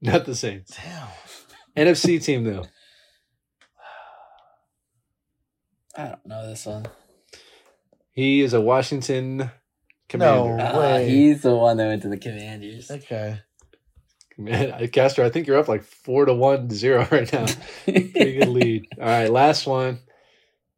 [0.00, 0.76] not the Saints.
[0.76, 1.08] Damn.
[1.88, 2.64] NFC team, though.
[5.96, 6.86] I don't know this one.
[8.12, 9.50] He is a Washington
[10.08, 10.56] commander.
[10.56, 10.64] No.
[10.64, 11.08] Ah, way.
[11.08, 12.90] he's the one that went to the Commanders.
[12.90, 13.40] Okay.
[14.36, 17.46] Man, I- Castro, I think you're up like four to one to zero right now.
[17.84, 18.86] Pretty good lead.
[19.00, 20.00] All right, last one.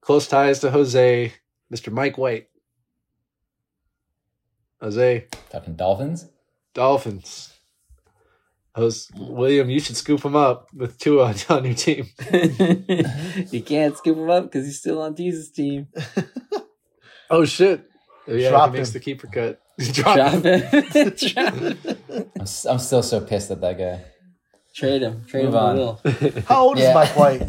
[0.02, 1.32] Close ties to Jose,
[1.72, 1.90] Mr.
[1.92, 2.48] Mike White.
[4.80, 6.28] Jose, Talking Dolphins.
[6.74, 7.52] Dolphins.
[8.76, 12.06] Jose, William, you should scoop him up with two on, on your team.
[13.50, 15.88] you can't scoop him up because he's still on Jesus' team.
[17.28, 17.82] Oh shit!
[18.28, 18.92] Yeah, Drop he makes him.
[18.92, 19.60] the keeper cut.
[19.80, 20.44] Drop Drop him.
[20.44, 21.78] him.
[22.36, 24.04] I'm, s- I'm still so pissed at that guy.
[24.76, 25.24] Trade him.
[25.26, 25.98] Trade Move him on.
[26.46, 26.90] How old Yeah.
[26.90, 27.42] is Mike White?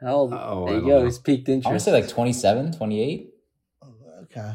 [0.00, 0.32] How old?
[0.34, 0.98] Oh, I there you go.
[1.00, 1.04] know.
[1.04, 1.66] He's peaked interest.
[1.66, 3.28] I want to say like 27, 28.
[4.22, 4.52] Okay.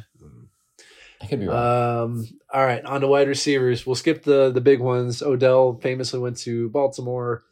[1.28, 2.04] I could be wrong.
[2.04, 2.28] Um.
[2.54, 3.86] All right, on to wide receivers.
[3.86, 5.22] We'll skip the the big ones.
[5.22, 7.44] Odell famously went to Baltimore.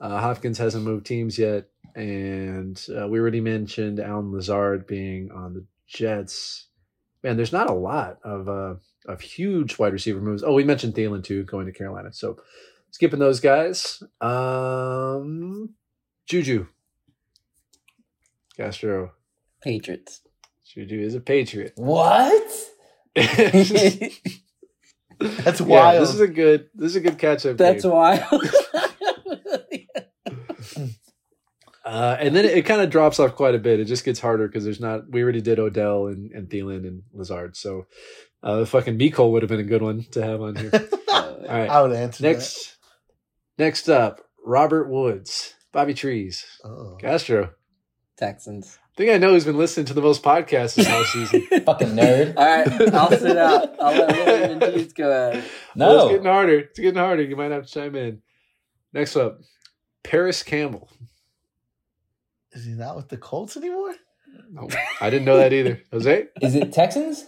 [0.00, 5.54] Uh, Hopkins hasn't moved teams yet, and uh, we already mentioned Allen Lazard being on
[5.54, 6.66] the Jets.
[7.22, 8.74] Man, there's not a lot of uh,
[9.06, 10.42] of huge wide receiver moves.
[10.42, 12.12] Oh, we mentioned Thielen too, going to Carolina.
[12.12, 12.36] So
[12.90, 14.02] skipping those guys.
[14.20, 15.74] Um,
[16.26, 16.66] Juju,
[18.56, 19.12] Castro.
[19.62, 20.22] Patriots.
[20.66, 21.74] Juju is a Patriot.
[21.76, 22.50] what?
[25.20, 25.70] That's wild.
[25.70, 26.02] Yeah, wild.
[26.02, 26.68] this is a good.
[26.74, 27.56] This is a good catch up.
[27.56, 27.92] That's game.
[27.92, 28.24] wild.
[31.84, 33.80] Uh, and then it, it kind of drops off quite a bit.
[33.80, 35.10] It just gets harder because there's not.
[35.10, 37.86] We already did Odell and, and Thielen and Lazard, so
[38.42, 40.70] uh, the fucking Mecole would have been a good one to have on here.
[41.12, 42.76] All right, I would answer next,
[43.58, 46.68] next up, Robert Woods, Bobby Trees, that.
[46.68, 46.96] Oh.
[47.00, 47.50] Castro.
[48.16, 48.78] Texans.
[48.92, 51.46] I think I know who's been listening to the most podcasts this whole season.
[51.64, 52.36] Fucking nerd.
[52.36, 53.74] All right, I'll sit out.
[53.80, 55.44] I'll let William and Jeeves go at it.
[55.74, 56.58] Well, it's getting harder.
[56.58, 57.22] It's getting harder.
[57.22, 58.20] You might have to chime in.
[58.92, 59.40] Next up,
[60.02, 60.90] Parris Campbell.
[62.52, 63.94] Is he not with the Colts anymore?
[64.50, 64.68] No,
[65.00, 65.80] I didn't know that either.
[65.90, 66.26] Jose?
[66.42, 67.24] Is it Texans?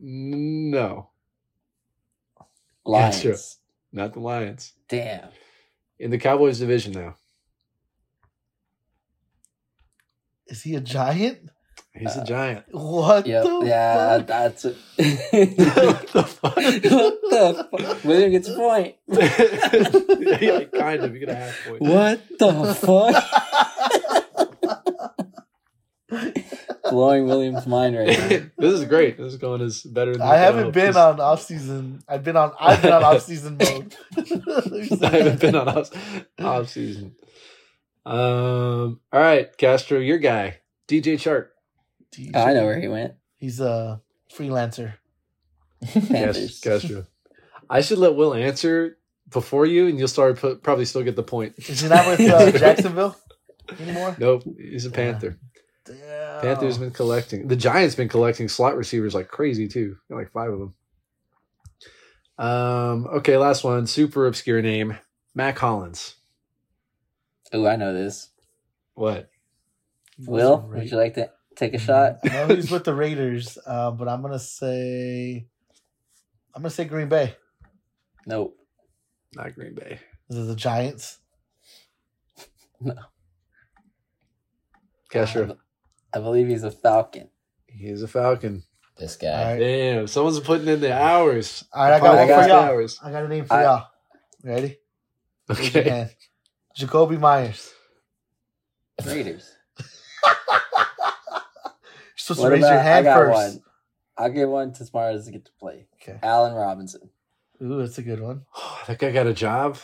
[0.00, 1.10] No,
[2.84, 3.22] Lions.
[3.22, 3.36] true.
[3.92, 4.72] not the Lions.
[4.88, 5.30] Damn.
[5.98, 7.16] In the Cowboys division now.
[10.48, 11.50] Is he a giant?
[11.94, 12.64] He's Uh, a giant.
[12.72, 13.42] What Yep.
[13.44, 14.26] the Yeah, fuck?
[14.26, 14.76] that's it.
[14.96, 16.56] what the fuck?
[16.56, 18.04] what the fuck?
[18.04, 18.96] William gets a point.
[19.08, 21.14] yeah, kind of.
[21.14, 21.80] You get a half point.
[21.80, 23.24] What the fuck?
[26.90, 28.28] Blowing William's mind right now.
[28.58, 29.16] this is great.
[29.18, 32.02] This is going as better than I haven't been This- on off season.
[32.08, 32.52] I've been on.
[32.60, 33.96] I've been on off season mode.
[34.16, 35.90] I haven't been on off,
[36.38, 37.16] off season.
[38.06, 39.00] Um.
[39.12, 41.48] All right, Castro, your guy, DJ Chark.
[42.34, 43.14] I know where he went.
[43.36, 44.00] He's a
[44.32, 44.94] freelancer.
[45.94, 46.60] Yes, Panthers.
[46.60, 47.06] Castro.
[47.68, 48.96] I should let Will answer
[49.28, 51.54] before you, and you'll start put, probably still get the point.
[51.58, 53.16] Is he not with uh, Jacksonville
[53.78, 54.16] anymore?
[54.18, 55.36] Nope, he's a Panther.
[55.84, 56.40] Damn.
[56.40, 57.46] Panthers been collecting.
[57.46, 59.96] The Giants been collecting slot receivers like crazy too.
[60.08, 60.74] Got like five of them.
[62.38, 63.06] Um.
[63.18, 63.86] Okay, last one.
[63.86, 64.96] Super obscure name.
[65.34, 66.15] Mack Hollins.
[67.52, 68.28] Oh, I know this.
[68.94, 69.28] What?
[70.18, 72.18] Will, a would you like to take a shot?
[72.24, 75.46] I know he's with the Raiders, uh, but I'm gonna say,
[76.54, 77.36] I'm gonna say Green Bay.
[78.26, 78.56] Nope.
[79.34, 79.98] Not Green Bay.
[80.30, 81.18] Is it the Giants?
[82.80, 82.94] No.
[85.10, 85.56] Castro.
[86.12, 87.28] I believe he's a Falcon.
[87.66, 88.62] He's a Falcon.
[88.98, 89.52] This guy.
[89.52, 89.58] right.
[89.58, 91.64] Damn, someone's putting in the hours.
[91.72, 92.58] All right, I got I one got for y'all.
[92.64, 92.98] hours.
[93.02, 93.86] I got a name for I- y'all.
[94.42, 94.78] Ready?
[95.50, 96.10] Okay.
[96.78, 96.90] Hand.
[96.90, 97.72] Jakobi Meyers.
[99.04, 99.52] Raiders.
[99.78, 99.86] You're
[102.16, 103.32] supposed What to raise your about- I hand got first.
[103.54, 103.62] one.
[104.18, 105.86] I'll give one to Smarters to get to play.
[106.02, 106.18] Okay.
[106.22, 107.10] Allen Robinson.
[107.62, 108.46] Ooh, that's a good one.
[108.86, 109.78] that guy got a job.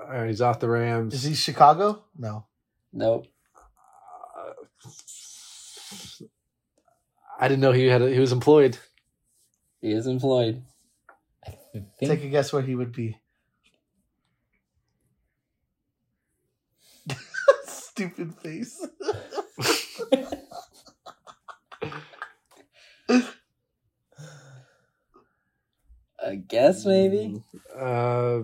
[0.00, 1.14] All right, he's off the Rams.
[1.14, 2.04] Is he Chicago?
[2.16, 2.46] No.
[2.92, 3.26] Nope.
[4.36, 4.52] Uh,
[7.40, 8.02] I didn't know he had.
[8.02, 8.78] A, he was employed.
[9.80, 10.62] He is employed.
[12.00, 13.18] Take a guess where he would be.
[17.96, 18.86] Stupid face.
[26.24, 27.42] I guess, maybe?
[27.74, 28.42] Uh,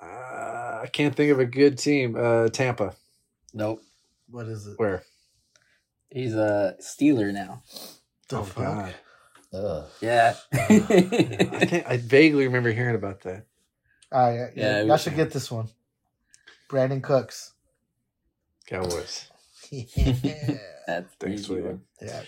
[0.00, 2.16] uh, I can't think of a good team.
[2.16, 2.94] Uh, Tampa.
[3.54, 3.80] Nope.
[4.30, 4.74] What is it?
[4.78, 5.02] Where?
[6.10, 7.62] He's a Steeler now.
[8.28, 8.64] The oh fuck?
[8.64, 8.94] God.
[9.54, 9.84] Ugh.
[10.00, 10.34] Yeah.
[10.52, 13.46] I think I vaguely remember hearing about that.
[14.12, 15.68] All right, yeah, Yeah, yeah, we- y'all should get this one.
[16.68, 17.52] Brandin Cooks.
[18.66, 19.28] Cowboys.
[19.70, 20.14] yeah.
[20.86, 21.82] That's Thanks, William.
[22.00, 22.22] yeah.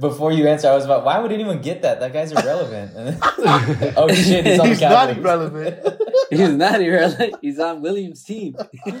[0.00, 2.00] Before you answer, I was about, why would anyone get that?
[2.00, 2.92] That guy's irrelevant.
[3.96, 6.02] oh shit, he's on the He's not irrelevant.
[6.28, 7.36] He's not irrelevant.
[7.40, 8.54] He's on Williams' team.
[8.86, 8.92] I'm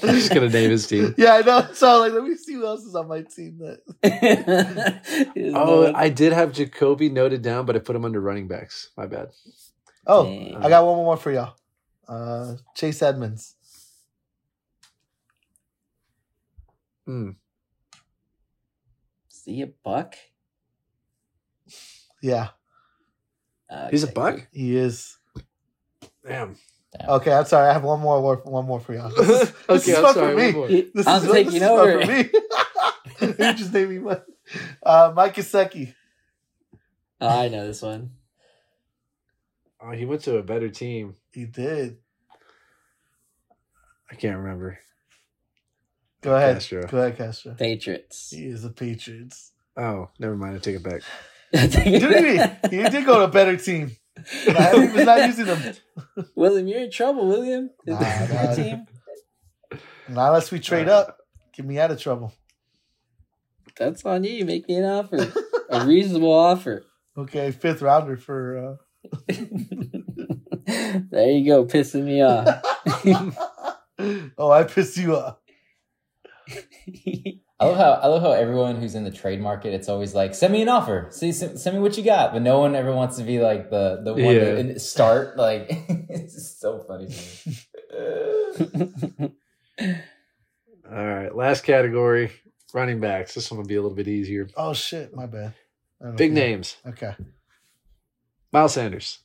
[0.00, 1.14] just gonna name his team.
[1.18, 1.68] Yeah, I know.
[1.74, 3.58] So like, let me see who else is on my team.
[3.58, 5.00] That
[5.54, 8.90] Oh, not- I did have Jakobi noted down, but I put him under running backs.
[8.96, 9.28] My bad.
[10.06, 10.56] oh, Dang.
[10.56, 11.54] I got one more for y'all.
[12.08, 13.56] Uh, Chase Edmonds.
[17.10, 17.30] Hmm.
[19.30, 20.14] Is he a buck?
[22.22, 22.48] Yeah,
[23.90, 24.46] He's a buck.
[24.52, 25.16] he is.
[26.26, 26.56] Damn.
[27.08, 27.70] Okay, I'm sorry.
[27.70, 28.36] I have one more.
[28.44, 29.10] One more for y'all.
[29.16, 30.32] This is, this okay, is I'm fun sorry.
[30.32, 30.44] for me.
[30.44, 30.68] one more.
[30.68, 33.36] He- This I'm is, taking this is fun for me.
[33.48, 34.20] you just named me one.
[34.82, 35.94] Uh, Mike Gesicki.
[37.22, 38.10] Oh, I know this one.
[39.80, 41.14] Oh, he went to a better team.
[41.32, 41.96] He did.
[44.10, 44.78] I can't remember.
[46.22, 46.56] Go ahead.
[46.56, 46.86] Castro.
[46.86, 47.54] Go ahead, Castro.
[47.54, 48.30] Patriots.
[48.30, 49.52] He is a Patriots.
[49.76, 50.56] Oh, never mind.
[50.56, 51.02] I take it back.
[51.52, 52.76] Did he?
[52.76, 53.96] He did go to a better team.
[54.46, 55.74] Nah, he was not using them.
[56.34, 57.70] William, you're in trouble, William.
[57.86, 58.86] Nah, Your team.
[60.08, 61.18] Not unless we trade up.
[61.54, 62.32] Get me out of trouble.
[63.76, 64.44] That's on you.
[64.44, 65.32] Make me an offer.
[65.70, 66.84] A reasonable offer.
[67.16, 68.78] Okay, fifth rounder for.
[69.26, 69.36] there
[71.30, 72.62] you go, pissing me off.
[73.04, 73.30] Uh...
[74.38, 75.38] oh, I pissed you off.
[77.60, 80.34] I love how I love how everyone who's in the trade market, it's always like,
[80.34, 82.92] send me an offer, see, send, send me what you got, but no one ever
[82.94, 84.62] wants to be like the the one Yeah.
[84.62, 85.36] to start.
[85.36, 85.66] Like,
[86.08, 87.08] it's just so funny.
[87.08, 87.14] To
[89.20, 89.32] me.
[90.90, 91.34] All right.
[91.34, 92.32] Last category
[92.72, 93.34] running backs.
[93.34, 94.48] This one will be a little bit easier.
[94.56, 95.52] Oh shit, my bad.
[96.16, 96.40] Big know.
[96.40, 97.14] names Okay.
[98.52, 99.18] Miles Sanders.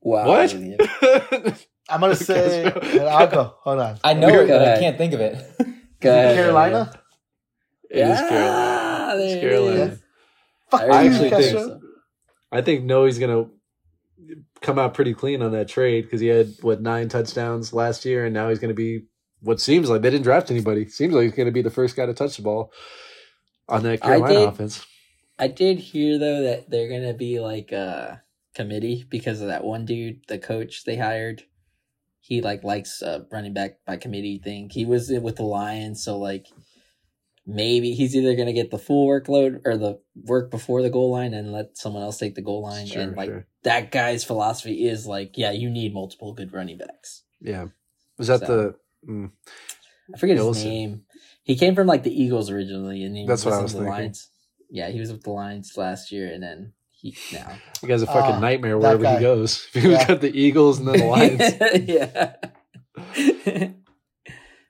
[0.00, 0.26] wow.
[0.26, 0.52] what?
[1.90, 1.94] William.
[1.94, 3.06] I'm gonna say.
[3.08, 3.54] I'll go.
[3.62, 3.98] Hold on.
[4.04, 5.36] I know Go it, but I can't think of it.
[6.00, 6.92] Go ahead, Carolina.
[7.90, 9.16] It is Yeah, Carolina.
[9.18, 9.98] there It's Carolina.
[10.70, 11.80] Fuck I actually think- Castro.
[12.52, 13.46] I think Noe's gonna
[14.60, 18.24] come out pretty clean on that trade because he had what nine touchdowns last year,
[18.24, 19.02] and now he's gonna be
[19.42, 20.86] what seems like they didn't draft anybody.
[20.86, 22.72] Seems like he's gonna be the first guy to touch the ball
[23.68, 24.86] on that I Carolina did- offense.
[25.38, 28.22] I did hear though that they're gonna be like a
[28.54, 31.44] committee because of that one dude, the coach they hired.
[32.30, 34.70] He like likes uh, running back by committee thing.
[34.70, 36.46] He was with the Lions, so like
[37.44, 41.34] maybe he's either gonna get the full workload or the work before the goal line
[41.34, 42.86] and let someone else take the goal line.
[42.86, 43.46] Sure, and like sure.
[43.64, 47.24] that guy's philosophy is like, yeah, you need multiple good running backs.
[47.40, 47.66] Yeah,
[48.16, 49.10] was that So- the?
[49.12, 49.32] Mm,
[50.14, 51.02] I forget his name.
[51.42, 53.92] He came from like the Eagles originally, and he That's what I was the thinking.
[53.92, 54.28] Lions.
[54.70, 57.52] Yeah, he was with the Lions last year, and then he now.
[57.82, 59.14] you guys a fucking Ah, nightmare wherever guy.
[59.16, 59.66] he goes.
[59.74, 60.06] If he Yeah.
[60.06, 61.42] got the Eagles and then the Lions.
[61.88, 63.70] yeah.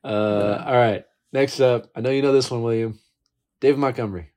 [0.03, 1.05] Uh, all right.
[1.33, 2.99] Next up, I know you know this one, William.
[3.61, 4.31] David Montgomery.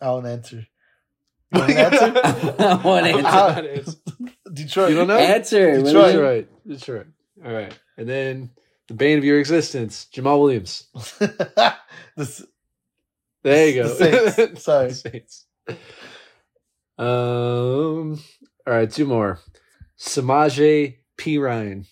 [0.00, 0.66] I won't answer.
[1.52, 2.20] You want an answer?
[2.58, 3.96] I want to Uh, answer.
[4.52, 4.90] Detroit.
[4.90, 5.18] You don't know?
[5.18, 5.82] Answer.
[5.82, 6.12] Detroit.
[6.12, 6.48] Detroit.
[6.66, 7.06] Detroit.
[7.44, 7.78] All right.
[7.98, 8.50] And then
[8.88, 10.86] the bane of your existence, Jamaal Williams.
[12.16, 12.44] This-
[13.42, 13.88] There you go.
[13.94, 14.62] The Saints.
[14.64, 14.88] Sorry.
[14.88, 15.46] The Saints.
[16.98, 18.20] Um.
[18.66, 19.40] All right, two more.
[19.98, 21.86] Samaje Perine.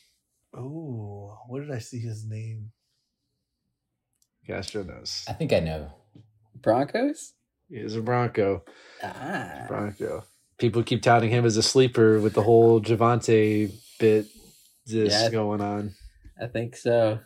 [0.56, 2.70] oh, where did I see his name?
[4.46, 5.24] Castro knows.
[5.28, 5.92] I think I know.
[6.60, 7.34] Broncos.
[7.68, 8.64] He is a Bronco.
[9.02, 9.64] Ah.
[9.68, 10.24] Bronco.
[10.58, 14.26] People keep touting him as a sleeper with the whole Javonte bit
[14.86, 15.30] this Yeah.
[15.30, 15.94] going on.
[16.40, 17.20] I think so.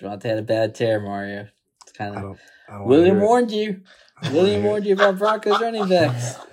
[0.00, 1.48] Javonte had a bad tear, Mario.
[1.82, 2.22] It's kind I of.
[2.22, 2.38] don't.
[2.68, 3.26] I don't William hear it.
[3.26, 3.80] warned you.
[4.32, 6.36] William wanna warned you about Broncos running backs.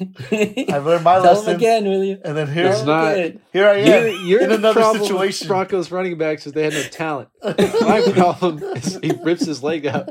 [0.00, 2.20] I learned my Tell him lesson, again, William.
[2.24, 3.16] and then Tell here's him not-
[3.52, 5.46] here I am You're, you're in another problem with situation.
[5.48, 7.28] Broncos running backs is they had no talent.
[7.44, 10.08] My problem is he rips his leg out.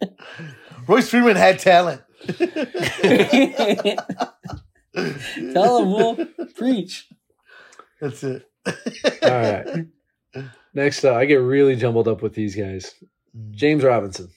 [0.88, 2.02] Royce Freeman had talent.
[5.52, 6.26] Tell him, Will.
[6.54, 7.08] Preach.
[8.00, 8.48] That's it.
[8.66, 9.86] All right.
[10.74, 12.94] Next up, I get really jumbled up with these guys.
[13.34, 13.52] Hmm.
[13.52, 14.28] James Robinson.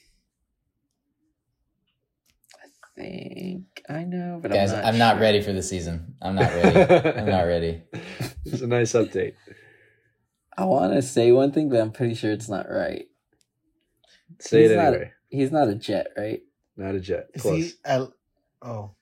[2.62, 5.20] I think I know, but Guys, I'm not, I'm not sure.
[5.22, 6.14] ready for the season.
[6.20, 7.18] I'm not ready.
[7.18, 7.82] I'm not ready.
[8.44, 9.34] It's a nice update.
[10.56, 13.06] I want to say one thing, but I'm pretty sure it's not right.
[14.40, 15.12] Say He's it not- anyway.
[15.28, 16.40] He's not a Jet, right?
[16.76, 17.26] Not a jet.
[17.34, 17.56] Is Close.
[17.56, 18.02] he at,
[18.62, 18.94] oh,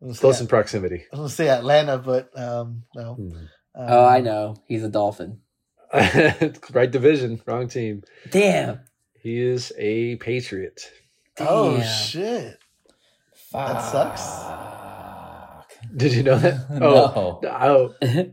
[0.00, 1.04] Close gonna in say, proximity.
[1.12, 3.14] I was gonna say Atlanta, but um, no.
[3.14, 3.32] Hmm.
[3.32, 3.46] Um,
[3.88, 4.56] oh, I know.
[4.66, 5.40] He's a Dolphin.
[5.94, 8.02] right division, wrong team.
[8.30, 8.80] Damn.
[9.22, 10.82] He is a Patriot.
[11.38, 12.54] Oh Damn.
[13.50, 13.58] Shit!
[13.60, 14.22] That sucks.
[15.96, 16.66] Did you know that?
[16.82, 17.48] Oh, no.
[17.50, 18.30] Oh, I,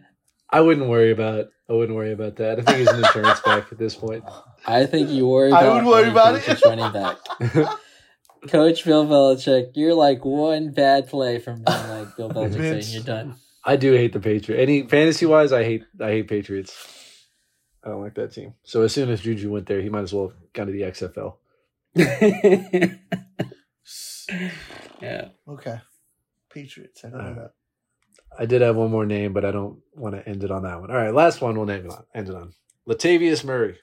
[0.50, 1.48] I wouldn't worry about.
[1.70, 2.60] I wouldn't worry about that.
[2.60, 4.24] I think he's an insurance back at this point.
[4.66, 6.62] I think you worry I about would worry about it.
[6.66, 7.18] running back.
[8.50, 12.86] Coach Bill Belichick, you're like one bad play from being like Bill Belichick Vince.
[12.88, 13.36] saying you're done.
[13.66, 14.62] I do hate the Patriots.
[14.62, 15.84] Any fantasy wise, I hate.
[16.00, 16.74] I hate Patriots.
[17.84, 18.54] I don't like that team.
[18.64, 20.84] So as soon as Juju went there, he might as well have gone to the
[20.84, 21.38] XFL.
[25.02, 25.30] Yeah.
[25.48, 25.80] Okay,
[26.52, 27.04] Patriots.
[27.06, 27.52] I don't know Uh, that.
[28.40, 30.80] I did have one more name, but I don't want to end it on that
[30.80, 30.92] one.
[30.92, 32.04] All right, last one we'll name it on.
[32.14, 32.54] End it on.
[32.88, 33.78] Latavius Murray.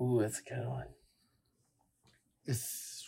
[0.00, 0.86] Ooh, that's a good one.
[2.44, 3.04] It's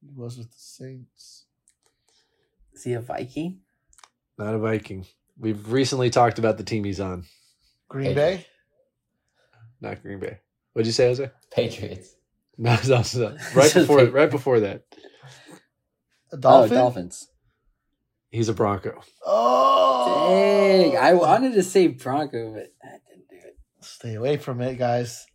[0.00, 1.46] he was with the Saints.
[2.74, 3.60] Is he a Viking?
[4.38, 5.06] Not a Viking.
[5.38, 7.24] We've recently talked about the team he's on.
[7.88, 8.46] Green Bay.
[9.80, 10.38] Not Green Bay.
[10.72, 11.30] What'd you say, Jose?
[11.50, 12.14] Patriots.
[12.58, 13.36] No, no, no.
[13.54, 14.84] right before right before that.
[16.32, 16.76] A Dolphin.
[16.76, 17.28] Oh, Dolphins.
[18.30, 19.00] He's a Bronco.
[19.26, 20.96] Oh, Dang.
[20.96, 23.56] I wanted to say Bronco, but I didn't do it.
[23.80, 25.26] Stay away from it, guys.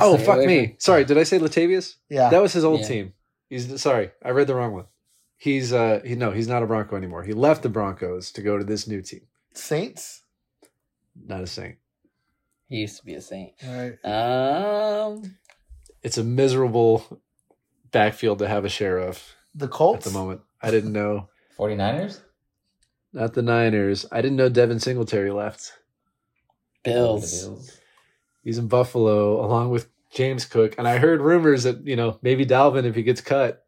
[0.00, 0.76] Oh Stay fuck away me.
[0.78, 1.96] Sorry, did I say Latavius?
[2.08, 2.30] Yeah.
[2.30, 2.86] That was his old Yeah.
[2.88, 3.12] team.
[3.50, 4.86] He's sorry, I read the wrong one.
[5.36, 7.22] He's uh he no, he's not a Bronco anymore.
[7.24, 9.26] He left the Broncos to go to this new team.
[9.54, 10.22] Saints.
[11.26, 11.76] Not a Saint.
[12.68, 13.52] He used to be a Saint.
[13.66, 14.04] All right.
[15.12, 15.36] Um,
[16.02, 17.20] It's a miserable
[17.92, 19.22] backfield to have a share of
[19.54, 20.40] The Colts at the moment.
[20.60, 21.28] I didn't know.
[21.58, 22.20] 49ers?
[23.12, 24.06] Not the Niners.
[24.10, 25.72] I didn't know Devin Singletary left.
[26.82, 27.42] Bills.
[27.44, 27.78] Bills.
[28.42, 30.74] He's in Buffalo along with James Cook.
[30.78, 33.64] And I heard rumors that, you know, maybe Dalvin, if he gets cut,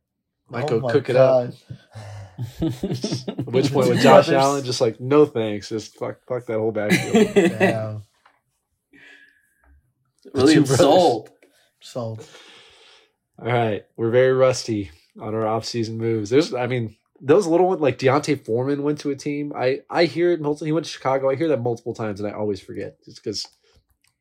[0.48, 1.52] might Oh go my cook it up.
[2.60, 4.28] At which point point with Josh brothers.
[4.32, 5.68] Allen, just like, no thanks.
[5.68, 7.34] Just fuck fuck that whole backfield.
[7.58, 8.02] Damn.
[10.32, 10.78] William brothers.
[10.78, 11.30] sold.
[11.80, 12.26] Sold.
[13.38, 13.84] All right.
[13.96, 14.90] We're very rusty
[15.20, 16.30] on our off-season moves.
[16.30, 19.52] There's I mean, those little ones like D'Onta Foreman went to a team.
[19.56, 21.30] I I hear it multiple he went to Chicago.
[21.30, 23.02] I hear that multiple times and I always forget.
[23.04, 23.46] Just because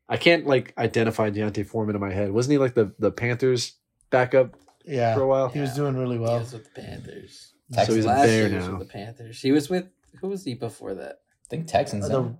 [0.10, 2.32] I can't like identify D'Onta Foreman in my head.
[2.32, 3.74] Wasn't he like the, the Panthers
[4.10, 5.14] backup Yeah.
[5.16, 5.50] for a while?
[5.50, 6.40] He was doing really He well.
[6.40, 7.54] was with the Panthers.
[7.86, 8.72] So he's a Last bear year now.
[8.78, 9.42] with the Panthers.
[9.42, 9.88] He was with
[10.22, 11.20] who was he before that?
[11.46, 12.06] I think Texans.
[12.06, 12.40] Uh, no?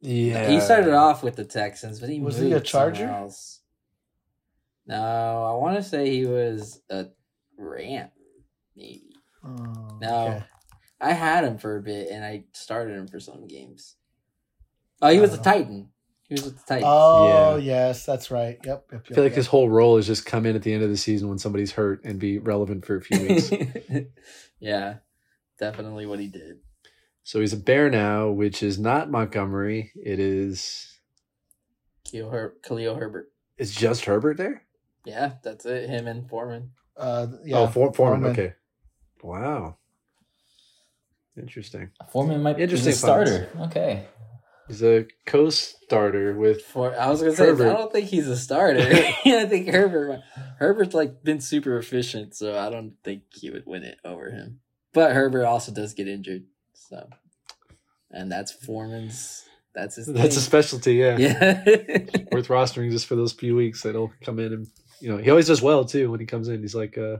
[0.00, 0.48] Yeah.
[0.50, 3.02] He started off with the Texans, but he Was moved he a Charger?
[3.04, 3.60] somewhere Else.
[4.86, 4.96] No,
[5.44, 7.06] I want to say he was a
[7.56, 8.08] Ram,
[8.76, 9.10] maybe.
[9.44, 10.26] Oh, No.
[10.28, 10.44] okay.
[11.00, 13.96] I had him for a bit, and I started him for some games.
[15.00, 15.42] Oh, he was a Oh.
[15.42, 15.88] Titan.
[16.28, 16.84] He was with the Titans.
[16.88, 17.88] Oh Yeah.
[17.88, 18.58] yes, that's right.
[18.64, 18.86] Yep.
[18.92, 20.82] yep, I feel like yep, his whole role is just come in at the end
[20.82, 23.50] of the season when somebody's hurt and be relevant for a few weeks.
[24.60, 24.96] yeah,
[25.58, 26.58] definitely what he did.
[27.22, 29.92] so he's a bear now, which is not Montgomery.
[29.96, 30.98] It is
[32.04, 33.30] Khalil, Her- Khalil Herbert.
[33.58, 34.64] it's just Herbert there?
[35.04, 35.88] Yeah, that's it.
[35.88, 36.70] Him and Foreman.
[36.96, 37.58] Uh, yeah.
[37.58, 38.20] oh, For- Foreman.
[38.20, 38.30] Foreman.
[38.30, 38.54] Okay.
[39.22, 39.76] Wow.
[41.36, 41.90] Interesting.
[42.10, 43.48] Foreman might be Interesting a starter.
[43.60, 44.06] Okay.
[44.68, 48.80] He's a co-starter with For I was gonna say I don't think he's a starter.
[49.24, 50.20] I think Herbert
[50.58, 54.60] Herbert's like been super efficient, so I don't think he would win it over him.
[54.92, 57.08] But Herbert also does get injured, so
[58.10, 59.44] and that's Foreman's.
[59.74, 60.06] That's his.
[60.06, 60.94] that's a specialty.
[60.94, 61.62] Yeah, yeah.
[62.32, 64.66] worth rostering just for those few weeks that he'll come in and
[65.02, 66.60] you know he always does well too when he comes in.
[66.60, 67.16] He's like uh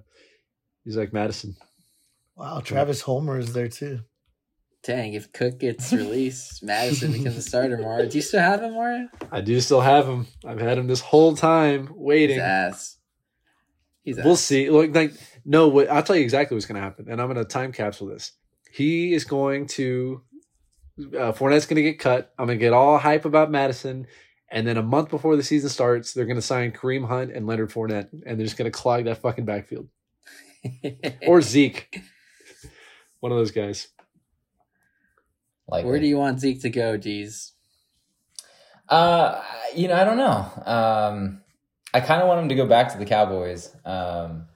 [0.84, 1.56] he's like Mattison.
[2.36, 4.00] Wow, Travis Homer is there too.
[4.84, 7.76] Dang, if Cook gets released, Mattison becomes a starter.
[7.78, 9.08] Mara, do you still have him, Mara?
[9.30, 10.26] I do still have him.
[10.44, 12.38] I've had him this whole time He's waiting.
[12.40, 12.96] ass.
[14.02, 14.40] He's We'll ass.
[14.40, 14.70] see.
[14.70, 15.12] Look, like
[15.44, 17.70] no, what I'll tell you exactly what's going to happen, and I'm going to time
[17.72, 18.32] capsule this.
[18.72, 20.22] He is going to
[20.98, 22.32] uh, Fournette's going to get cut.
[22.38, 24.06] I'm going to get all hype about Mattison,
[24.52, 27.46] and then a month before the season starts, they're going to sign Kareem Hunt and
[27.46, 29.88] Leonard Fournette, and they're just going to clog that fucking backfield
[31.26, 32.02] or Zeke,
[33.20, 33.88] one of those guys.
[35.66, 37.52] Like Where do you want Zeke to go, D's?
[38.88, 39.42] Uh,
[39.74, 40.62] you know, I don't know.
[40.66, 41.40] Um,
[41.94, 43.74] I kind of want him to go back to the Cowboys.
[43.86, 44.46] Um,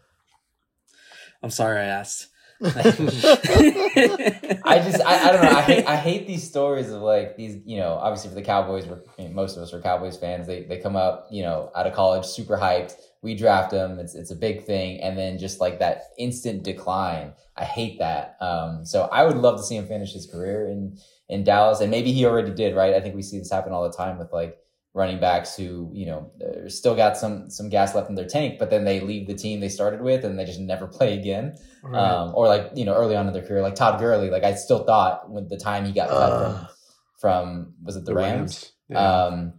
[1.43, 2.28] I'm sorry I asked.
[2.64, 2.82] I
[4.78, 5.50] just, I, I don't know.
[5.50, 8.86] I hate, I hate these stories of like these, you know, obviously for the Cowboys,
[8.86, 10.46] we're, I mean, most of us are Cowboys fans.
[10.46, 12.94] They, they come up, you know, out of college, super hyped.
[13.20, 13.98] We draft them.
[13.98, 15.00] It's, it's a big thing.
[15.02, 17.34] And then just like that instant decline.
[17.56, 18.36] I hate that.
[18.40, 20.96] Um, so I would love to see him finish his career in,
[21.28, 21.80] in Dallas.
[21.80, 22.94] And maybe he already did, right?
[22.94, 24.56] I think we see this happen all the time with like
[24.97, 26.31] running backs who, you know,
[26.68, 29.60] still got some, some gas left in their tank, but then they leave the team
[29.60, 32.01] they started with and they just never play again Right.
[32.01, 34.31] um, or like you know early on in their career, like Todd Gurley.
[34.31, 36.66] Like I still thought when the time he got cut Ugh.
[36.66, 36.66] from
[37.20, 38.73] from was it the, Rams?
[38.89, 38.98] Yeah.
[39.27, 39.52] Um,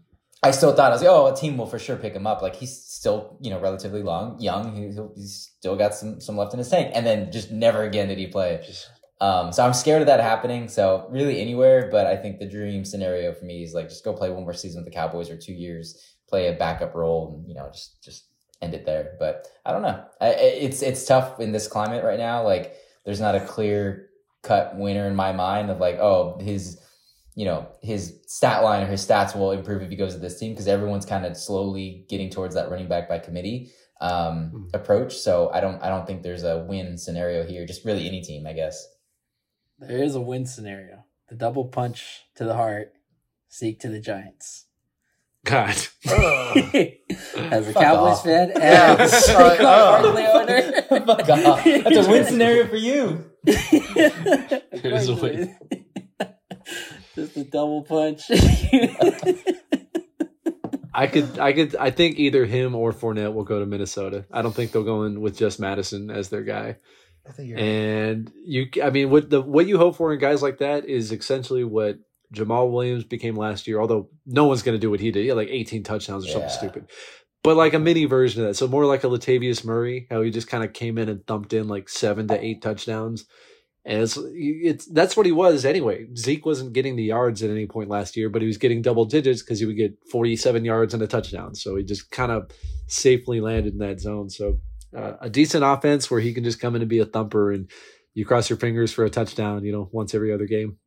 [0.43, 2.41] I still thought I was like, oh, a team will for sure pick him up.
[2.41, 4.75] Like he's still you know relatively long, young.
[4.75, 8.07] He, he's still got some some left in his tank, and then just never again
[8.09, 8.59] did he play.
[8.65, 8.89] Just-
[9.19, 10.67] Um, so I'm scared of that happening.
[10.67, 14.13] So really anywhere, but I think the dream scenario for me is like just go
[14.13, 17.47] play one more season with the Cowboys or two years, play a backup role, and
[17.47, 18.25] you know just just
[18.61, 19.15] end it there.
[19.19, 20.03] But I don't know.
[20.21, 22.43] I, it's it's tough in this climate right now.
[22.43, 22.75] Like
[23.05, 24.09] there's not a clear
[24.43, 26.79] cut winner in my mind of like oh his
[27.35, 30.39] you know his stat line or his stats will improve if he goes to this
[30.39, 34.75] team because everyone's kind of slowly getting towards that running back by committee um Mhm.
[34.75, 38.21] approach so i don't i don't think there's a win scenario here just really any
[38.21, 38.87] team i guess
[39.79, 41.05] There is a win scenario.
[41.29, 42.93] The double punch to the heart,
[43.53, 44.65] Zeke to the Giants.
[45.45, 45.69] God.
[46.05, 48.23] As a Fuck Cowboys off.
[48.23, 50.05] fan and Fuck Saquon off.
[50.05, 50.81] Owner.
[51.05, 51.63] Fuck off.
[51.63, 55.55] that's a win scenario for you it is a win.
[57.15, 58.23] Just a double punch.
[60.93, 64.25] I could, I could, I think either him or Fournette will go to Minnesota.
[64.31, 66.77] I don't think they'll go in with just Mattison as their guy.
[67.27, 70.41] I think you're And you, I mean, what the what you hope for in guys
[70.41, 71.99] like that is essentially what
[72.33, 73.79] Jamaal Williams became last year.
[73.79, 76.29] Although no one's going to do what he did, he had like 18 touchdowns or
[76.29, 76.87] something stupid.
[77.43, 80.31] But like a mini version of that, so more like a Latavius Murray, how he
[80.31, 83.25] just kind of came in and thumped in like seven to eight touchdowns.
[83.85, 86.07] And it's, it's that's what he was anyway.
[86.17, 89.05] Zeke wasn't getting the yards at any point last year, but he was getting double
[89.05, 91.55] digits because he would get 47 yards and a touchdown.
[91.55, 92.51] So he just kind of
[92.87, 94.29] safely landed in that zone.
[94.29, 94.59] So
[94.97, 97.69] uh, a decent offense where he can just come in and be a thumper and
[98.13, 100.77] you cross your fingers for a touchdown, you know, once every other game.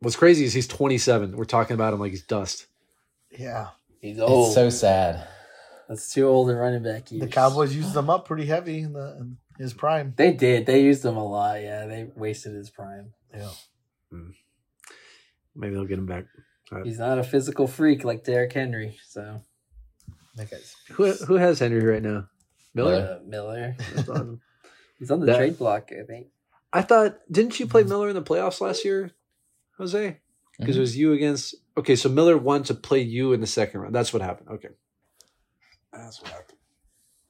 [0.00, 1.36] What's crazy is he's 27.
[1.36, 2.66] We're talking about him like he's dust.
[3.30, 3.68] yeah.
[4.00, 4.54] He's it's old.
[4.54, 5.28] so sad
[5.86, 7.20] That's too old in running back years.
[7.20, 10.14] The Cowboys used them up pretty heavy in the in his prime.
[10.16, 10.64] They did.
[10.64, 11.60] They used him a lot.
[11.60, 13.12] Yeah, they wasted his prime.
[13.34, 13.50] Yeah.
[15.54, 16.24] Maybe they'll get him back.
[16.82, 18.98] He's not a physical freak like Derrick Henry.
[19.06, 19.42] So
[20.40, 22.28] That guy's Who who has Henry right now?
[22.74, 23.18] Miller.
[23.20, 23.76] uh, Miller,
[24.98, 25.90] he's on the That- trade block.
[25.92, 26.28] I think.
[26.72, 29.10] I thought didn't you play Miller in the playoffs last year,
[29.78, 30.18] Jose?
[30.58, 31.54] Because it was you against.
[31.76, 33.94] Okay, so Miller won to play you in the second round.
[33.94, 34.50] That's what happened.
[34.50, 34.68] Okay,
[35.92, 36.58] that's what happened.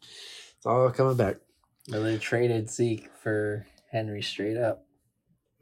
[0.03, 1.37] It's all coming back.
[1.89, 4.85] Miller traded Zeke for Henry straight up.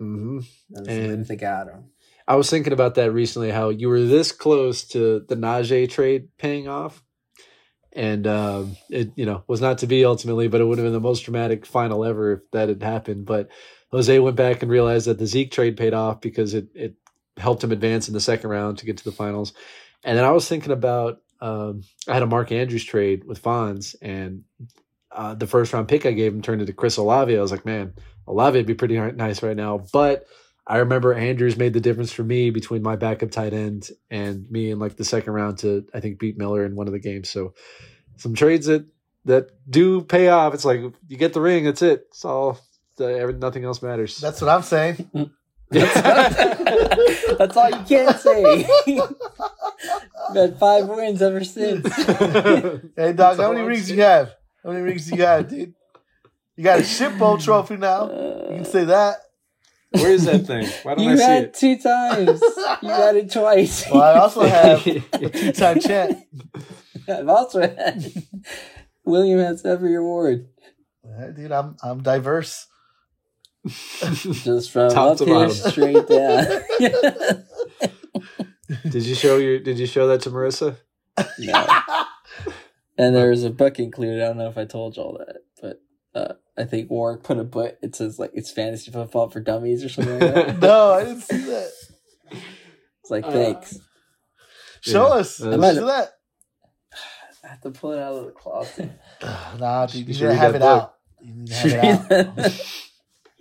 [0.00, 0.38] Mm-hmm.
[0.76, 1.90] And- and they got him.
[2.26, 3.50] I was thinking about that recently.
[3.50, 7.02] How you were this close to the Najee trade paying off,
[7.92, 10.92] and um, it you know was not to be ultimately, but it would have been
[10.92, 13.26] the most dramatic final ever if that had happened.
[13.26, 13.48] But
[13.90, 16.94] Jose went back and realized that the Zeke trade paid off because it it
[17.36, 19.52] helped him advance in the second round to get to the finals.
[20.04, 23.94] And then I was thinking about um, I had a Mark Andrews trade with Fonz,
[24.02, 24.44] and
[25.10, 27.36] uh, the first round pick I gave him turned into Chris Olave.
[27.36, 27.94] I was like, man,
[28.26, 30.26] Olave would be pretty nice right now, but
[30.68, 34.70] I remember Andrews made the difference for me between my backup tight end and me
[34.70, 37.30] in like the second round to I think beat Miller in one of the games.
[37.30, 37.54] So
[38.18, 38.86] some trades that
[39.24, 40.52] that do pay off.
[40.52, 42.06] It's like you get the ring, that's it.
[42.10, 42.56] It's all uh,
[42.96, 44.18] the, nothing else matters.
[44.18, 45.08] That's what I'm saying.
[45.70, 48.66] That's all you can say.
[48.86, 51.86] You've five wins ever since.
[51.96, 53.98] Hey, dog, That's how many I'm rings saying.
[53.98, 54.34] you have?
[54.64, 55.74] How many rings do you have, dude?
[56.56, 58.10] You got a shit bowl trophy now.
[58.10, 59.18] You can say that.
[59.90, 60.66] Where is that thing?
[60.82, 61.24] Why don't You I see it?
[61.24, 61.54] You've had it?
[61.54, 62.42] two times.
[62.82, 63.84] You had it twice.
[63.90, 65.00] Well, I also have a
[65.30, 66.18] two-time champ.
[67.08, 68.04] I've also had
[69.04, 70.46] William has every award.
[71.04, 72.66] Yeah, dude, I'm I'm diverse.
[73.66, 75.50] Just from Top up to here bottom.
[75.52, 76.64] straight down.
[78.88, 79.58] Did you show your?
[79.60, 80.76] Did you show that to Marissa?
[81.38, 81.66] no.
[82.98, 84.22] And there was a book included.
[84.22, 85.80] I don't know if I told you all that, but
[86.14, 87.76] uh, I think Warwick put a book.
[87.82, 90.58] It says like it's fantasy football for dummies or something like that.
[90.58, 91.70] No, I didn't see that.
[92.32, 93.78] It's like Uh, thanks.
[94.80, 95.36] Show Yeah, us.
[95.38, 96.10] that's- Let's that.
[97.44, 98.90] I have to pull it out of the closet.
[99.58, 100.82] Nah, dude, you You need should to have it book.
[100.82, 100.94] out.
[101.20, 102.28] You need to have it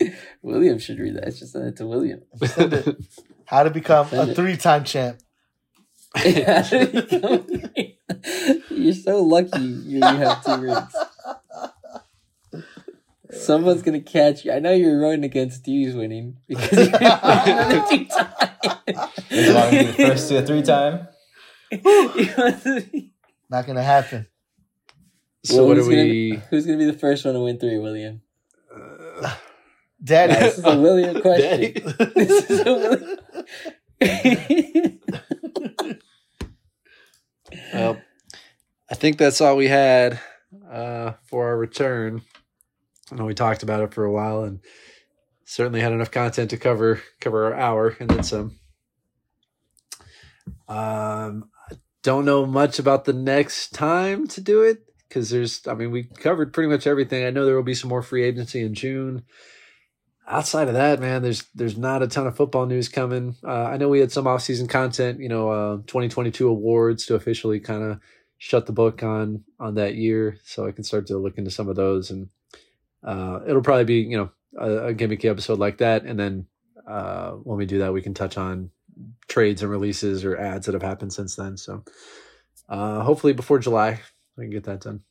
[0.01, 0.13] out.
[0.43, 1.27] William should read that.
[1.27, 2.21] I should send it to William.
[2.45, 2.95] Send it.
[3.45, 4.35] How to become Send a it.
[4.35, 5.19] three-time champ.
[8.69, 10.95] You're so lucky you, you have two rings.
[13.31, 14.51] Someone's gonna catch you.
[14.53, 18.29] I know you're rowing against D's winning because you're another two times.
[19.29, 21.07] You want to be the first to a three time?
[21.71, 21.79] You
[22.37, 23.11] want to be-
[23.49, 24.27] Not gonna happen.
[25.43, 26.31] So Well, what who's are gonna we?
[26.31, 28.21] be- who's gonna be the first one to win three, William?
[28.73, 29.35] uh,
[30.03, 30.33] Daddy.
[30.33, 31.49] This is a William question.
[31.49, 32.13] Daddy?
[32.15, 33.17] This is a William.
[37.73, 37.97] Well,
[38.89, 40.19] I think that's all we had
[40.69, 42.21] uh, for our return.
[43.11, 44.59] I know we talked about it for a while and
[45.45, 48.59] certainly had enough content to cover cover our hour and then some.
[50.67, 55.73] Um, I don't know much about the next time to do it because there's, I
[55.73, 57.25] mean, we covered pretty much everything.
[57.25, 59.23] I know there will be some more free agency in June.
[60.27, 63.37] Outside of that, man, there's there's not a ton of football news coming.
[63.45, 67.61] Uh, I know we had some offseason content, you know, uh, 2022 awards to officially
[67.61, 67.99] kind of
[68.37, 71.69] shut the book on on that year, so I can start to look into some
[71.69, 72.27] of those, and
[73.07, 76.47] uh, it'll probably be you know a, a gimmicky episode like that, and then
[76.87, 78.71] uh, when we do that, we can touch on
[79.29, 81.57] trades and releases or ads that have happened since then.
[81.57, 81.83] So
[82.69, 84.01] uh, hopefully before July,
[84.37, 85.01] we can get that done.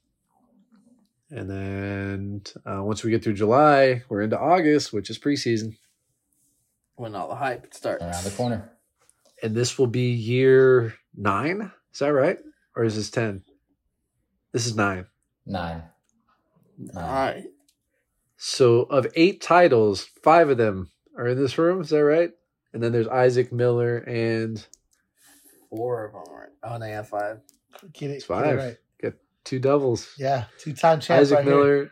[1.31, 5.77] And then uh, once we get through July, we're into August, which is preseason.
[6.97, 8.03] when all the hype starts.
[8.05, 8.71] Around the corner.
[9.43, 11.73] And this will be year nine.
[11.93, 12.39] Is that right?
[12.77, 13.43] Or is this 10?
[14.53, 15.07] This is nine.
[15.47, 15.83] Nine.
[16.97, 17.05] All Nine.
[17.13, 17.45] right.
[18.37, 21.81] So of eight titles, five of them are in this room.
[21.81, 22.31] Is that right?
[22.73, 24.65] And then there's Isaac Miller and
[25.71, 26.51] Four of them are.
[26.63, 27.41] Oh, they have five.
[27.93, 28.57] Get it, it's get it five.
[28.57, 28.77] right.
[29.03, 29.15] Got
[29.45, 30.15] two doubles.
[30.19, 31.21] Yeah, two-time champ.
[31.21, 31.55] Isaac right here.
[31.55, 31.91] Miller.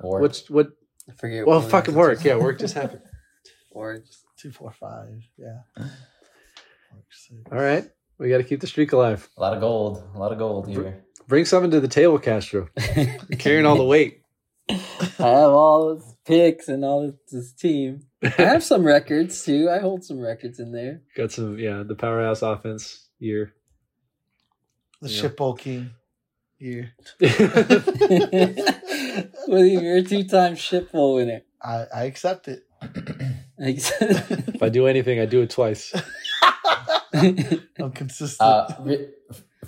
[0.00, 0.68] Or What's what?
[1.08, 1.46] I forget.
[1.46, 2.22] Well, what fucking work.
[2.24, 3.02] Yeah, work just happened.
[3.72, 5.22] Or just Two, four, five.
[5.38, 5.60] Yeah.
[7.50, 9.28] All right, we got to keep the streak alive.
[9.36, 10.02] a lot of gold.
[10.14, 11.04] A lot of gold here.
[11.26, 12.68] Bring something to the table, Castro.
[13.38, 14.20] Carrying all the weight.
[14.68, 14.74] I
[15.18, 18.06] have all his picks and all this, this team.
[18.22, 19.68] I have some records too.
[19.70, 21.02] I hold some records in there.
[21.16, 23.52] Got some, yeah, the powerhouse offense year.
[25.02, 25.20] The Yeah.
[25.22, 25.90] ship bowl king.
[26.58, 26.92] Here.
[29.48, 31.42] William, you're a two-time ship bowl winner.
[31.62, 32.64] I, I accept it.
[33.58, 35.92] if I do anything, I do it twice.
[37.14, 38.40] I'm consistent.
[38.48, 39.08] Uh, ri-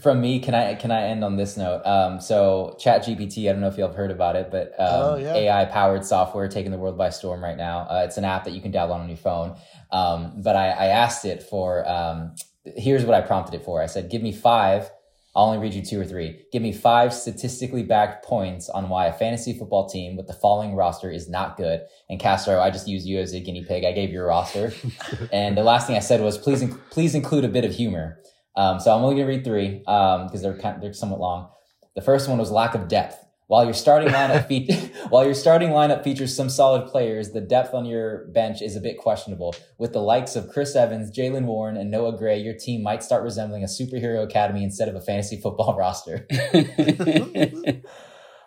[0.02, 1.82] from me, can I can I end on this note?
[1.84, 5.16] Um, so ChatGPT, I don't know if you have heard about it, but um, Oh,
[5.16, 5.34] yeah.
[5.34, 7.80] AI powered software taking the world by storm right now.
[7.80, 9.56] Uh, it's an app that you can download on your phone.
[9.90, 12.34] Um, but I, I asked it for um,
[12.64, 13.82] here's what I prompted it for.
[13.82, 14.90] I said, give me five.
[15.36, 16.40] I'll only read you two or three.
[16.52, 20.74] Give me five statistically backed points on why a fantasy football team with the following
[20.74, 21.82] roster is not good.
[22.08, 23.84] And Castro, I just used you as a guinea pig.
[23.84, 24.72] I gave you a roster.
[25.32, 28.18] and the last thing I said was, please, please include a bit of humor.
[28.58, 31.48] Um, so I'm only going to read three because they're kind of, they're somewhat long.
[31.94, 33.24] The first one was lack of depth.
[33.46, 37.72] While your starting lineup fe- while your starting lineup features some solid players, the depth
[37.72, 39.54] on your bench is a bit questionable.
[39.78, 43.22] With the likes of Chris Evans, Jaylen Warren, and Noah Gray, your team might start
[43.22, 46.26] resembling a superhero academy instead of a fantasy football roster.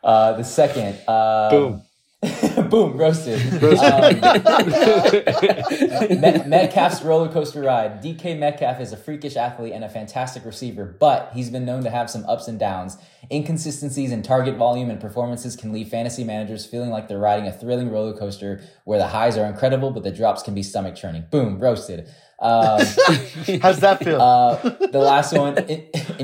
[0.04, 1.84] Uh, the second, um, Boom.
[2.70, 3.42] boom, roasted.
[3.62, 3.92] Roasted.
[3.92, 4.20] Um,
[6.22, 8.04] Met- Metcalf's roller coaster ride.
[8.04, 11.90] DK Metcalf is a freakish athlete and a fantastic receiver, but he's been known to
[11.90, 12.98] have some ups and downs.
[13.32, 17.52] Inconsistencies in target volume and performances can leave fantasy managers feeling like they're riding a
[17.52, 21.26] thrilling roller coaster where the highs are incredible, but the drops can be stomach churning.
[21.32, 22.08] Boom, roasted.
[22.40, 22.82] Um,
[23.62, 24.22] How's that feel?
[24.22, 24.56] uh,
[24.92, 25.82] the last one, in,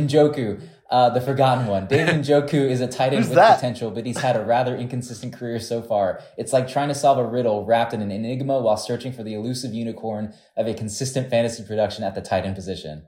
[0.08, 0.62] Njoku.
[0.90, 1.86] Uh, the forgotten one.
[1.90, 3.56] David Njoku is a tight end Who's with that?
[3.56, 6.22] potential, but he's had a rather inconsistent career so far.
[6.38, 9.34] It's like trying to solve a riddle wrapped in an enigma while searching for the
[9.34, 13.06] elusive unicorn of a consistent fantasy production at the tight end position.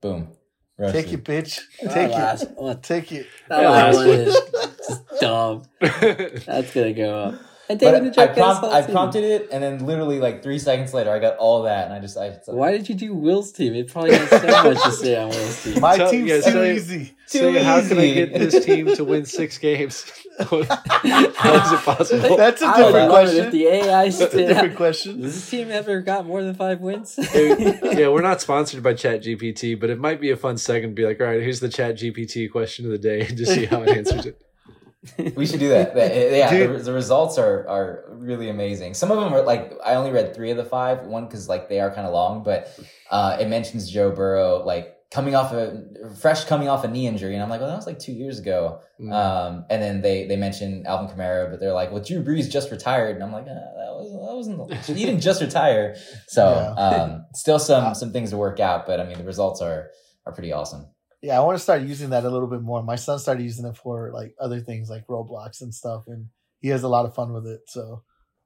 [0.00, 0.28] Boom.
[0.78, 1.04] Roasted.
[1.04, 1.60] Take it, bitch.
[1.82, 2.50] That Take last, it.
[2.56, 3.26] what, Take it.
[3.50, 4.18] that last last one one.
[4.18, 4.34] is
[4.88, 5.62] just dumb.
[6.46, 7.34] That's gonna go up.
[7.70, 11.18] And I, Njoku prompt, I prompted it, and then literally like three seconds later, I
[11.18, 13.74] got all that, and I just, I, Why did you do Will's team?
[13.74, 15.80] It probably has so much to say on Will's team.
[15.80, 17.14] My Tell- team's yeah, too tell you- easy.
[17.26, 20.10] so Too how can I get this team to win six games?
[20.40, 22.36] how is it possible?
[22.36, 23.50] That's a different love it if question.
[23.52, 24.76] the AI That's a spit different out.
[24.76, 25.20] question.
[25.20, 27.16] Does this team ever got more than five wins?
[27.18, 30.94] yeah, we're not sponsored by Chat GPT, but it might be a fun second to
[30.94, 33.66] be like, all right, here's the Chat GPT question of the day and just see
[33.66, 34.40] how it answers it.
[35.34, 35.94] We should do that.
[35.94, 38.94] That- Yeah, the, the results are are really amazing.
[38.94, 41.06] Some of them are like I only read three of the five.
[41.06, 42.68] One because like they are kind of long, but
[43.10, 45.82] uh, it mentions Joe Burrow like coming off a
[46.20, 48.38] fresh coming off a knee injury, and I'm like, well, that was like two years
[48.38, 48.80] ago.
[49.00, 49.12] Mm.
[49.12, 52.70] Um, and then they they mention Alvin Kamara, but they're like, well, Drew Brees just
[52.70, 54.36] retired, and I'm like, uh, that was that
[54.68, 55.96] wasn't he didn't just retire.
[56.28, 56.44] So
[56.76, 56.82] Yeah.
[56.84, 59.88] um, still some some things to work out, but I mean the results are
[60.26, 60.86] are pretty awesome.
[61.22, 62.82] Yeah, I want to start using that a little bit more.
[62.82, 66.28] My son started using it for like other things like Roblox and stuff, and
[66.60, 67.60] he has a lot of fun with it.
[67.66, 68.02] So,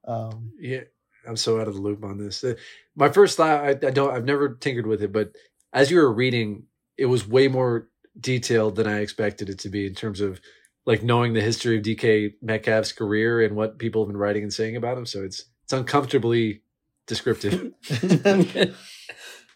[0.07, 0.81] um, Yeah,
[1.27, 2.43] I'm so out of the loop on this.
[2.43, 2.55] Uh,
[2.97, 5.33] My first thought, I, I don't, I've never tinkered with it, but
[5.73, 6.65] as you were reading,
[6.99, 7.89] it was way more
[8.19, 10.41] detailed than I expected it to be in terms of
[10.87, 14.53] like knowing the history of DK Metcalf's career and what people have been writing and
[14.53, 15.07] saying about him.
[15.07, 16.63] So it's it's uncomfortably
[17.07, 17.73] descriptive.
[17.91, 18.75] I'm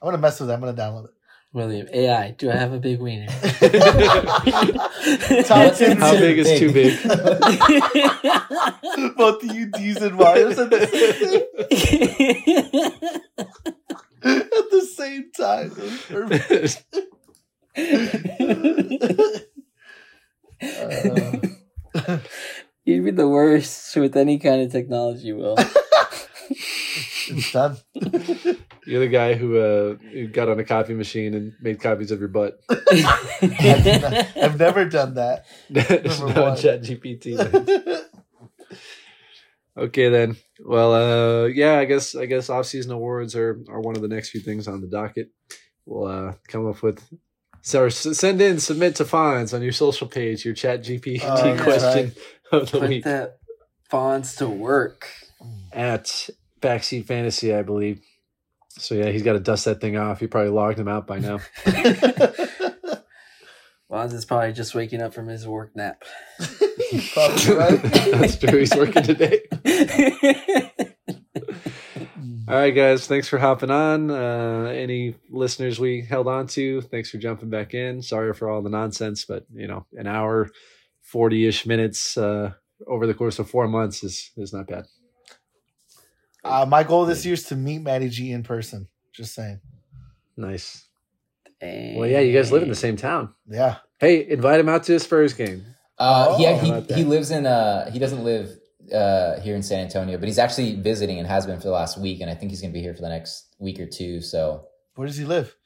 [0.03, 0.53] gonna mess with it.
[0.53, 1.11] I'm gonna download it.
[1.55, 3.27] William, AI, do I have a big wiener?
[3.33, 3.41] Top
[5.57, 7.03] What's 10 How big is too big?
[9.17, 11.43] Both the UDs and Mario said the same
[14.23, 15.71] at the same time.
[16.09, 16.85] Perfect.
[21.95, 22.19] Uh,
[22.85, 25.57] You'd be the worst with any kind of technology, Will.
[26.51, 27.77] It's done.
[28.87, 32.21] You're the guy who uh who got on a copy machine and made copies of
[32.21, 32.59] your butt.
[32.71, 35.45] I've, I've never done that.
[35.71, 36.57] There's Number no one.
[36.57, 38.05] Chat GPT.
[39.77, 40.37] Okay then.
[40.65, 44.09] Well, uh, yeah, I guess I guess off season awards are are one of the
[44.09, 45.31] next few things on the docket.
[45.87, 47.03] We'll uh, come up with.
[47.63, 51.63] So send in, submit to Fonz on your social page your Chat GPT Oh, that's
[51.63, 52.13] question
[52.53, 53.39] of the Put week that
[53.93, 55.09] Fonz to work.
[55.73, 56.29] at
[56.61, 58.03] Backseat Fantasy, I believe.
[58.71, 60.21] So yeah, he's got to dust that thing off.
[60.21, 61.41] He probably logged him out by now.
[63.91, 66.03] Fonz is probably just waking up from his work nap.
[67.15, 67.83] Probably right.
[67.83, 68.59] That's true.
[68.59, 69.41] He's working today.
[72.47, 73.07] All right, guys.
[73.07, 74.11] Thanks for hopping on.
[74.11, 78.03] Uh, any listeners we held on to, thanks for jumping back in.
[78.03, 80.51] Sorry for all the nonsense, but you know, an hour,
[81.03, 82.53] forty ish minutes uh,
[82.87, 84.87] over the course of four months is is not bad.
[86.45, 88.89] Uh, my goal this year is to meet Matty G in person.
[89.13, 89.61] Just saying.
[90.37, 90.85] Nice.
[91.61, 93.35] Well, yeah, you guys live in the same town.
[93.49, 93.77] Yeah.
[93.99, 95.65] Hey, invite him out to his Spurs game.
[95.99, 98.57] Uh, Oh, he he, he lives in uh he doesn't live
[98.95, 101.99] uh here in San Antonio, but he's actually visiting and has been for the last
[101.99, 104.21] week, and I think he's gonna be here for the next week or two.
[104.21, 105.57] So Where does he live?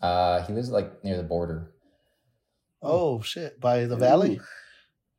[0.00, 1.72] uh he lives like near the border.
[2.80, 4.40] Oh shit, by the valley,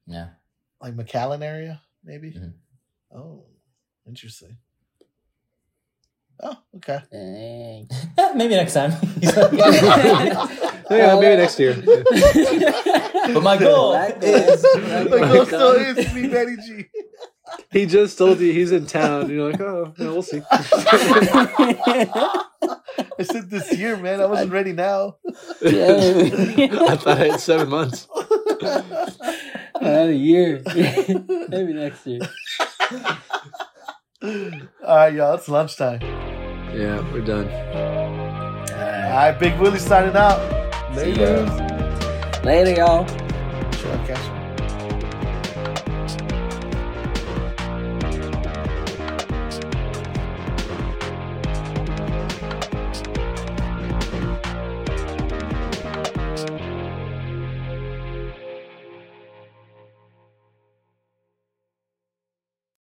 [0.08, 0.30] Yeah.
[0.82, 2.32] like McAllen area, maybe.
[2.32, 2.54] Mhm.
[3.14, 3.44] Oh,
[4.08, 4.58] interesting.
[6.44, 7.02] Oh, okay.
[8.36, 8.94] Maybe next time.
[10.92, 11.74] Yeah, maybe next year.
[13.34, 16.86] but my goal That is is- My goal still is to meet Matty G.
[17.72, 19.30] He just told you he's in town.
[19.30, 20.42] You're like, oh, yeah, we'll see.
[20.52, 22.44] I
[23.22, 24.20] said this year, man.
[24.20, 25.16] I wasn't ready now.
[25.64, 28.06] I thought I had seven months.
[28.62, 30.62] Not a year.
[31.48, 32.20] Maybe next year.
[34.24, 34.30] All
[34.86, 35.34] right, y'all.
[35.34, 36.00] It's lunchtime.
[36.02, 37.50] Yeah, we're done.
[37.50, 40.40] All right, Big Willie signing out.
[40.96, 41.44] Later.
[42.44, 43.08] Later, y'all.
[43.72, 44.41] Sure, catch you.